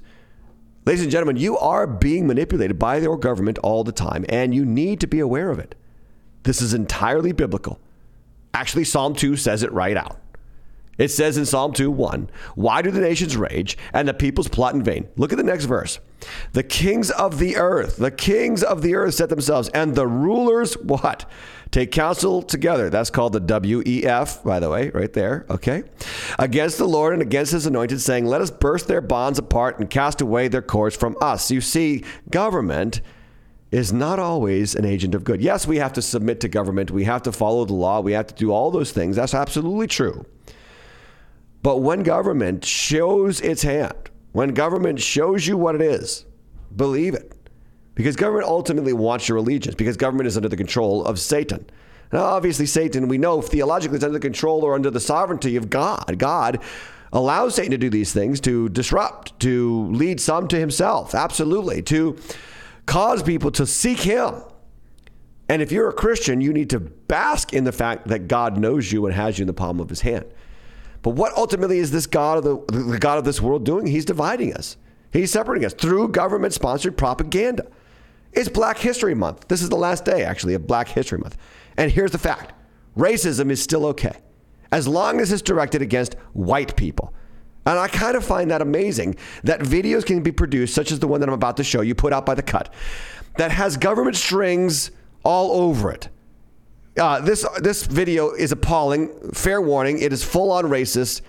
Ladies 0.86 1.02
and 1.02 1.12
gentlemen, 1.12 1.36
you 1.36 1.58
are 1.58 1.86
being 1.86 2.26
manipulated 2.26 2.78
by 2.78 2.96
your 2.96 3.18
government 3.18 3.58
all 3.58 3.84
the 3.84 3.92
time, 3.92 4.24
and 4.30 4.54
you 4.54 4.64
need 4.64 4.98
to 5.00 5.06
be 5.06 5.20
aware 5.20 5.50
of 5.50 5.58
it. 5.58 5.74
This 6.44 6.62
is 6.62 6.72
entirely 6.72 7.32
biblical. 7.32 7.78
Actually, 8.54 8.84
Psalm 8.84 9.14
2 9.14 9.36
says 9.36 9.62
it 9.62 9.70
right 9.72 9.98
out. 9.98 10.18
It 10.98 11.08
says 11.12 11.38
in 11.38 11.46
Psalm 11.46 11.72
2 11.72 11.90
1, 11.90 12.28
Why 12.56 12.82
do 12.82 12.90
the 12.90 13.00
nations 13.00 13.36
rage 13.36 13.78
and 13.92 14.08
the 14.08 14.14
peoples 14.14 14.48
plot 14.48 14.74
in 14.74 14.82
vain? 14.82 15.08
Look 15.16 15.32
at 15.32 15.38
the 15.38 15.44
next 15.44 15.64
verse. 15.64 16.00
The 16.52 16.64
kings 16.64 17.12
of 17.12 17.38
the 17.38 17.56
earth, 17.56 17.96
the 17.96 18.10
kings 18.10 18.64
of 18.64 18.82
the 18.82 18.96
earth 18.96 19.14
set 19.14 19.28
themselves, 19.28 19.68
and 19.68 19.94
the 19.94 20.06
rulers, 20.06 20.76
what? 20.82 21.30
Take 21.70 21.92
counsel 21.92 22.42
together. 22.42 22.90
That's 22.90 23.10
called 23.10 23.34
the 23.34 23.40
WEF, 23.40 24.42
by 24.42 24.58
the 24.58 24.70
way, 24.70 24.90
right 24.90 25.12
there. 25.12 25.46
Okay. 25.50 25.84
Against 26.38 26.78
the 26.78 26.88
Lord 26.88 27.12
and 27.12 27.22
against 27.22 27.52
his 27.52 27.66
anointed, 27.66 28.00
saying, 28.00 28.26
Let 28.26 28.40
us 28.40 28.50
burst 28.50 28.88
their 28.88 29.00
bonds 29.00 29.38
apart 29.38 29.78
and 29.78 29.88
cast 29.88 30.20
away 30.20 30.48
their 30.48 30.62
cords 30.62 30.96
from 30.96 31.16
us. 31.20 31.50
You 31.50 31.60
see, 31.60 32.04
government 32.30 33.00
is 33.70 33.92
not 33.92 34.18
always 34.18 34.74
an 34.74 34.86
agent 34.86 35.14
of 35.14 35.24
good. 35.24 35.42
Yes, 35.42 35.66
we 35.66 35.76
have 35.76 35.92
to 35.92 36.02
submit 36.02 36.40
to 36.40 36.48
government, 36.48 36.90
we 36.90 37.04
have 37.04 37.22
to 37.24 37.32
follow 37.32 37.64
the 37.66 37.74
law, 37.74 38.00
we 38.00 38.12
have 38.12 38.26
to 38.28 38.34
do 38.34 38.50
all 38.50 38.70
those 38.70 38.92
things. 38.92 39.16
That's 39.16 39.34
absolutely 39.34 39.86
true. 39.86 40.24
But 41.62 41.78
when 41.78 42.02
government 42.02 42.64
shows 42.64 43.40
its 43.40 43.62
hand, 43.62 44.10
when 44.32 44.50
government 44.50 45.00
shows 45.00 45.46
you 45.46 45.56
what 45.56 45.74
it 45.74 45.82
is, 45.82 46.24
believe 46.74 47.14
it. 47.14 47.32
Because 47.94 48.14
government 48.14 48.46
ultimately 48.46 48.92
wants 48.92 49.28
your 49.28 49.38
allegiance, 49.38 49.74
because 49.74 49.96
government 49.96 50.28
is 50.28 50.36
under 50.36 50.48
the 50.48 50.56
control 50.56 51.04
of 51.04 51.18
Satan. 51.18 51.68
Now, 52.12 52.22
obviously, 52.22 52.66
Satan, 52.66 53.08
we 53.08 53.18
know 53.18 53.42
theologically, 53.42 53.98
is 53.98 54.04
under 54.04 54.14
the 54.14 54.20
control 54.20 54.64
or 54.64 54.74
under 54.74 54.90
the 54.90 55.00
sovereignty 55.00 55.56
of 55.56 55.68
God. 55.68 56.16
God 56.18 56.62
allows 57.12 57.56
Satan 57.56 57.72
to 57.72 57.78
do 57.78 57.90
these 57.90 58.12
things 58.12 58.40
to 58.42 58.68
disrupt, 58.68 59.38
to 59.40 59.86
lead 59.88 60.20
some 60.20 60.46
to 60.48 60.58
himself, 60.58 61.14
absolutely, 61.14 61.82
to 61.82 62.16
cause 62.86 63.22
people 63.22 63.50
to 63.50 63.66
seek 63.66 63.98
him. 63.98 64.34
And 65.48 65.60
if 65.60 65.72
you're 65.72 65.88
a 65.88 65.94
Christian, 65.94 66.40
you 66.40 66.52
need 66.52 66.70
to 66.70 66.80
bask 66.80 67.52
in 67.52 67.64
the 67.64 67.72
fact 67.72 68.08
that 68.08 68.28
God 68.28 68.58
knows 68.58 68.92
you 68.92 69.06
and 69.06 69.14
has 69.14 69.38
you 69.38 69.42
in 69.42 69.46
the 69.46 69.54
palm 69.54 69.80
of 69.80 69.88
his 69.88 70.02
hand. 70.02 70.26
But 71.08 71.14
what 71.14 71.34
ultimately 71.38 71.78
is 71.78 71.90
this 71.90 72.06
God 72.06 72.36
of 72.36 72.44
the, 72.44 72.82
the 72.82 72.98
God 72.98 73.16
of 73.16 73.24
this 73.24 73.40
world 73.40 73.64
doing? 73.64 73.86
He's 73.86 74.04
dividing 74.04 74.52
us. 74.52 74.76
He's 75.10 75.30
separating 75.30 75.64
us 75.64 75.72
through 75.72 76.08
government 76.08 76.52
sponsored 76.52 76.98
propaganda. 76.98 77.66
It's 78.34 78.50
Black 78.50 78.76
History 78.76 79.14
Month. 79.14 79.48
This 79.48 79.62
is 79.62 79.70
the 79.70 79.76
last 79.76 80.04
day, 80.04 80.22
actually, 80.22 80.52
of 80.52 80.66
Black 80.66 80.86
History 80.86 81.16
Month. 81.16 81.38
And 81.78 81.90
here's 81.90 82.10
the 82.10 82.18
fact 82.18 82.52
racism 82.94 83.50
is 83.50 83.62
still 83.62 83.86
okay 83.86 84.18
as 84.70 84.86
long 84.86 85.18
as 85.18 85.32
it's 85.32 85.40
directed 85.40 85.80
against 85.80 86.12
white 86.34 86.76
people. 86.76 87.14
And 87.64 87.78
I 87.78 87.88
kind 87.88 88.14
of 88.14 88.22
find 88.22 88.50
that 88.50 88.60
amazing 88.60 89.16
that 89.44 89.60
videos 89.60 90.04
can 90.04 90.22
be 90.22 90.30
produced, 90.30 90.74
such 90.74 90.92
as 90.92 90.98
the 90.98 91.08
one 91.08 91.20
that 91.20 91.28
I'm 91.30 91.34
about 91.34 91.56
to 91.56 91.64
show 91.64 91.80
you, 91.80 91.94
put 91.94 92.12
out 92.12 92.26
by 92.26 92.34
The 92.34 92.42
Cut, 92.42 92.70
that 93.38 93.50
has 93.50 93.78
government 93.78 94.16
strings 94.16 94.90
all 95.24 95.52
over 95.52 95.90
it. 95.90 96.10
Uh, 96.98 97.20
this, 97.20 97.46
this 97.60 97.86
video 97.86 98.32
is 98.32 98.50
appalling. 98.50 99.30
Fair 99.32 99.60
warning, 99.60 100.00
it 100.00 100.12
is 100.12 100.24
full 100.24 100.50
on 100.50 100.64
racist. 100.64 101.20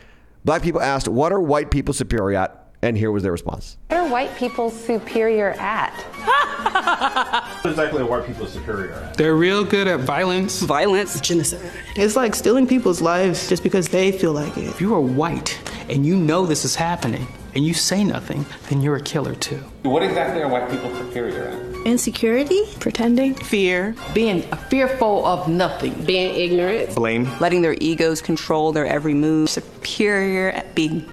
Black 0.43 0.63
people 0.63 0.81
asked, 0.81 1.07
What 1.07 1.31
are 1.31 1.39
white 1.39 1.69
people 1.69 1.93
superior 1.93 2.39
at? 2.39 2.55
And 2.81 2.97
here 2.97 3.11
was 3.11 3.23
their 3.23 3.33
response. 3.33 3.77
What 3.89 3.97
are 3.99 4.09
white 4.09 4.33
people 4.37 4.69
superior 4.71 5.51
at? 5.51 5.93
what 7.61 7.71
exactly 7.71 8.01
are 8.01 8.05
white 8.05 8.25
people 8.25 8.47
superior 8.47 8.93
at? 8.93 9.15
They're 9.15 9.35
real 9.35 9.65
good 9.65 9.87
at 9.87 9.99
violence. 9.99 10.61
Violence. 10.61 11.19
Genocide. 11.19 11.71
It's 11.97 12.15
like 12.15 12.35
stealing 12.35 12.65
people's 12.65 13.01
lives 13.01 13.49
just 13.49 13.63
because 13.63 13.89
they 13.89 14.13
feel 14.13 14.31
like 14.31 14.57
it. 14.57 14.63
If 14.63 14.79
you 14.79 14.95
are 14.95 15.01
white 15.01 15.59
and 15.89 16.05
you 16.05 16.15
know 16.15 16.45
this 16.45 16.63
is 16.63 16.75
happening 16.75 17.27
and 17.55 17.65
you 17.65 17.73
say 17.73 18.03
nothing, 18.03 18.45
then 18.69 18.81
you're 18.81 18.95
a 18.95 19.01
killer 19.01 19.35
too. 19.35 19.57
What 19.83 20.03
exactly 20.03 20.41
are 20.41 20.47
white 20.47 20.69
people 20.69 20.93
superior 20.95 21.45
at? 21.45 21.85
Insecurity, 21.85 22.63
pretending, 22.79 23.33
fear, 23.33 23.95
being 24.13 24.41
fearful 24.69 25.25
of 25.25 25.47
nothing, 25.47 25.93
being 26.05 26.35
ignorant, 26.35 26.95
blame, 26.95 27.29
letting 27.39 27.61
their 27.61 27.75
egos 27.79 28.21
control 28.21 28.71
their 28.71 28.85
every 28.85 29.13
move, 29.13 29.49
superior 29.49 30.49
at 30.49 30.75
being 30.75 31.09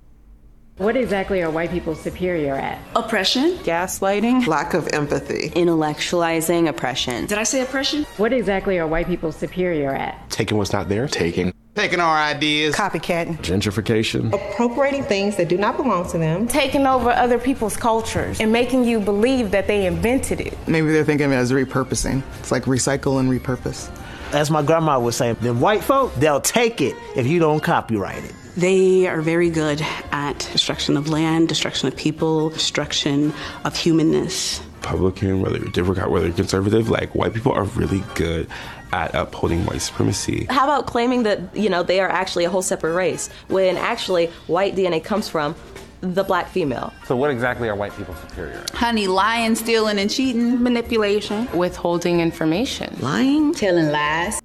what 0.78 0.94
exactly 0.94 1.42
are 1.42 1.50
white 1.50 1.70
people 1.70 1.94
superior 1.94 2.54
at? 2.54 2.78
Oppression, 2.94 3.52
gaslighting, 3.58 4.46
lack 4.46 4.74
of 4.74 4.86
empathy, 4.88 5.48
intellectualizing 5.50 6.68
oppression. 6.68 7.24
Did 7.24 7.38
I 7.38 7.44
say 7.44 7.62
oppression? 7.62 8.04
What 8.18 8.34
exactly 8.34 8.78
are 8.78 8.86
white 8.86 9.06
people 9.06 9.32
superior 9.32 9.94
at? 9.94 10.28
Taking 10.28 10.58
what's 10.58 10.74
not 10.74 10.90
there, 10.90 11.08
taking. 11.08 11.54
Taking 11.76 12.00
our 12.00 12.16
ideas, 12.16 12.74
copycatting, 12.74 13.36
gentrification, 13.42 14.32
appropriating 14.32 15.02
things 15.02 15.36
that 15.36 15.48
do 15.48 15.58
not 15.58 15.76
belong 15.76 16.08
to 16.08 16.16
them, 16.16 16.48
taking 16.48 16.86
over 16.86 17.10
other 17.10 17.38
people's 17.38 17.76
cultures 17.76 18.40
and 18.40 18.50
making 18.50 18.84
you 18.84 18.98
believe 18.98 19.50
that 19.50 19.66
they 19.66 19.84
invented 19.84 20.40
it. 20.40 20.56
Maybe 20.66 20.90
they're 20.90 21.04
thinking 21.04 21.26
of 21.26 21.32
it 21.32 21.36
as 21.36 21.52
repurposing. 21.52 22.22
It's 22.38 22.50
like 22.50 22.62
recycle 22.62 23.20
and 23.20 23.30
repurpose. 23.30 23.90
As 24.32 24.50
my 24.50 24.62
grandma 24.62 24.98
would 24.98 25.12
say, 25.12 25.34
the 25.34 25.52
white 25.52 25.84
folk, 25.84 26.14
they'll 26.14 26.40
take 26.40 26.80
it 26.80 26.96
if 27.14 27.26
you 27.26 27.38
don't 27.38 27.62
copyright 27.62 28.24
it. 28.24 28.34
They 28.56 29.06
are 29.06 29.20
very 29.20 29.50
good 29.50 29.82
at 30.12 30.48
destruction 30.52 30.96
of 30.96 31.10
land, 31.10 31.48
destruction 31.50 31.88
of 31.88 31.96
people, 31.96 32.48
destruction 32.48 33.34
of 33.66 33.76
humanness. 33.76 34.62
Republican, 34.80 35.42
whether 35.42 35.58
you're 35.58 35.68
Democrat, 35.68 36.10
whether 36.10 36.26
you're 36.26 36.36
conservative, 36.36 36.88
like 36.88 37.14
white 37.14 37.34
people 37.34 37.52
are 37.52 37.64
really 37.64 38.02
good 38.14 38.48
at 38.92 39.14
upholding 39.14 39.64
white 39.66 39.82
supremacy. 39.82 40.46
How 40.48 40.64
about 40.64 40.86
claiming 40.86 41.22
that, 41.24 41.56
you 41.56 41.68
know, 41.68 41.82
they 41.82 42.00
are 42.00 42.08
actually 42.08 42.44
a 42.44 42.50
whole 42.50 42.62
separate 42.62 42.94
race 42.94 43.28
when 43.48 43.76
actually 43.76 44.26
white 44.46 44.76
DNA 44.76 45.02
comes 45.02 45.28
from 45.28 45.54
the 46.00 46.22
black 46.22 46.48
female. 46.48 46.92
So 47.06 47.16
what 47.16 47.30
exactly 47.30 47.68
are 47.68 47.74
white 47.74 47.96
people 47.96 48.14
superior 48.14 48.58
at? 48.58 48.70
Honey, 48.70 49.06
lying, 49.06 49.54
stealing, 49.54 49.98
and 49.98 50.10
cheating. 50.10 50.62
Manipulation. 50.62 51.48
Withholding 51.56 52.20
information. 52.20 52.94
Lying. 53.00 53.54
Telling 53.54 53.90
lies. 53.90 54.40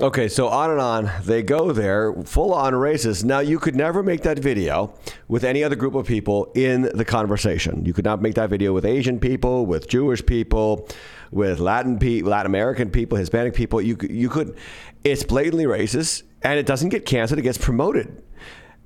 Okay, 0.00 0.28
so 0.28 0.46
on 0.46 0.70
and 0.70 0.80
on 0.80 1.10
they 1.24 1.42
go 1.42 1.72
there, 1.72 2.14
full 2.22 2.54
on 2.54 2.72
racist. 2.72 3.24
Now 3.24 3.40
you 3.40 3.58
could 3.58 3.74
never 3.74 4.00
make 4.00 4.22
that 4.22 4.38
video 4.38 4.94
with 5.26 5.42
any 5.42 5.64
other 5.64 5.74
group 5.74 5.96
of 5.96 6.06
people 6.06 6.52
in 6.54 6.82
the 6.94 7.04
conversation. 7.04 7.84
You 7.84 7.92
could 7.92 8.04
not 8.04 8.22
make 8.22 8.36
that 8.36 8.48
video 8.48 8.72
with 8.72 8.84
Asian 8.84 9.18
people, 9.18 9.66
with 9.66 9.88
Jewish 9.88 10.24
people, 10.24 10.88
with 11.30 11.60
Latin 11.60 11.98
people, 11.98 12.30
Latin 12.30 12.46
American 12.46 12.90
people, 12.90 13.18
Hispanic 13.18 13.54
people. 13.54 13.80
You 13.80 13.96
you 14.08 14.28
could. 14.28 14.56
It's 15.04 15.22
blatantly 15.22 15.64
racist, 15.64 16.22
and 16.42 16.58
it 16.58 16.66
doesn't 16.66 16.88
get 16.88 17.06
canceled. 17.06 17.38
It 17.38 17.42
gets 17.42 17.58
promoted 17.58 18.22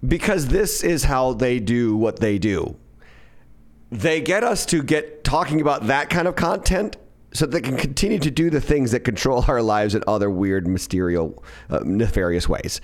because 0.06 0.48
this 0.48 0.82
is 0.82 1.04
how 1.04 1.32
they 1.34 1.58
do 1.58 1.96
what 1.96 2.20
they 2.20 2.38
do. 2.38 2.76
They 3.90 4.20
get 4.20 4.42
us 4.42 4.64
to 4.66 4.82
get 4.82 5.22
talking 5.22 5.60
about 5.60 5.86
that 5.88 6.10
kind 6.10 6.26
of 6.26 6.34
content 6.34 6.96
so 7.34 7.46
they 7.46 7.60
can 7.60 7.76
continue 7.76 8.18
to 8.18 8.30
do 8.30 8.50
the 8.50 8.60
things 8.60 8.90
that 8.90 9.00
control 9.00 9.44
our 9.48 9.62
lives 9.62 9.94
in 9.94 10.02
other 10.06 10.30
weird, 10.30 10.66
mysterious, 10.66 11.30
uh, 11.70 11.80
nefarious 11.84 12.48
ways. 12.48 12.80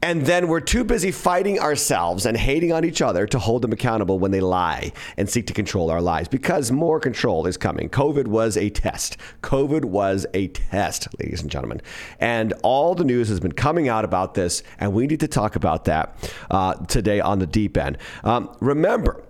And 0.00 0.26
then 0.26 0.46
we're 0.46 0.60
too 0.60 0.84
busy 0.84 1.10
fighting 1.10 1.58
ourselves 1.58 2.24
and 2.24 2.36
hating 2.36 2.72
on 2.72 2.84
each 2.84 3.02
other 3.02 3.26
to 3.26 3.38
hold 3.38 3.62
them 3.62 3.72
accountable 3.72 4.18
when 4.18 4.30
they 4.30 4.40
lie 4.40 4.92
and 5.16 5.28
seek 5.28 5.46
to 5.48 5.52
control 5.52 5.90
our 5.90 6.00
lives 6.00 6.28
because 6.28 6.70
more 6.70 7.00
control 7.00 7.46
is 7.46 7.56
coming. 7.56 7.88
COVID 7.88 8.28
was 8.28 8.56
a 8.56 8.70
test. 8.70 9.16
COVID 9.42 9.84
was 9.84 10.24
a 10.34 10.48
test, 10.48 11.08
ladies 11.18 11.42
and 11.42 11.50
gentlemen. 11.50 11.80
And 12.20 12.54
all 12.62 12.94
the 12.94 13.04
news 13.04 13.28
has 13.28 13.40
been 13.40 13.52
coming 13.52 13.88
out 13.88 14.04
about 14.04 14.34
this, 14.34 14.62
and 14.78 14.92
we 14.92 15.06
need 15.08 15.20
to 15.20 15.28
talk 15.28 15.56
about 15.56 15.84
that 15.86 16.32
uh, 16.50 16.74
today 16.86 17.18
on 17.18 17.40
the 17.40 17.46
deep 17.46 17.76
end. 17.76 17.98
Um, 18.22 18.54
remember, 18.60 19.24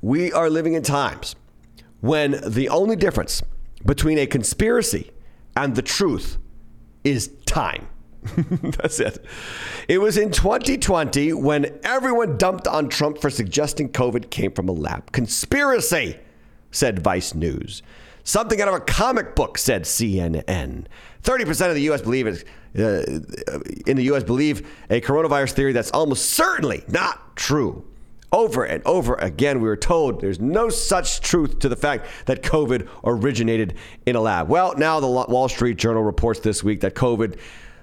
we 0.00 0.32
are 0.32 0.48
living 0.48 0.74
in 0.74 0.82
times 0.82 1.36
when 2.00 2.40
the 2.46 2.70
only 2.70 2.96
difference 2.96 3.42
between 3.84 4.18
a 4.18 4.26
conspiracy 4.26 5.10
and 5.56 5.74
the 5.74 5.82
truth 5.82 6.38
is 7.04 7.28
time. 7.44 7.88
That's 8.78 9.00
it. 9.00 9.24
It 9.88 9.98
was 9.98 10.16
in 10.16 10.30
2020 10.30 11.32
when 11.32 11.78
everyone 11.82 12.36
dumped 12.36 12.66
on 12.66 12.88
Trump 12.88 13.18
for 13.20 13.30
suggesting 13.30 13.90
COVID 13.90 14.30
came 14.30 14.52
from 14.52 14.68
a 14.68 14.72
lab. 14.72 15.12
Conspiracy, 15.12 16.16
said 16.70 16.98
Vice 16.98 17.34
News. 17.34 17.82
Something 18.24 18.60
out 18.60 18.68
of 18.68 18.74
a 18.74 18.80
comic 18.80 19.34
book, 19.34 19.56
said 19.56 19.84
CNN. 19.84 20.86
30% 21.22 21.68
of 21.68 21.74
the 21.74 21.82
U.S. 21.82 22.02
believe 22.02 22.26
uh, 22.26 23.02
in 23.86 23.96
the 23.96 24.04
U.S. 24.04 24.22
believe 24.22 24.68
a 24.90 25.00
coronavirus 25.00 25.52
theory 25.52 25.72
that's 25.72 25.90
almost 25.92 26.30
certainly 26.30 26.84
not 26.88 27.36
true. 27.36 27.84
Over 28.30 28.64
and 28.64 28.82
over 28.84 29.14
again, 29.14 29.60
we 29.62 29.68
were 29.68 29.76
told 29.76 30.20
there's 30.20 30.38
no 30.38 30.68
such 30.68 31.22
truth 31.22 31.60
to 31.60 31.68
the 31.70 31.76
fact 31.76 32.06
that 32.26 32.42
COVID 32.42 32.86
originated 33.02 33.74
in 34.04 34.16
a 34.16 34.20
lab. 34.20 34.50
Well, 34.50 34.74
now 34.76 35.00
the 35.00 35.08
Wall 35.08 35.48
Street 35.48 35.78
Journal 35.78 36.02
reports 36.02 36.40
this 36.40 36.62
week 36.62 36.82
that 36.82 36.94
COVID 36.94 37.38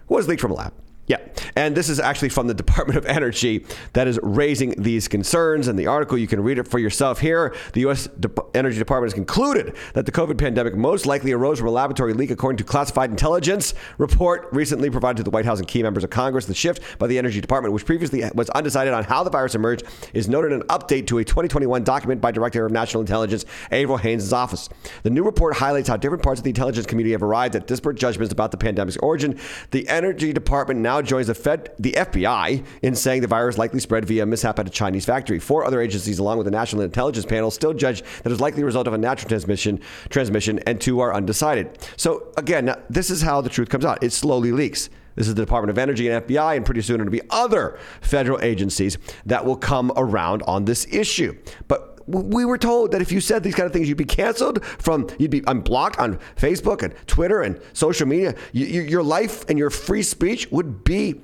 was 0.07 0.27
leaked 0.27 0.41
from 0.41 0.51
a 0.51 0.55
lab. 0.55 0.73
Yeah. 1.07 1.17
And 1.55 1.77
this 1.77 1.87
is 1.87 1.99
actually 1.99 2.29
from 2.29 2.47
the 2.47 2.53
Department 2.65 2.97
of 2.97 3.05
Energy 3.05 3.65
that 3.93 4.07
is 4.07 4.19
raising 4.23 4.71
these 4.81 5.07
concerns. 5.07 5.67
And 5.67 5.77
the 5.77 5.87
article, 5.87 6.17
you 6.17 6.27
can 6.27 6.41
read 6.41 6.57
it 6.57 6.67
for 6.67 6.79
yourself 6.79 7.19
here. 7.19 7.55
The 7.73 7.81
U.S. 7.81 8.07
De- 8.19 8.29
Energy 8.53 8.79
Department 8.79 9.11
has 9.11 9.13
concluded 9.13 9.75
that 9.93 10.05
the 10.05 10.11
COVID 10.11 10.37
pandemic 10.37 10.75
most 10.75 11.05
likely 11.05 11.31
arose 11.31 11.59
from 11.59 11.67
a 11.67 11.71
laboratory 11.71 12.13
leak, 12.13 12.31
according 12.31 12.57
to 12.57 12.63
classified 12.63 13.11
intelligence 13.11 13.73
report 13.97 14.47
recently 14.51 14.89
provided 14.89 15.17
to 15.17 15.23
the 15.23 15.29
White 15.29 15.45
House 15.45 15.59
and 15.59 15.67
key 15.67 15.83
members 15.83 16.03
of 16.03 16.09
Congress. 16.09 16.45
The 16.45 16.53
shift 16.55 16.81
by 16.97 17.07
the 17.07 17.17
Energy 17.17 17.39
Department, 17.39 17.73
which 17.73 17.85
previously 17.85 18.23
was 18.33 18.49
undecided 18.51 18.93
on 18.93 19.03
how 19.03 19.23
the 19.23 19.29
virus 19.29 19.55
emerged, 19.55 19.83
is 20.13 20.27
noted 20.27 20.51
in 20.51 20.61
an 20.61 20.67
update 20.67 21.07
to 21.07 21.19
a 21.19 21.23
2021 21.23 21.83
document 21.83 22.21
by 22.21 22.31
Director 22.31 22.65
of 22.65 22.71
National 22.71 23.01
Intelligence, 23.01 23.45
Avril 23.71 23.97
Haines' 23.97 24.33
office. 24.33 24.69
The 25.03 25.09
new 25.09 25.23
report 25.23 25.55
highlights 25.55 25.87
how 25.89 25.97
different 25.97 26.23
parts 26.23 26.39
of 26.39 26.43
the 26.43 26.49
intelligence 26.49 26.85
community 26.87 27.11
have 27.11 27.23
arrived 27.23 27.55
at 27.55 27.67
disparate 27.67 27.97
judgments 27.97 28.33
about 28.33 28.51
the 28.51 28.57
pandemic's 28.57 28.97
origin. 28.97 29.39
The 29.71 29.87
Energy 29.87 30.33
Department 30.33 30.79
now 30.79 30.94
joins 31.01 31.27
the 31.27 31.35
Fed, 31.35 31.73
the 31.79 31.93
FBI, 31.93 32.65
in 32.81 32.95
saying 32.95 33.21
the 33.21 33.27
virus 33.27 33.57
likely 33.57 33.79
spread 33.79 34.05
via 34.05 34.25
mishap 34.25 34.59
at 34.59 34.67
a 34.67 34.69
Chinese 34.69 35.05
factory. 35.05 35.39
Four 35.39 35.65
other 35.65 35.81
agencies, 35.81 36.19
along 36.19 36.37
with 36.37 36.45
the 36.45 36.51
National 36.51 36.81
Intelligence 36.81 37.25
Panel, 37.25 37.51
still 37.51 37.73
judge 37.73 38.01
that 38.01 38.25
it 38.25 38.29
was 38.29 38.41
likely 38.41 38.61
a 38.61 38.65
result 38.65 38.87
of 38.87 38.93
a 38.93 38.97
natural 38.97 39.29
transmission, 39.29 39.79
transmission, 40.09 40.59
and 40.59 40.79
two 40.79 40.99
are 40.99 41.13
undecided. 41.13 41.77
So 41.97 42.31
again, 42.37 42.73
this 42.89 43.09
is 43.09 43.21
how 43.21 43.41
the 43.41 43.49
truth 43.49 43.69
comes 43.69 43.85
out. 43.85 44.03
It 44.03 44.11
slowly 44.11 44.51
leaks. 44.51 44.89
This 45.15 45.27
is 45.27 45.35
the 45.35 45.41
Department 45.41 45.71
of 45.71 45.77
Energy 45.77 46.09
and 46.09 46.25
FBI, 46.25 46.57
and 46.57 46.65
pretty 46.65 46.81
soon 46.81 46.99
it'll 46.99 47.11
be 47.11 47.21
other 47.29 47.79
federal 48.01 48.41
agencies 48.41 48.97
that 49.25 49.45
will 49.45 49.55
come 49.55 49.91
around 49.95 50.43
on 50.43 50.65
this 50.65 50.85
issue. 50.91 51.37
But 51.67 51.94
we 52.07 52.45
were 52.45 52.57
told 52.57 52.91
that 52.91 53.01
if 53.01 53.11
you 53.11 53.19
said 53.19 53.43
these 53.43 53.55
kind 53.55 53.65
of 53.65 53.73
things, 53.73 53.89
you'd 53.89 53.97
be 53.97 54.05
canceled 54.05 54.63
from, 54.63 55.07
you'd 55.17 55.31
be 55.31 55.43
unblocked 55.47 55.97
on 55.99 56.19
Facebook 56.35 56.83
and 56.83 56.93
Twitter 57.07 57.41
and 57.41 57.59
social 57.73 58.07
media. 58.07 58.35
You, 58.51 58.65
you, 58.65 58.81
your 58.81 59.03
life 59.03 59.47
and 59.49 59.57
your 59.57 59.69
free 59.69 60.03
speech 60.03 60.51
would 60.51 60.83
be 60.83 61.21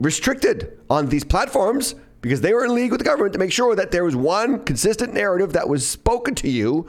restricted 0.00 0.78
on 0.90 1.08
these 1.08 1.24
platforms 1.24 1.94
because 2.20 2.40
they 2.40 2.52
were 2.52 2.64
in 2.64 2.74
league 2.74 2.90
with 2.90 3.00
the 3.00 3.04
government 3.04 3.32
to 3.32 3.38
make 3.38 3.52
sure 3.52 3.74
that 3.74 3.90
there 3.90 4.04
was 4.04 4.14
one 4.14 4.62
consistent 4.64 5.14
narrative 5.14 5.54
that 5.54 5.68
was 5.68 5.88
spoken 5.88 6.34
to 6.36 6.48
you 6.48 6.88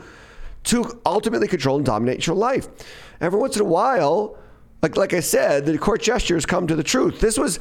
to 0.63 0.99
ultimately 1.05 1.47
control 1.47 1.78
and 1.78 1.86
dominate 1.86 2.26
your 2.26 2.36
life. 2.36 2.67
Every 3.21 3.39
once 3.39 3.55
in 3.55 3.61
a 3.61 3.65
while, 3.65 4.38
like 4.84 4.98
like 4.98 5.14
I 5.14 5.22
said, 5.22 5.66
the 5.66 5.78
court 5.78 6.02
gestures 6.02 6.46
come 6.46 6.68
to 6.68 6.76
the 6.76 6.84
truth. 6.84 7.20
This 7.22 7.38
was 7.38 7.58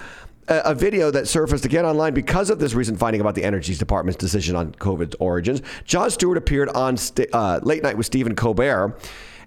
a, 0.49 0.61
a 0.67 0.75
video 0.75 1.11
that 1.13 1.29
surfaced 1.29 1.65
again 1.65 1.87
online 1.87 2.13
because 2.13 2.51
of 2.51 2.59
this 2.59 2.75
recent 2.75 2.99
finding 2.99 3.21
about 3.21 3.37
the 3.37 3.45
Energy 3.45 3.75
Department's 3.77 4.19
decision 4.19 4.57
on 4.57 4.73
COVID's 4.73 5.15
origins. 5.21 5.63
Jon 5.85 6.11
Stewart 6.11 6.37
appeared 6.37 6.69
on 6.71 6.97
st- 6.97 7.29
uh, 7.33 7.61
Late 7.63 7.83
Night 7.85 7.97
with 7.97 8.07
Stephen 8.07 8.35
Colbert 8.35 8.99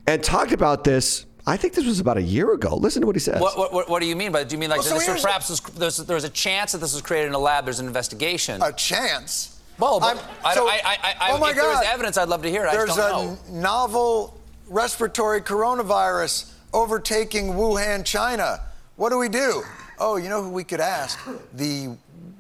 and 0.08 0.24
talked 0.24 0.54
about 0.54 0.86
this. 0.86 1.26
I 1.48 1.58
think 1.58 1.74
this 1.74 1.86
was 1.86 2.00
about 2.00 2.18
a 2.18 2.24
year 2.24 2.54
ago. 2.54 2.76
Listen 2.76 3.02
to 3.02 3.06
what 3.08 3.16
he 3.16 3.20
says. 3.20 3.40
What, 3.40 3.56
what, 3.56 3.72
what, 3.72 3.88
what 3.90 4.02
do 4.02 4.08
you 4.08 4.16
mean 4.16 4.32
by 4.32 4.40
that? 4.40 4.50
Do 4.50 4.56
you 4.56 4.60
mean 4.60 4.70
like 4.72 4.80
Well, 4.80 4.88
so 4.88 4.96
this 4.98 5.08
was 5.08 5.22
perhaps 5.22 5.50
was, 5.50 5.60
there's, 5.60 5.98
there's 5.98 6.24
a 6.24 6.30
chance 6.30 6.72
that 6.72 6.80
this 6.80 6.94
was 6.94 7.04
created 7.04 7.28
in 7.28 7.34
a 7.36 7.40
lab? 7.40 7.66
There's 7.66 7.80
an 7.80 7.86
investigation. 7.86 8.64
A 8.64 8.72
chance? 8.74 9.62
Well, 9.78 10.00
but 10.00 10.16
I'm- 10.16 10.26
I, 10.44 10.56
so- 10.56 10.68
I, 10.68 10.80
I, 10.84 11.16
I, 11.20 11.32
oh 11.34 11.38
my 11.38 11.50
if 11.52 11.56
there 11.56 11.66
was 11.66 11.74
God. 11.76 11.82
There 11.82 11.90
is 11.90 11.94
evidence, 11.94 12.18
I'd 12.18 12.30
love 12.30 12.42
to 12.44 12.50
hear 12.50 12.66
it. 12.66 12.70
I 12.70 12.72
There's 12.72 12.88
just 12.96 12.98
a 13.00 13.12
don't 13.12 13.50
know. 13.52 13.60
novel 13.62 14.42
respiratory 14.70 15.42
coronavirus 15.42 16.52
overtaking 16.76 17.54
Wuhan, 17.54 18.06
China. 18.06 18.60
What 18.98 19.10
do 19.10 19.18
we 19.18 19.30
do? 19.30 19.64
Oh, 19.98 20.18
you 20.18 20.28
know 20.28 20.44
who 20.44 20.50
we 20.50 20.66
could 20.66 20.82
ask? 20.82 21.18
The 21.54 21.96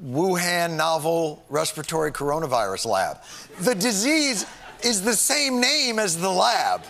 Wuhan 0.05 0.75
novel 0.75 1.43
respiratory 1.49 2.11
coronavirus 2.11 2.85
lab. 2.85 3.17
The 3.61 3.73
disease 3.73 4.45
is 4.83 5.01
the 5.01 5.13
same 5.13 5.61
name 5.61 5.99
as 5.99 6.17
the 6.17 6.29
lab. 6.29 6.83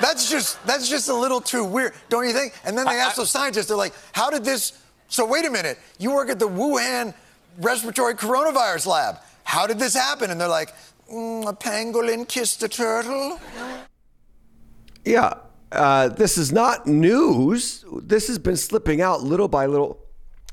That's 0.00 0.28
just 0.28 0.64
that's 0.66 0.90
just 0.90 1.08
a 1.08 1.14
little 1.14 1.40
too 1.40 1.64
weird, 1.64 1.94
don't 2.10 2.26
you 2.26 2.32
think? 2.32 2.52
And 2.64 2.76
then 2.76 2.84
they 2.84 2.98
ask 2.98 3.16
those 3.16 3.30
scientists, 3.30 3.66
they're 3.66 3.76
like, 3.76 3.94
"How 4.12 4.28
did 4.28 4.44
this?" 4.44 4.72
So 5.08 5.24
wait 5.24 5.46
a 5.46 5.50
minute, 5.50 5.78
you 5.98 6.12
work 6.12 6.28
at 6.28 6.38
the 6.38 6.48
Wuhan 6.48 7.14
respiratory 7.58 8.14
coronavirus 8.14 8.86
lab. 8.86 9.18
How 9.44 9.66
did 9.66 9.78
this 9.78 9.94
happen? 9.94 10.30
And 10.30 10.38
they're 10.38 10.48
like, 10.48 10.74
mm, 11.10 11.48
"A 11.48 11.54
pangolin 11.54 12.28
kissed 12.28 12.62
a 12.62 12.68
turtle." 12.68 13.40
Yeah, 15.04 15.34
uh, 15.72 16.08
this 16.08 16.38
is 16.38 16.52
not 16.52 16.86
news. 16.86 17.84
This 18.02 18.28
has 18.28 18.38
been 18.38 18.56
slipping 18.56 19.00
out 19.00 19.22
little 19.22 19.48
by 19.48 19.66
little 19.66 20.00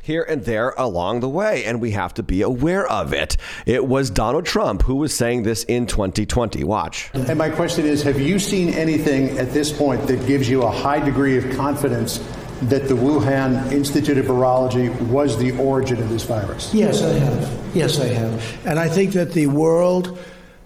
here 0.01 0.23
and 0.23 0.43
there 0.43 0.71
along 0.77 1.21
the 1.21 1.29
way, 1.29 1.63
and 1.63 1.79
we 1.79 1.91
have 1.91 2.13
to 2.15 2.23
be 2.23 2.41
aware 2.41 2.85
of 2.85 3.13
it. 3.13 3.37
It 3.65 3.87
was 3.87 4.09
Donald 4.09 4.45
Trump 4.45 4.83
who 4.83 4.95
was 4.95 5.15
saying 5.15 5.43
this 5.43 5.63
in 5.63 5.87
2020. 5.87 6.63
Watch. 6.65 7.09
And 7.13 7.37
my 7.37 7.49
question 7.49 7.85
is 7.85 8.03
Have 8.03 8.19
you 8.19 8.37
seen 8.37 8.69
anything 8.69 9.37
at 9.37 9.51
this 9.51 9.71
point 9.71 10.05
that 10.07 10.27
gives 10.27 10.49
you 10.49 10.63
a 10.63 10.71
high 10.71 10.99
degree 10.99 11.37
of 11.37 11.55
confidence 11.55 12.17
that 12.63 12.87
the 12.87 12.93
Wuhan 12.93 13.71
Institute 13.71 14.17
of 14.17 14.25
Virology 14.25 14.89
was 15.07 15.37
the 15.37 15.51
origin 15.57 16.01
of 16.01 16.09
this 16.09 16.23
virus? 16.23 16.73
Yes, 16.73 17.01
I 17.01 17.13
have. 17.13 17.75
Yes, 17.75 17.99
I 17.99 18.07
have. 18.07 18.65
And 18.67 18.79
I 18.79 18.89
think 18.89 19.13
that 19.13 19.31
the 19.31 19.47
World 19.47 20.19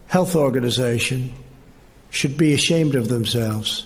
Health 0.08 0.36
Organization 0.36 1.34
should 2.10 2.38
be 2.38 2.54
ashamed 2.54 2.96
of 2.96 3.08
themselves 3.08 3.86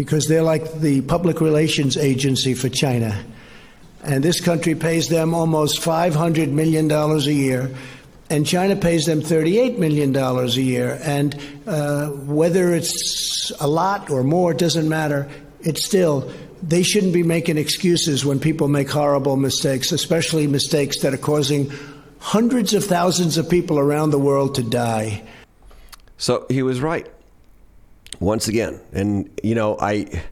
because 0.00 0.28
they're 0.28 0.42
like 0.42 0.80
the 0.80 1.02
public 1.02 1.42
relations 1.42 1.98
agency 1.98 2.54
for 2.54 2.70
China. 2.70 3.22
And 4.02 4.24
this 4.24 4.40
country 4.40 4.74
pays 4.74 5.10
them 5.10 5.34
almost 5.34 5.82
$500 5.82 6.50
million 6.52 6.90
a 6.90 7.18
year. 7.18 7.70
And 8.30 8.46
China 8.46 8.76
pays 8.76 9.04
them 9.04 9.20
$38 9.20 9.76
million 9.76 10.16
a 10.16 10.46
year. 10.46 10.98
And 11.02 11.38
uh, 11.66 12.06
whether 12.06 12.72
it's 12.72 13.52
a 13.60 13.66
lot 13.66 14.08
or 14.08 14.24
more, 14.24 14.52
it 14.52 14.58
doesn't 14.58 14.88
matter. 14.88 15.28
It's 15.60 15.84
still, 15.84 16.32
they 16.62 16.82
shouldn't 16.82 17.12
be 17.12 17.22
making 17.22 17.58
excuses 17.58 18.24
when 18.24 18.40
people 18.40 18.68
make 18.68 18.88
horrible 18.88 19.36
mistakes, 19.36 19.92
especially 19.92 20.46
mistakes 20.46 21.00
that 21.00 21.12
are 21.12 21.18
causing 21.18 21.70
hundreds 22.20 22.72
of 22.72 22.86
thousands 22.86 23.36
of 23.36 23.50
people 23.50 23.78
around 23.78 24.12
the 24.12 24.18
world 24.18 24.54
to 24.54 24.62
die. 24.62 25.22
So 26.16 26.46
he 26.48 26.62
was 26.62 26.80
right. 26.80 27.06
Once 28.18 28.48
again, 28.48 28.80
and 28.92 29.30
you 29.42 29.54
know, 29.54 29.76
I 29.80 30.22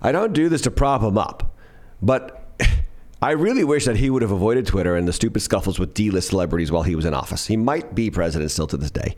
I 0.00 0.12
don't 0.12 0.32
do 0.32 0.48
this 0.48 0.62
to 0.62 0.70
prop 0.70 1.02
him 1.02 1.18
up, 1.18 1.56
but 2.00 2.52
I 3.22 3.32
really 3.32 3.64
wish 3.64 3.84
that 3.84 3.96
he 3.96 4.10
would 4.10 4.22
have 4.22 4.30
avoided 4.30 4.66
Twitter 4.66 4.96
and 4.96 5.06
the 5.06 5.12
stupid 5.12 5.40
scuffles 5.40 5.78
with 5.78 5.94
D-list 5.94 6.28
celebrities 6.28 6.72
while 6.72 6.84
he 6.84 6.94
was 6.94 7.04
in 7.04 7.14
office. 7.14 7.46
He 7.46 7.56
might 7.56 7.94
be 7.94 8.10
president 8.10 8.50
still 8.50 8.66
to 8.68 8.76
this 8.76 8.90
day. 8.90 9.16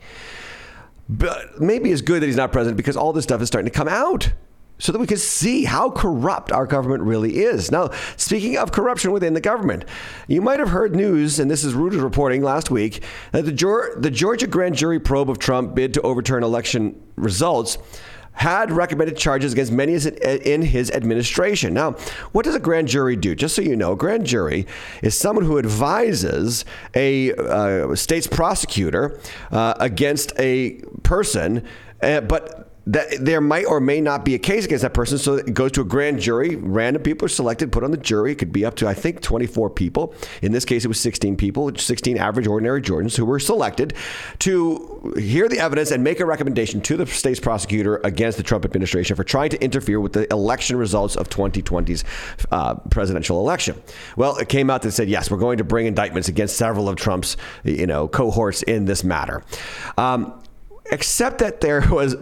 But 1.07 1.59
maybe 1.61 1.91
it's 1.91 2.01
good 2.01 2.21
that 2.21 2.27
he's 2.27 2.35
not 2.35 2.51
president 2.51 2.77
because 2.77 2.97
all 2.97 3.13
this 3.13 3.23
stuff 3.23 3.41
is 3.41 3.47
starting 3.47 3.71
to 3.71 3.77
come 3.77 3.87
out. 3.87 4.31
So 4.81 4.91
that 4.91 4.97
we 4.97 5.05
could 5.05 5.19
see 5.19 5.63
how 5.63 5.91
corrupt 5.91 6.51
our 6.51 6.65
government 6.65 7.03
really 7.03 7.37
is. 7.37 7.71
Now, 7.71 7.91
speaking 8.17 8.57
of 8.57 8.71
corruption 8.71 9.11
within 9.11 9.35
the 9.35 9.41
government, 9.41 9.85
you 10.27 10.41
might 10.41 10.59
have 10.59 10.69
heard 10.69 10.95
news, 10.95 11.39
and 11.39 11.51
this 11.51 11.63
is 11.63 11.75
Reuters 11.75 12.01
reporting 12.01 12.41
last 12.41 12.71
week, 12.71 13.03
that 13.31 13.43
the, 13.43 13.95
the 13.97 14.09
Georgia 14.09 14.47
grand 14.47 14.75
jury 14.75 14.99
probe 14.99 15.29
of 15.29 15.37
Trump 15.37 15.75
bid 15.75 15.93
to 15.93 16.01
overturn 16.01 16.43
election 16.43 16.99
results 17.15 17.77
had 18.33 18.71
recommended 18.71 19.15
charges 19.15 19.53
against 19.53 19.71
many 19.71 19.93
in 19.93 20.63
his 20.63 20.89
administration. 20.89 21.75
Now, 21.75 21.91
what 22.31 22.43
does 22.45 22.55
a 22.55 22.59
grand 22.59 22.87
jury 22.87 23.15
do? 23.15 23.35
Just 23.35 23.55
so 23.55 23.61
you 23.61 23.75
know, 23.75 23.91
a 23.91 23.95
grand 23.95 24.25
jury 24.25 24.65
is 25.03 25.15
someone 25.15 25.45
who 25.45 25.59
advises 25.59 26.65
a 26.95 27.33
uh, 27.33 27.93
state's 27.93 28.25
prosecutor 28.25 29.19
uh, 29.51 29.75
against 29.79 30.31
a 30.39 30.81
person, 31.03 31.67
uh, 32.01 32.21
but 32.21 32.70
that 32.87 33.23
there 33.23 33.41
might 33.41 33.65
or 33.65 33.79
may 33.79 34.01
not 34.01 34.25
be 34.25 34.33
a 34.33 34.39
case 34.39 34.65
against 34.65 34.81
that 34.81 34.93
person. 34.93 35.17
So 35.17 35.35
it 35.35 35.53
goes 35.53 35.71
to 35.73 35.81
a 35.81 35.83
grand 35.83 36.19
jury. 36.19 36.55
Random 36.55 37.03
people 37.03 37.25
are 37.25 37.29
selected, 37.29 37.71
put 37.71 37.83
on 37.83 37.91
the 37.91 37.97
jury. 37.97 38.31
It 38.31 38.39
could 38.39 38.51
be 38.51 38.65
up 38.65 38.75
to, 38.77 38.87
I 38.87 38.93
think, 38.95 39.21
24 39.21 39.69
people. 39.69 40.15
In 40.41 40.51
this 40.51 40.65
case, 40.65 40.83
it 40.83 40.87
was 40.87 40.99
16 40.99 41.37
people, 41.37 41.71
16 41.75 42.17
average, 42.17 42.47
ordinary 42.47 42.81
Georgians 42.81 43.15
who 43.15 43.25
were 43.25 43.39
selected 43.39 43.93
to 44.39 45.13
hear 45.17 45.47
the 45.47 45.59
evidence 45.59 45.91
and 45.91 46.03
make 46.03 46.19
a 46.19 46.25
recommendation 46.25 46.81
to 46.81 46.97
the 46.97 47.05
state's 47.05 47.39
prosecutor 47.39 47.97
against 48.03 48.37
the 48.37 48.43
Trump 48.43 48.65
administration 48.65 49.15
for 49.15 49.23
trying 49.23 49.51
to 49.51 49.63
interfere 49.63 49.99
with 49.99 50.13
the 50.13 50.31
election 50.33 50.75
results 50.75 51.15
of 51.15 51.29
2020's 51.29 52.03
uh, 52.51 52.75
presidential 52.89 53.39
election. 53.39 53.79
Well, 54.15 54.37
it 54.37 54.49
came 54.49 54.71
out 54.71 54.81
that 54.81 54.91
said, 54.91 55.07
yes, 55.07 55.29
we're 55.29 55.37
going 55.37 55.59
to 55.59 55.63
bring 55.63 55.85
indictments 55.85 56.29
against 56.29 56.57
several 56.57 56.89
of 56.89 56.95
Trump's, 56.95 57.37
you 57.63 57.85
know, 57.85 58.07
cohorts 58.07 58.63
in 58.63 58.85
this 58.85 59.03
matter. 59.03 59.43
Um, 59.97 60.41
except 60.91 61.39
that 61.39 61.61
there 61.61 61.81
was 61.91 62.15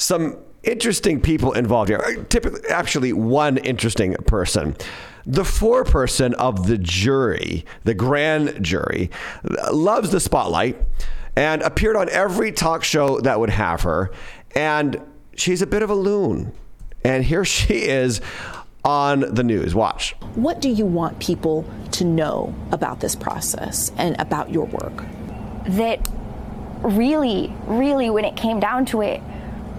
some 0.00 0.38
interesting 0.62 1.20
people 1.20 1.52
involved 1.52 1.90
here. 1.90 2.24
Typically, 2.28 2.60
actually, 2.68 3.12
one 3.12 3.58
interesting 3.58 4.14
person. 4.26 4.76
The 5.26 5.42
foreperson 5.42 6.32
of 6.34 6.66
the 6.66 6.78
jury, 6.78 7.66
the 7.84 7.94
grand 7.94 8.64
jury, 8.64 9.10
loves 9.70 10.10
the 10.10 10.20
spotlight 10.20 10.78
and 11.36 11.62
appeared 11.62 11.96
on 11.96 12.08
every 12.08 12.50
talk 12.50 12.82
show 12.82 13.20
that 13.20 13.38
would 13.38 13.50
have 13.50 13.82
her. 13.82 14.10
And 14.54 15.00
she's 15.36 15.60
a 15.62 15.66
bit 15.66 15.82
of 15.82 15.90
a 15.90 15.94
loon. 15.94 16.52
And 17.04 17.24
here 17.24 17.44
she 17.44 17.74
is 17.74 18.20
on 18.82 19.20
the 19.20 19.44
news. 19.44 19.74
Watch. 19.74 20.12
What 20.34 20.62
do 20.62 20.70
you 20.70 20.86
want 20.86 21.20
people 21.20 21.68
to 21.92 22.04
know 22.04 22.54
about 22.72 23.00
this 23.00 23.14
process 23.14 23.92
and 23.98 24.18
about 24.18 24.50
your 24.50 24.64
work? 24.64 25.04
That 25.66 26.08
really, 26.82 27.52
really, 27.66 28.08
when 28.08 28.24
it 28.24 28.36
came 28.36 28.58
down 28.58 28.86
to 28.86 29.02
it, 29.02 29.20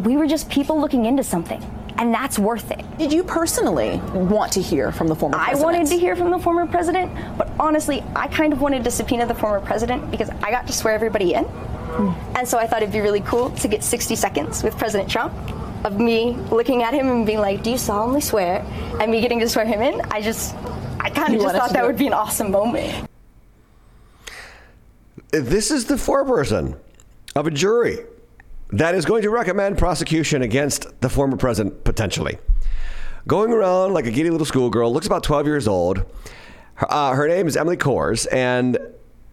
we 0.04 0.18
were 0.18 0.28
just 0.28 0.50
people 0.50 0.80
looking 0.80 1.06
into 1.06 1.24
something. 1.24 1.62
And 1.98 2.12
that's 2.12 2.40
worth 2.40 2.72
it. 2.72 2.84
Did 2.98 3.14
you 3.14 3.24
personally 3.24 3.98
want 4.14 4.52
to 4.54 4.62
hear 4.62 4.92
from 4.92 5.08
the 5.08 5.16
former 5.16 5.38
president? 5.38 5.62
I 5.62 5.64
wanted 5.64 5.88
to 5.88 6.00
hear 6.00 6.16
from 6.16 6.32
the 6.32 6.40
former 6.40 6.66
president, 6.66 7.12
but 7.38 7.52
honestly, 7.60 8.04
I 8.16 8.28
kind 8.28 8.54
of 8.54 8.62
wanted 8.62 8.84
to 8.86 8.92
subpoena 8.92 9.28
the 9.28 9.36
former 9.36 9.64
president 9.64 10.10
because 10.10 10.30
I 10.42 10.50
got 10.50 10.66
to 10.66 10.74
swear 10.74 10.96
everybody 10.96 11.36
in. 11.36 11.44
Mm. 11.44 12.38
And 12.38 12.48
so 12.48 12.58
I 12.58 12.66
thought 12.66 12.82
it'd 12.82 12.94
be 12.94 13.02
really 13.02 13.22
cool 13.22 13.52
to 13.52 13.68
get 13.68 13.84
60 13.84 14.16
seconds 14.16 14.64
with 14.64 14.76
President 14.78 15.12
Trump 15.12 15.34
of 15.86 16.00
me 16.00 16.32
looking 16.50 16.82
at 16.82 16.94
him 16.94 17.08
and 17.08 17.26
being 17.26 17.40
like, 17.40 17.62
Do 17.62 17.70
you 17.72 17.78
solemnly 17.78 18.22
swear? 18.22 18.66
And 19.00 19.12
me 19.12 19.22
getting 19.22 19.40
to 19.40 19.50
swear 19.50 19.66
him 19.66 19.82
in. 19.82 20.02
I 20.10 20.22
just, 20.22 20.56
I 21.00 21.10
kind 21.10 21.36
of 21.36 21.42
just 21.42 21.56
thought 21.56 21.74
that 21.74 21.86
would 21.86 21.98
be 21.98 22.08
an 22.08 22.14
awesome 22.14 22.50
moment. 22.50 23.10
This 25.30 25.70
is 25.70 25.86
the 25.86 25.96
foreperson 25.96 26.78
of 27.36 27.46
a 27.46 27.52
jury 27.52 28.00
that 28.72 28.96
is 28.96 29.06
going 29.06 29.22
to 29.24 29.30
recommend 29.30 29.78
prosecution 29.78 30.42
against 30.42 31.02
the 31.02 31.10
former 31.10 31.38
president 31.38 31.84
potentially. 31.84 32.40
Going 33.28 33.52
around 33.52 33.94
like 33.94 34.06
a 34.06 34.12
giddy 34.12 34.30
little 34.30 34.46
schoolgirl, 34.46 34.92
looks 34.92 35.06
about 35.06 35.24
12 35.24 35.46
years 35.46 35.68
old. 35.68 36.06
Uh, 36.80 37.14
her 37.14 37.28
name 37.28 37.48
is 37.48 37.56
Emily 37.56 37.78
Kohrs, 37.78 38.28
and 38.32 38.78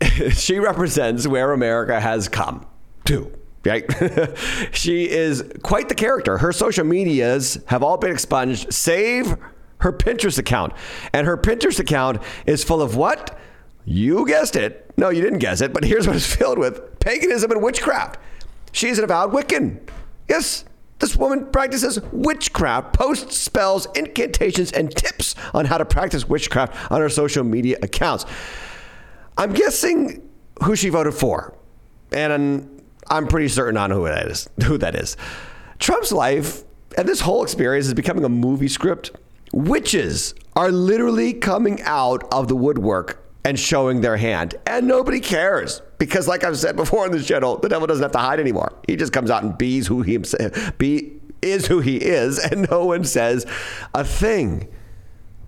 she 0.32 0.58
represents 0.58 1.26
where 1.26 1.52
America 1.52 1.98
has 1.98 2.28
come 2.28 2.66
to. 3.06 3.32
Right? 3.64 3.84
she 4.72 5.08
is 5.08 5.44
quite 5.62 5.88
the 5.88 5.94
character. 5.94 6.38
Her 6.38 6.52
social 6.52 6.84
medias 6.84 7.58
have 7.66 7.82
all 7.82 7.96
been 7.96 8.10
expunged, 8.10 8.72
save 8.72 9.36
her 9.78 9.92
Pinterest 9.92 10.38
account. 10.38 10.72
And 11.12 11.26
her 11.26 11.36
Pinterest 11.36 11.78
account 11.78 12.22
is 12.46 12.64
full 12.64 12.82
of 12.82 12.96
what? 12.96 13.38
You 13.84 14.26
guessed 14.26 14.56
it. 14.56 14.90
No, 14.96 15.08
you 15.08 15.22
didn't 15.22 15.38
guess 15.38 15.60
it, 15.60 15.72
but 15.72 15.84
here's 15.84 16.06
what 16.06 16.16
it's 16.16 16.34
filled 16.34 16.58
with 16.58 16.98
paganism 17.00 17.50
and 17.50 17.62
witchcraft. 17.62 18.18
She's 18.72 18.98
an 18.98 19.04
avowed 19.04 19.32
Wiccan. 19.32 19.80
Yes, 20.28 20.64
this 20.98 21.16
woman 21.16 21.46
practices 21.46 22.00
witchcraft, 22.12 22.92
posts 22.92 23.36
spells, 23.36 23.86
incantations, 23.94 24.72
and 24.72 24.94
tips 24.94 25.34
on 25.54 25.64
how 25.64 25.78
to 25.78 25.84
practice 25.84 26.28
witchcraft 26.28 26.90
on 26.90 27.00
her 27.00 27.08
social 27.08 27.44
media 27.44 27.78
accounts. 27.82 28.26
I'm 29.36 29.52
guessing 29.52 30.28
who 30.62 30.74
she 30.74 30.88
voted 30.88 31.14
for, 31.14 31.56
and 32.12 32.82
I'm 33.08 33.26
pretty 33.28 33.48
certain 33.48 33.76
on 33.76 33.90
who 33.90 34.04
that 34.04 34.26
is. 34.26 34.48
Who 34.64 34.76
that 34.78 34.94
is. 34.94 35.16
Trump's 35.78 36.12
life 36.12 36.64
and 36.96 37.08
this 37.08 37.20
whole 37.20 37.42
experience 37.42 37.86
is 37.86 37.94
becoming 37.94 38.24
a 38.24 38.28
movie 38.28 38.68
script. 38.68 39.12
Witches 39.52 40.34
are 40.56 40.72
literally 40.72 41.32
coming 41.32 41.80
out 41.82 42.24
of 42.32 42.48
the 42.48 42.56
woodwork 42.56 43.24
and 43.48 43.58
showing 43.58 44.02
their 44.02 44.18
hand. 44.18 44.56
And 44.66 44.86
nobody 44.86 45.20
cares 45.20 45.80
because, 45.96 46.28
like 46.28 46.44
I've 46.44 46.58
said 46.58 46.76
before 46.76 47.06
in 47.06 47.12
this 47.12 47.26
channel, 47.26 47.56
the 47.56 47.70
devil 47.70 47.86
doesn't 47.86 48.02
have 48.02 48.12
to 48.12 48.18
hide 48.18 48.40
anymore. 48.40 48.78
He 48.86 48.94
just 48.94 49.10
comes 49.10 49.30
out 49.30 49.42
and 49.42 49.56
bees 49.56 49.86
who 49.86 50.02
he 50.02 50.18
be 50.76 51.14
is 51.40 51.66
who 51.66 51.80
he 51.80 51.96
is, 51.96 52.38
and 52.50 52.70
no 52.70 52.84
one 52.84 53.04
says 53.04 53.46
a 53.94 54.04
thing 54.04 54.68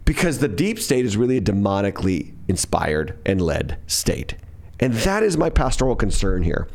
because 0.07 0.39
the 0.39 0.49
deep 0.49 0.79
state 0.79 1.05
is 1.05 1.19
really 1.19 1.37
a 1.37 1.41
demonically 1.43 2.33
inspired 2.49 3.19
and 3.27 3.39
led 3.43 3.79
state. 3.87 4.35
And 4.81 4.95
that 4.95 5.23
is 5.23 5.37
my 5.37 5.51
pastoral 5.51 5.95
concern 5.95 6.43
here. 6.43 6.69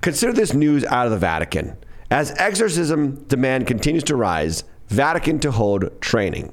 Consider 0.00 0.32
this 0.32 0.52
news 0.52 0.84
out 0.86 1.06
of 1.06 1.12
the 1.12 1.18
Vatican. 1.18 1.76
As 2.10 2.32
exorcism 2.38 3.24
demand 3.26 3.68
continues 3.68 4.02
to 4.04 4.16
rise, 4.16 4.64
Vatican 4.88 5.38
to 5.40 5.52
hold 5.52 6.00
training. 6.00 6.52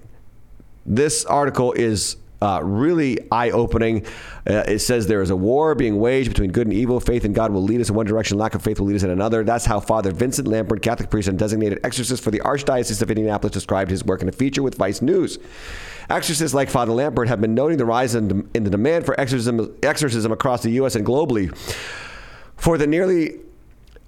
This 0.86 1.26
article 1.26 1.72
is 1.74 2.18
uh, 2.44 2.60
really 2.62 3.18
eye 3.32 3.52
opening. 3.52 4.06
Uh, 4.46 4.66
it 4.68 4.80
says 4.80 5.08
there 5.08 5.22
is 5.22 5.30
a 5.30 5.36
war 5.36 5.76
being 5.76 5.98
waged 5.98 6.28
between 6.28 6.52
good 6.52 6.68
and 6.68 6.76
evil. 6.76 7.00
Faith 7.00 7.24
in 7.24 7.32
God 7.32 7.54
will 7.54 7.64
lead 7.64 7.80
us 7.80 7.88
in 7.88 7.96
one 7.96 8.06
direction, 8.06 8.38
lack 8.38 8.54
of 8.54 8.62
faith 8.62 8.80
will 8.80 8.88
lead 8.88 8.98
us 8.98 9.04
in 9.04 9.10
another. 9.10 9.46
That's 9.46 9.66
how 9.66 9.80
Father 9.80 10.12
Vincent 10.12 10.48
Lampert, 10.48 10.82
Catholic 10.82 11.10
priest 11.10 11.30
and 11.30 11.40
designated 11.40 11.80
exorcist 11.86 12.22
for 12.22 12.32
the 12.32 12.42
Archdiocese 12.42 13.02
of 13.02 13.10
Indianapolis, 13.10 13.54
described 13.54 13.90
his 13.90 14.04
work 14.04 14.22
in 14.22 14.28
a 14.28 14.34
feature 14.34 14.62
with 14.62 14.76
Vice 14.76 15.02
News. 15.02 15.40
Exorcists 16.10 16.54
like 16.54 16.70
Father 16.70 16.92
Lampert 16.92 17.28
have 17.28 17.40
been 17.40 17.56
noting 17.56 17.78
the 17.78 17.86
rise 17.86 18.14
in, 18.14 18.50
in 18.54 18.66
the 18.66 18.70
demand 18.70 19.06
for 19.06 19.18
exorcism, 19.18 19.74
exorcism 19.82 20.34
across 20.34 20.64
the 20.64 20.72
U.S. 20.72 20.96
and 20.96 21.06
globally 21.06 21.56
for 22.58 22.78
the 22.78 22.86
nearly 22.86 23.40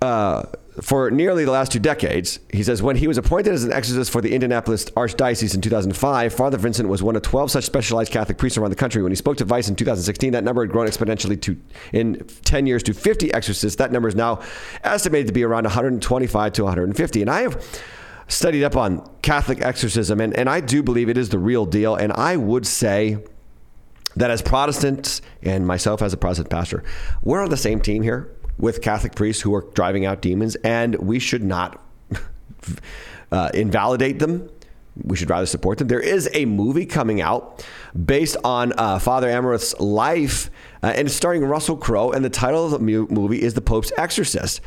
uh, 0.06 0.45
for 0.82 1.10
nearly 1.10 1.45
the 1.45 1.51
last 1.51 1.72
two 1.72 1.80
decades. 1.80 2.39
He 2.51 2.64
says 2.64 2.84
when 2.84 2.97
he 2.97 3.08
was 3.08 3.18
appointed 3.18 3.53
as 3.53 3.64
an 3.64 3.72
exorcist 3.72 4.12
for 4.12 4.22
the 4.22 4.34
Indianapolis 4.34 4.86
Archdiocese 4.91 5.56
in 5.56 5.62
2005, 5.62 6.34
Father 6.34 6.58
Vincent 6.58 6.89
was 6.89 7.01
one 7.01 7.16
of 7.16 7.22
12 7.22 7.51
such 7.51 7.64
specialized 7.64 8.12
Catholic 8.12 8.38
priests 8.38 8.58
around 8.58 8.72
the 8.72 8.76
country. 8.76 9.01
When 9.01 9.12
he 9.12 9.16
spoke 9.16 9.38
to 9.38 9.45
Vice 9.45 9.70
in 9.70 9.76
2016, 9.76 10.34
that 10.34 10.43
number 10.43 10.64
had 10.64 10.72
grown 10.72 10.88
exponentially 10.88 11.41
to 11.41 11.58
in 11.93 12.26
10 12.43 12.68
years 12.68 12.84
to 12.84 12.93
50 12.93 13.34
exorcists. 13.34 13.78
That 13.78 13.91
number 13.91 14.08
is 14.08 14.16
now 14.16 14.41
estimated 14.84 15.28
to 15.28 15.34
be 15.34 15.43
around 15.43 15.64
125 15.64 16.53
to 16.53 16.64
150. 16.64 17.22
And 17.22 17.30
I 17.30 17.41
have 17.41 17.66
studied 18.28 18.64
up 18.64 18.76
on 18.76 19.10
Catholic 19.22 19.62
exorcism, 19.62 20.20
and, 20.20 20.38
and 20.38 20.49
I 20.49 20.60
do 20.60 20.84
believe 20.84 21.10
it 21.10 21.18
is 21.18 21.30
the 21.30 21.39
real 21.39 21.66
deal. 21.66 21.95
And 21.95 22.12
I 22.14 22.36
would 22.38 22.68
say 22.68 23.18
that 24.16 24.32
as 24.32 24.41
Protestants 24.41 25.22
and 25.41 25.66
myself 25.68 26.01
as 26.01 26.14
a 26.14 26.18
Protestant 26.18 26.49
pastor, 26.49 26.84
we're 27.22 27.43
on 27.43 27.49
the 27.49 27.58
same 27.58 27.80
team 27.80 28.01
here 28.01 28.35
with 28.58 28.82
Catholic 28.82 29.16
priests 29.16 29.41
who 29.41 29.53
are 29.53 29.66
driving 29.74 30.06
out 30.06 30.22
demons, 30.22 30.56
and 30.58 30.95
we 30.95 31.20
should 31.20 31.43
not 31.43 31.82
uh, 33.32 33.49
invalidate 33.53 34.20
them. 34.20 34.49
We 35.03 35.18
should 35.18 35.30
rather 35.30 35.45
support 35.45 35.78
them. 35.78 35.89
There 35.89 35.99
is 35.99 36.30
a 36.34 36.45
movie 36.45 36.86
coming 36.86 37.20
out 37.20 37.66
based 38.06 38.38
on 38.45 38.72
uh, 38.78 38.99
Father 38.99 39.30
Amorth's 39.30 39.78
life, 39.80 40.49
uh, 40.82 40.93
and 40.95 41.08
it's 41.08 41.16
starring 41.16 41.43
Russell 41.43 41.76
Crowe. 41.76 42.12
And 42.12 42.24
the 42.24 42.30
title 42.30 42.66
of 42.66 42.72
the 42.72 42.80
movie 42.80 43.41
is 43.41 43.56
The 43.56 43.62
Pope's 43.62 43.91
Exorcist. 43.97 44.62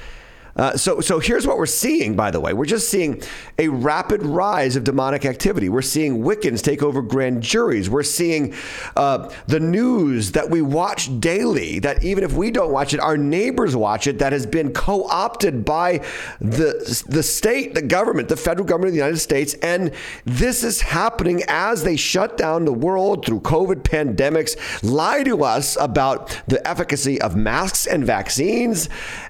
Uh, 0.58 0.76
so, 0.76 1.00
so 1.00 1.20
here's 1.20 1.46
what 1.46 1.56
we're 1.56 1.66
seeing, 1.66 2.16
by 2.16 2.30
the 2.30 2.40
way. 2.40 2.52
We're 2.52 2.64
just 2.64 2.88
seeing 2.88 3.22
a 3.58 3.68
rapid 3.68 4.22
rise 4.24 4.74
of 4.74 4.84
demonic 4.84 5.24
activity. 5.24 5.68
We're 5.68 5.82
seeing 5.82 6.22
Wiccans 6.24 6.62
take 6.62 6.82
over 6.82 7.00
grand 7.00 7.42
juries. 7.42 7.88
We're 7.88 8.02
seeing 8.02 8.54
uh, 8.96 9.32
the 9.46 9.60
news 9.60 10.32
that 10.32 10.50
we 10.50 10.60
watch 10.60 11.20
daily, 11.20 11.78
that 11.80 12.02
even 12.02 12.24
if 12.24 12.32
we 12.32 12.50
don't 12.50 12.72
watch 12.72 12.92
it, 12.92 13.00
our 13.00 13.16
neighbors 13.16 13.76
watch 13.76 14.08
it, 14.08 14.18
that 14.18 14.32
has 14.32 14.46
been 14.46 14.72
co 14.72 15.04
opted 15.04 15.64
by 15.64 16.04
the, 16.40 17.04
the 17.06 17.22
state, 17.22 17.74
the 17.74 17.82
government, 17.82 18.28
the 18.28 18.36
federal 18.36 18.66
government 18.66 18.88
of 18.88 18.94
the 18.94 18.98
United 18.98 19.18
States. 19.18 19.54
And 19.62 19.92
this 20.24 20.64
is 20.64 20.80
happening 20.80 21.42
as 21.46 21.84
they 21.84 21.96
shut 21.96 22.36
down 22.36 22.64
the 22.64 22.72
world 22.72 23.24
through 23.24 23.40
COVID 23.40 23.82
pandemics, 23.82 24.56
lie 24.82 25.22
to 25.22 25.44
us 25.44 25.76
about 25.80 26.40
the 26.48 26.66
efficacy 26.66 27.20
of 27.20 27.36
masks 27.36 27.86
and 27.86 28.04
vaccines 28.04 28.88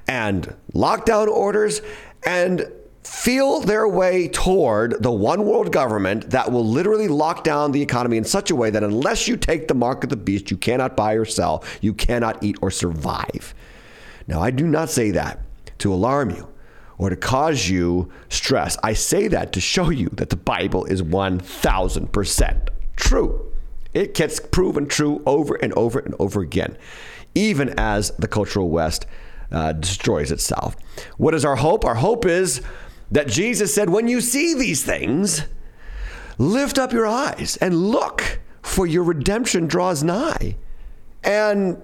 and 0.09 0.54
lockdown 0.74 1.28
orders 1.28 1.82
and 2.24 2.66
feel 3.04 3.61
their 3.61 3.88
way 3.88 4.28
toward 4.28 5.02
the 5.02 5.11
one 5.11 5.44
world 5.46 5.72
government 5.72 6.30
that 6.30 6.50
will 6.50 6.66
literally 6.66 7.09
lock 7.09 7.44
down 7.44 7.72
the 7.72 7.80
economy 7.80 8.16
in 8.16 8.24
such 8.24 8.50
a 8.50 8.56
way 8.56 8.70
that 8.70 8.82
unless 8.82 9.28
you 9.28 9.36
take 9.36 9.68
the 9.68 9.74
mark 9.74 10.02
of 10.04 10.11
the 10.11 10.16
beast, 10.16 10.50
you 10.50 10.56
cannot 10.56 10.96
buy 10.96 11.14
or 11.14 11.24
sell, 11.24 11.64
you 11.80 11.94
cannot 11.94 12.42
eat 12.42 12.56
or 12.61 12.70
survive. 12.70 13.54
Now, 14.26 14.42
I 14.42 14.50
do 14.50 14.66
not 14.66 14.90
say 14.90 15.11
that 15.12 15.40
to 15.78 15.92
alarm 15.92 16.30
you 16.30 16.48
or 16.98 17.09
to 17.09 17.16
cause 17.16 17.68
you 17.68 18.11
stress. 18.28 18.76
I 18.82 18.92
say 18.92 19.28
that 19.28 19.52
to 19.52 19.61
show 19.61 19.88
you 19.88 20.09
that 20.14 20.30
the 20.30 20.36
Bible 20.36 20.84
is 20.84 21.02
1000% 21.02 22.68
true. 22.96 23.52
It 23.94 24.14
gets 24.14 24.38
proven 24.38 24.86
true 24.86 25.22
over 25.24 25.54
and 25.54 25.72
over 25.72 25.98
and 25.98 26.14
over 26.18 26.42
again, 26.42 26.76
even 27.34 27.70
as 27.78 28.11
the 28.18 28.28
cultural 28.28 28.68
West 28.68 29.06
uh, 29.51 29.72
destroys 29.72 30.32
itself. 30.32 30.76
What 31.16 31.34
is 31.34 31.44
our 31.44 31.57
hope? 31.57 31.84
Our 31.84 31.94
hope 31.94 32.26
is 32.26 32.62
that 33.11 33.28
Jesus 33.28 33.74
said, 33.74 33.88
when 33.88 34.09
you 34.09 34.20
see 34.20 34.55
these 34.55 34.84
things, 34.84 35.42
lift 36.36 36.78
up 36.78 36.92
your 36.92 37.07
eyes 37.07 37.57
and 37.61 37.90
look, 37.90 38.40
for 38.62 38.86
your 38.86 39.03
redemption 39.03 39.66
draws 39.66 40.03
nigh. 40.03 40.57
And 41.24 41.80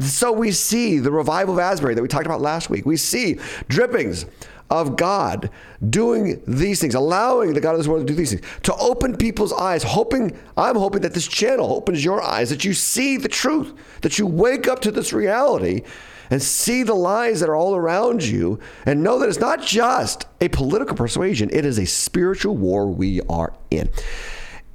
so 0.00 0.32
we 0.32 0.52
see 0.52 0.98
the 0.98 1.10
revival 1.10 1.54
of 1.54 1.60
Asbury 1.60 1.94
that 1.94 2.02
we 2.02 2.08
talked 2.08 2.26
about 2.26 2.40
last 2.40 2.70
week. 2.70 2.86
We 2.86 2.96
see 2.96 3.38
drippings 3.68 4.26
of 4.70 4.96
God 4.96 5.50
doing 5.88 6.42
these 6.46 6.80
things, 6.80 6.94
allowing 6.94 7.54
the 7.54 7.60
God 7.60 7.72
of 7.72 7.78
this 7.78 7.88
world 7.88 8.06
to 8.06 8.12
do 8.12 8.14
these 8.14 8.32
things, 8.34 8.46
to 8.64 8.74
open 8.76 9.16
people's 9.16 9.52
eyes, 9.52 9.82
hoping, 9.82 10.36
I'm 10.56 10.76
hoping 10.76 11.00
that 11.02 11.14
this 11.14 11.26
channel 11.26 11.72
opens 11.72 12.04
your 12.04 12.22
eyes, 12.22 12.50
that 12.50 12.64
you 12.64 12.74
see 12.74 13.16
the 13.16 13.28
truth, 13.28 13.72
that 14.02 14.18
you 14.18 14.26
wake 14.26 14.68
up 14.68 14.80
to 14.80 14.90
this 14.90 15.12
reality 15.12 15.82
and 16.30 16.42
see 16.42 16.82
the 16.82 16.94
lies 16.94 17.40
that 17.40 17.48
are 17.48 17.56
all 17.56 17.74
around 17.74 18.24
you 18.24 18.58
and 18.86 19.02
know 19.02 19.18
that 19.18 19.28
it's 19.28 19.38
not 19.38 19.62
just 19.62 20.26
a 20.40 20.48
political 20.48 20.96
persuasion, 20.96 21.48
it 21.52 21.64
is 21.64 21.78
a 21.78 21.86
spiritual 21.86 22.56
war 22.56 22.86
we 22.86 23.20
are 23.28 23.52
in. 23.70 23.88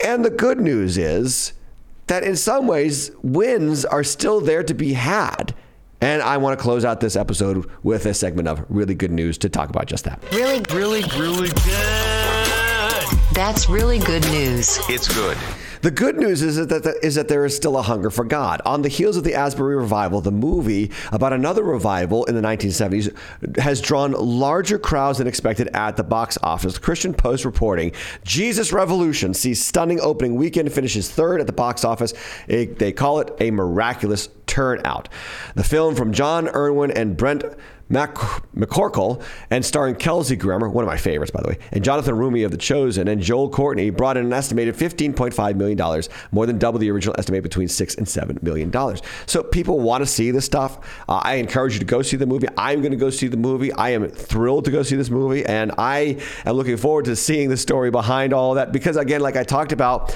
And 0.03 0.25
the 0.25 0.29
good 0.29 0.59
news 0.59 0.97
is 0.97 1.53
that 2.07 2.23
in 2.23 2.35
some 2.35 2.67
ways, 2.67 3.11
wins 3.21 3.85
are 3.85 4.03
still 4.03 4.41
there 4.41 4.63
to 4.63 4.73
be 4.73 4.93
had. 4.93 5.55
And 6.01 6.21
I 6.21 6.35
want 6.35 6.59
to 6.59 6.61
close 6.61 6.83
out 6.83 6.99
this 6.99 7.15
episode 7.15 7.69
with 7.81 8.05
a 8.05 8.13
segment 8.13 8.49
of 8.49 8.65
really 8.67 8.93
good 8.93 9.11
news 9.11 9.37
to 9.37 9.49
talk 9.49 9.69
about 9.69 9.85
just 9.85 10.03
that. 10.03 10.21
Really, 10.33 10.61
really, 10.71 11.03
really 11.17 11.47
good. 11.47 13.07
That's 13.33 13.69
really 13.69 13.99
good 13.99 14.23
news. 14.29 14.79
It's 14.89 15.07
good. 15.07 15.37
The 15.83 15.91
good 15.91 16.15
news 16.15 16.41
is 16.41 16.55
that, 16.65 16.97
is 17.03 17.15
that 17.15 17.27
there 17.27 17.43
is 17.43 17.53
still 17.53 17.77
a 17.77 17.81
hunger 17.81 18.09
for 18.09 18.23
God. 18.23 18.61
On 18.65 18.83
the 18.83 18.87
heels 18.87 19.17
of 19.17 19.25
the 19.25 19.33
Asbury 19.33 19.75
revival, 19.75 20.21
the 20.21 20.31
movie 20.31 20.91
about 21.11 21.33
another 21.33 21.61
revival 21.61 22.23
in 22.23 22.35
the 22.35 22.41
1970s 22.41 23.13
has 23.57 23.81
drawn 23.81 24.13
larger 24.13 24.79
crowds 24.79 25.17
than 25.17 25.27
expected 25.27 25.67
at 25.73 25.97
the 25.97 26.03
box 26.03 26.37
office. 26.41 26.77
Christian 26.77 27.13
Post 27.13 27.43
reporting 27.43 27.91
Jesus 28.23 28.71
Revolution 28.71 29.33
sees 29.33 29.61
stunning 29.61 29.99
opening 29.99 30.35
weekend, 30.35 30.71
finishes 30.71 31.11
third 31.11 31.41
at 31.41 31.47
the 31.47 31.53
box 31.53 31.83
office. 31.83 32.13
they 32.47 32.93
call 32.93 33.19
it 33.19 33.35
a 33.41 33.51
miraculous 33.51 34.29
turnout. 34.47 35.09
The 35.55 35.63
film 35.63 35.95
from 35.95 36.13
Jon 36.13 36.47
Erwin 36.49 36.91
and 36.91 37.17
Brent 37.17 37.43
Mac- 37.89 38.15
McCorkle 38.55 39.21
and 39.49 39.63
starring 39.63 39.95
Kelsey 39.95 40.35
Grammer, 40.35 40.69
one 40.69 40.83
of 40.83 40.87
my 40.87 40.97
favorites, 40.97 41.31
by 41.31 41.41
the 41.41 41.49
way, 41.49 41.57
and 41.71 41.83
Jonathan 41.83 42.15
Roumie 42.15 42.45
of 42.45 42.51
The 42.51 42.57
Chosen 42.57 43.07
and 43.07 43.21
Joel 43.21 43.49
Courtney 43.49 43.89
brought 43.89 44.17
in 44.17 44.25
an 44.25 44.33
estimated 44.33 44.75
$15.5 44.75 45.55
million, 45.55 46.03
more 46.31 46.45
than 46.45 46.57
double 46.57 46.79
the 46.79 46.89
original 46.89 47.15
estimate 47.19 47.43
between 47.43 47.67
six 47.67 47.95
and 47.95 48.07
seven 48.07 48.39
million 48.41 48.71
dollars. 48.71 49.01
So 49.25 49.43
people 49.43 49.79
want 49.79 50.01
to 50.01 50.07
see 50.07 50.31
this 50.31 50.45
stuff. 50.45 50.79
Uh, 51.07 51.21
I 51.23 51.35
encourage 51.35 51.73
you 51.73 51.79
to 51.79 51.85
go 51.85 52.01
see 52.01 52.17
the 52.17 52.25
movie. 52.25 52.47
I'm 52.57 52.79
going 52.81 52.91
to 52.91 52.97
go 52.97 53.09
see 53.09 53.27
the 53.27 53.37
movie. 53.37 53.71
I 53.73 53.89
am 53.91 54.09
thrilled 54.09 54.65
to 54.65 54.71
go 54.71 54.81
see 54.81 54.95
this 54.95 55.09
movie, 55.09 55.45
and 55.45 55.71
I 55.77 56.17
am 56.45 56.55
looking 56.55 56.77
forward 56.77 57.05
to 57.05 57.15
seeing 57.15 57.49
the 57.49 57.57
story 57.57 57.91
behind 57.91 58.33
all 58.33 58.55
that 58.55 58.71
because, 58.71 58.97
again, 58.97 59.21
like 59.21 59.35
I 59.35 59.43
talked 59.43 59.71
about, 59.71 60.15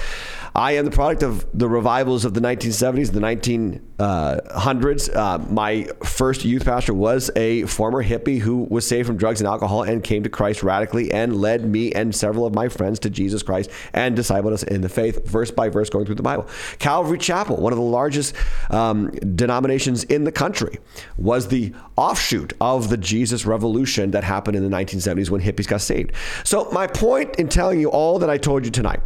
I 0.54 0.72
am 0.72 0.84
the 0.84 0.90
product 0.90 1.22
of 1.22 1.46
the 1.52 1.68
revivals 1.68 2.24
of 2.24 2.34
the 2.34 2.40
1970s, 2.40 3.12
the 3.12 3.20
1900s. 3.20 5.14
Uh, 5.14 5.38
my 5.50 5.88
first 6.04 6.44
youth 6.44 6.64
pastor 6.64 6.94
was 6.94 7.30
a 7.36 7.62
former 7.66 8.02
hippie 8.02 8.38
who 8.38 8.66
was 8.70 8.86
saved 8.86 9.06
from 9.06 9.16
drugs 9.16 9.40
and 9.40 9.48
alcohol 9.48 9.82
and 9.82 10.02
came 10.02 10.22
to 10.22 10.28
Christ 10.28 10.62
radically 10.62 11.12
and 11.12 11.36
led 11.36 11.64
me 11.64 11.92
and 11.92 12.14
several 12.14 12.46
of 12.46 12.54
my 12.54 12.68
friends 12.68 12.98
to 13.00 13.10
Jesus 13.10 13.42
Christ 13.42 13.70
and 13.92 14.16
discipled 14.16 14.52
us 14.52 14.62
in 14.62 14.80
the 14.80 14.88
faith, 14.88 15.26
verse 15.26 15.50
by 15.50 15.68
verse, 15.68 15.90
going 15.90 16.06
through 16.06 16.14
the 16.16 16.22
Bible. 16.22 16.48
Calvary 16.78 17.18
Chapel, 17.18 17.56
one 17.56 17.72
of 17.72 17.78
the 17.78 17.84
largest 17.84 18.34
um, 18.70 19.10
denominations 19.10 20.04
in 20.04 20.24
the 20.24 20.32
country, 20.32 20.78
was 21.16 21.48
the 21.48 21.72
offshoot 21.98 22.52
of 22.60 22.88
the 22.88 22.96
Jesus 22.96 23.44
Revolution 23.44 24.12
that 24.12 24.24
happened 24.24 24.56
in 24.56 24.62
the 24.62 24.74
1970s 24.74 25.28
when 25.28 25.42
hippies 25.42 25.66
got 25.66 25.80
saved. 25.80 26.12
So, 26.44 26.70
my 26.70 26.86
point 26.86 27.36
in 27.36 27.48
telling 27.48 27.80
you 27.80 27.90
all 27.90 28.18
that 28.20 28.30
I 28.30 28.38
told 28.38 28.64
you 28.64 28.70
tonight 28.70 29.00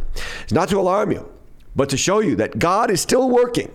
is 0.45 0.53
not 0.53 0.69
to 0.69 0.79
alarm 0.79 1.11
you 1.11 1.29
but 1.75 1.89
to 1.89 1.97
show 1.97 2.19
you 2.19 2.35
that 2.35 2.59
God 2.59 2.91
is 2.91 3.01
still 3.01 3.29
working 3.29 3.71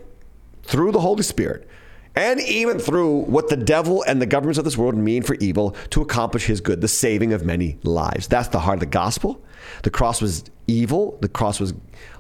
through 0.62 0.92
the 0.92 1.00
Holy 1.00 1.22
Spirit 1.22 1.68
and 2.14 2.40
even 2.40 2.78
through 2.78 3.20
what 3.20 3.48
the 3.48 3.56
devil 3.56 4.02
and 4.02 4.20
the 4.20 4.26
governments 4.26 4.58
of 4.58 4.64
this 4.64 4.76
world 4.76 4.96
mean 4.96 5.22
for 5.22 5.34
evil 5.36 5.76
to 5.90 6.02
accomplish 6.02 6.46
his 6.46 6.60
good, 6.60 6.80
the 6.80 6.88
saving 6.88 7.32
of 7.32 7.44
many 7.44 7.78
lives. 7.82 8.26
That's 8.26 8.48
the 8.48 8.60
heart 8.60 8.76
of 8.76 8.80
the 8.80 8.86
gospel. 8.86 9.42
The 9.82 9.90
cross 9.90 10.20
was 10.20 10.44
evil, 10.66 11.18
the 11.20 11.28
cross 11.28 11.60
was 11.60 11.74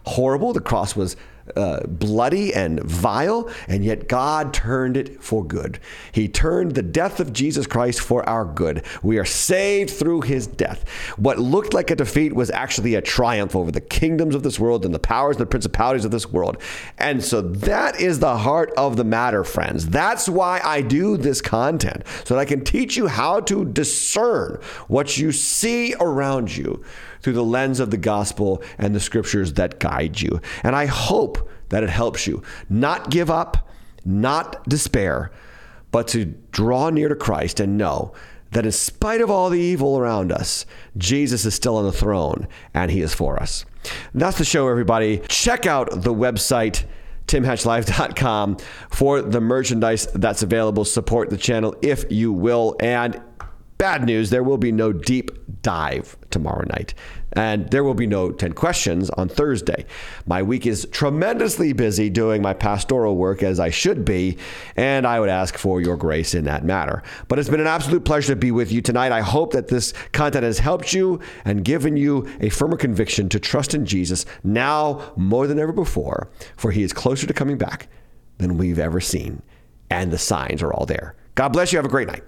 horrible, 0.04 0.52
the 0.52 0.60
cross 0.60 0.96
was 0.96 1.16
uh, 1.56 1.80
bloody 1.86 2.52
and 2.54 2.80
vile, 2.82 3.50
and 3.68 3.84
yet 3.84 4.08
God 4.08 4.52
turned 4.52 4.96
it 4.96 5.22
for 5.22 5.44
good. 5.44 5.80
He 6.12 6.28
turned 6.28 6.74
the 6.74 6.82
death 6.82 7.20
of 7.20 7.32
Jesus 7.32 7.66
Christ 7.66 8.00
for 8.00 8.28
our 8.28 8.44
good. 8.44 8.84
We 9.02 9.18
are 9.18 9.24
saved 9.24 9.90
through 9.90 10.22
his 10.22 10.46
death. 10.46 10.88
What 11.16 11.38
looked 11.38 11.74
like 11.74 11.90
a 11.90 11.96
defeat 11.96 12.34
was 12.34 12.50
actually 12.50 12.94
a 12.94 13.02
triumph 13.02 13.56
over 13.56 13.70
the 13.70 13.80
kingdoms 13.80 14.34
of 14.34 14.42
this 14.42 14.60
world 14.60 14.84
and 14.84 14.94
the 14.94 14.98
powers 14.98 15.36
and 15.36 15.42
the 15.42 15.46
principalities 15.46 16.04
of 16.04 16.10
this 16.10 16.30
world. 16.30 16.58
And 16.98 17.22
so 17.22 17.40
that 17.40 18.00
is 18.00 18.18
the 18.18 18.36
heart 18.38 18.72
of 18.76 18.96
the 18.96 19.04
matter, 19.04 19.44
friends. 19.44 19.88
That's 19.88 20.28
why 20.28 20.60
I 20.62 20.82
do 20.82 21.16
this 21.16 21.40
content, 21.40 22.04
so 22.24 22.34
that 22.34 22.40
I 22.40 22.44
can 22.44 22.64
teach 22.64 22.96
you 22.96 23.06
how 23.06 23.40
to 23.40 23.64
discern 23.64 24.60
what 24.88 25.16
you 25.16 25.32
see 25.32 25.94
around 25.94 26.54
you 26.54 26.84
through 27.22 27.34
the 27.34 27.44
lens 27.44 27.80
of 27.80 27.90
the 27.90 27.96
gospel 27.96 28.62
and 28.78 28.94
the 28.94 29.00
scriptures 29.00 29.54
that 29.54 29.78
guide 29.78 30.20
you. 30.20 30.40
And 30.62 30.74
I 30.74 30.86
hope 30.86 31.48
that 31.68 31.82
it 31.82 31.90
helps 31.90 32.26
you 32.26 32.42
not 32.68 33.10
give 33.10 33.30
up, 33.30 33.68
not 34.04 34.66
despair, 34.68 35.30
but 35.90 36.08
to 36.08 36.26
draw 36.52 36.90
near 36.90 37.08
to 37.08 37.16
Christ 37.16 37.60
and 37.60 37.78
know 37.78 38.12
that 38.52 38.64
in 38.64 38.72
spite 38.72 39.20
of 39.20 39.30
all 39.30 39.50
the 39.50 39.60
evil 39.60 39.98
around 39.98 40.32
us, 40.32 40.64
Jesus 40.96 41.44
is 41.44 41.54
still 41.54 41.76
on 41.76 41.84
the 41.84 41.92
throne 41.92 42.48
and 42.72 42.90
he 42.90 43.00
is 43.00 43.14
for 43.14 43.40
us. 43.40 43.64
And 44.12 44.22
that's 44.22 44.38
the 44.38 44.44
show, 44.44 44.68
everybody. 44.68 45.20
Check 45.28 45.66
out 45.66 45.90
the 45.90 46.14
website 46.14 46.84
timhatchlive.com 47.26 48.56
for 48.90 49.20
the 49.20 49.40
merchandise 49.40 50.06
that's 50.14 50.42
available. 50.42 50.84
Support 50.84 51.30
the 51.30 51.36
channel 51.36 51.76
if 51.82 52.10
you 52.10 52.32
will. 52.32 52.76
And 52.80 53.22
bad 53.78 54.04
news, 54.04 54.30
there 54.30 54.42
will 54.42 54.58
be 54.58 54.72
no 54.72 54.92
deep 54.92 55.30
dive 55.62 56.16
tomorrow 56.30 56.64
night. 56.68 56.94
And 57.32 57.70
there 57.70 57.84
will 57.84 57.94
be 57.94 58.06
no 58.06 58.32
10 58.32 58.54
questions 58.54 59.10
on 59.10 59.28
Thursday. 59.28 59.84
My 60.26 60.42
week 60.42 60.66
is 60.66 60.88
tremendously 60.90 61.72
busy 61.72 62.10
doing 62.10 62.42
my 62.42 62.54
pastoral 62.54 63.16
work 63.16 63.42
as 63.42 63.60
I 63.60 63.70
should 63.70 64.04
be, 64.04 64.38
and 64.76 65.06
I 65.06 65.20
would 65.20 65.28
ask 65.28 65.56
for 65.56 65.80
your 65.80 65.96
grace 65.96 66.34
in 66.34 66.44
that 66.44 66.64
matter. 66.64 67.02
But 67.28 67.38
it's 67.38 67.48
been 67.48 67.60
an 67.60 67.66
absolute 67.66 68.04
pleasure 68.04 68.32
to 68.32 68.36
be 68.36 68.50
with 68.50 68.72
you 68.72 68.80
tonight. 68.80 69.12
I 69.12 69.20
hope 69.20 69.52
that 69.52 69.68
this 69.68 69.92
content 70.12 70.44
has 70.44 70.58
helped 70.58 70.92
you 70.92 71.20
and 71.44 71.64
given 71.64 71.96
you 71.96 72.26
a 72.40 72.48
firmer 72.48 72.76
conviction 72.76 73.28
to 73.28 73.38
trust 73.38 73.74
in 73.74 73.86
Jesus 73.86 74.24
now 74.42 75.12
more 75.16 75.46
than 75.46 75.58
ever 75.58 75.72
before, 75.72 76.30
for 76.56 76.70
he 76.70 76.82
is 76.82 76.92
closer 76.92 77.26
to 77.26 77.34
coming 77.34 77.58
back 77.58 77.88
than 78.38 78.56
we've 78.56 78.78
ever 78.78 79.00
seen, 79.00 79.42
and 79.90 80.10
the 80.10 80.18
signs 80.18 80.62
are 80.62 80.72
all 80.72 80.86
there. 80.86 81.14
God 81.34 81.50
bless 81.50 81.72
you. 81.72 81.78
Have 81.78 81.86
a 81.86 81.90
great 81.90 82.08
night. 82.08 82.24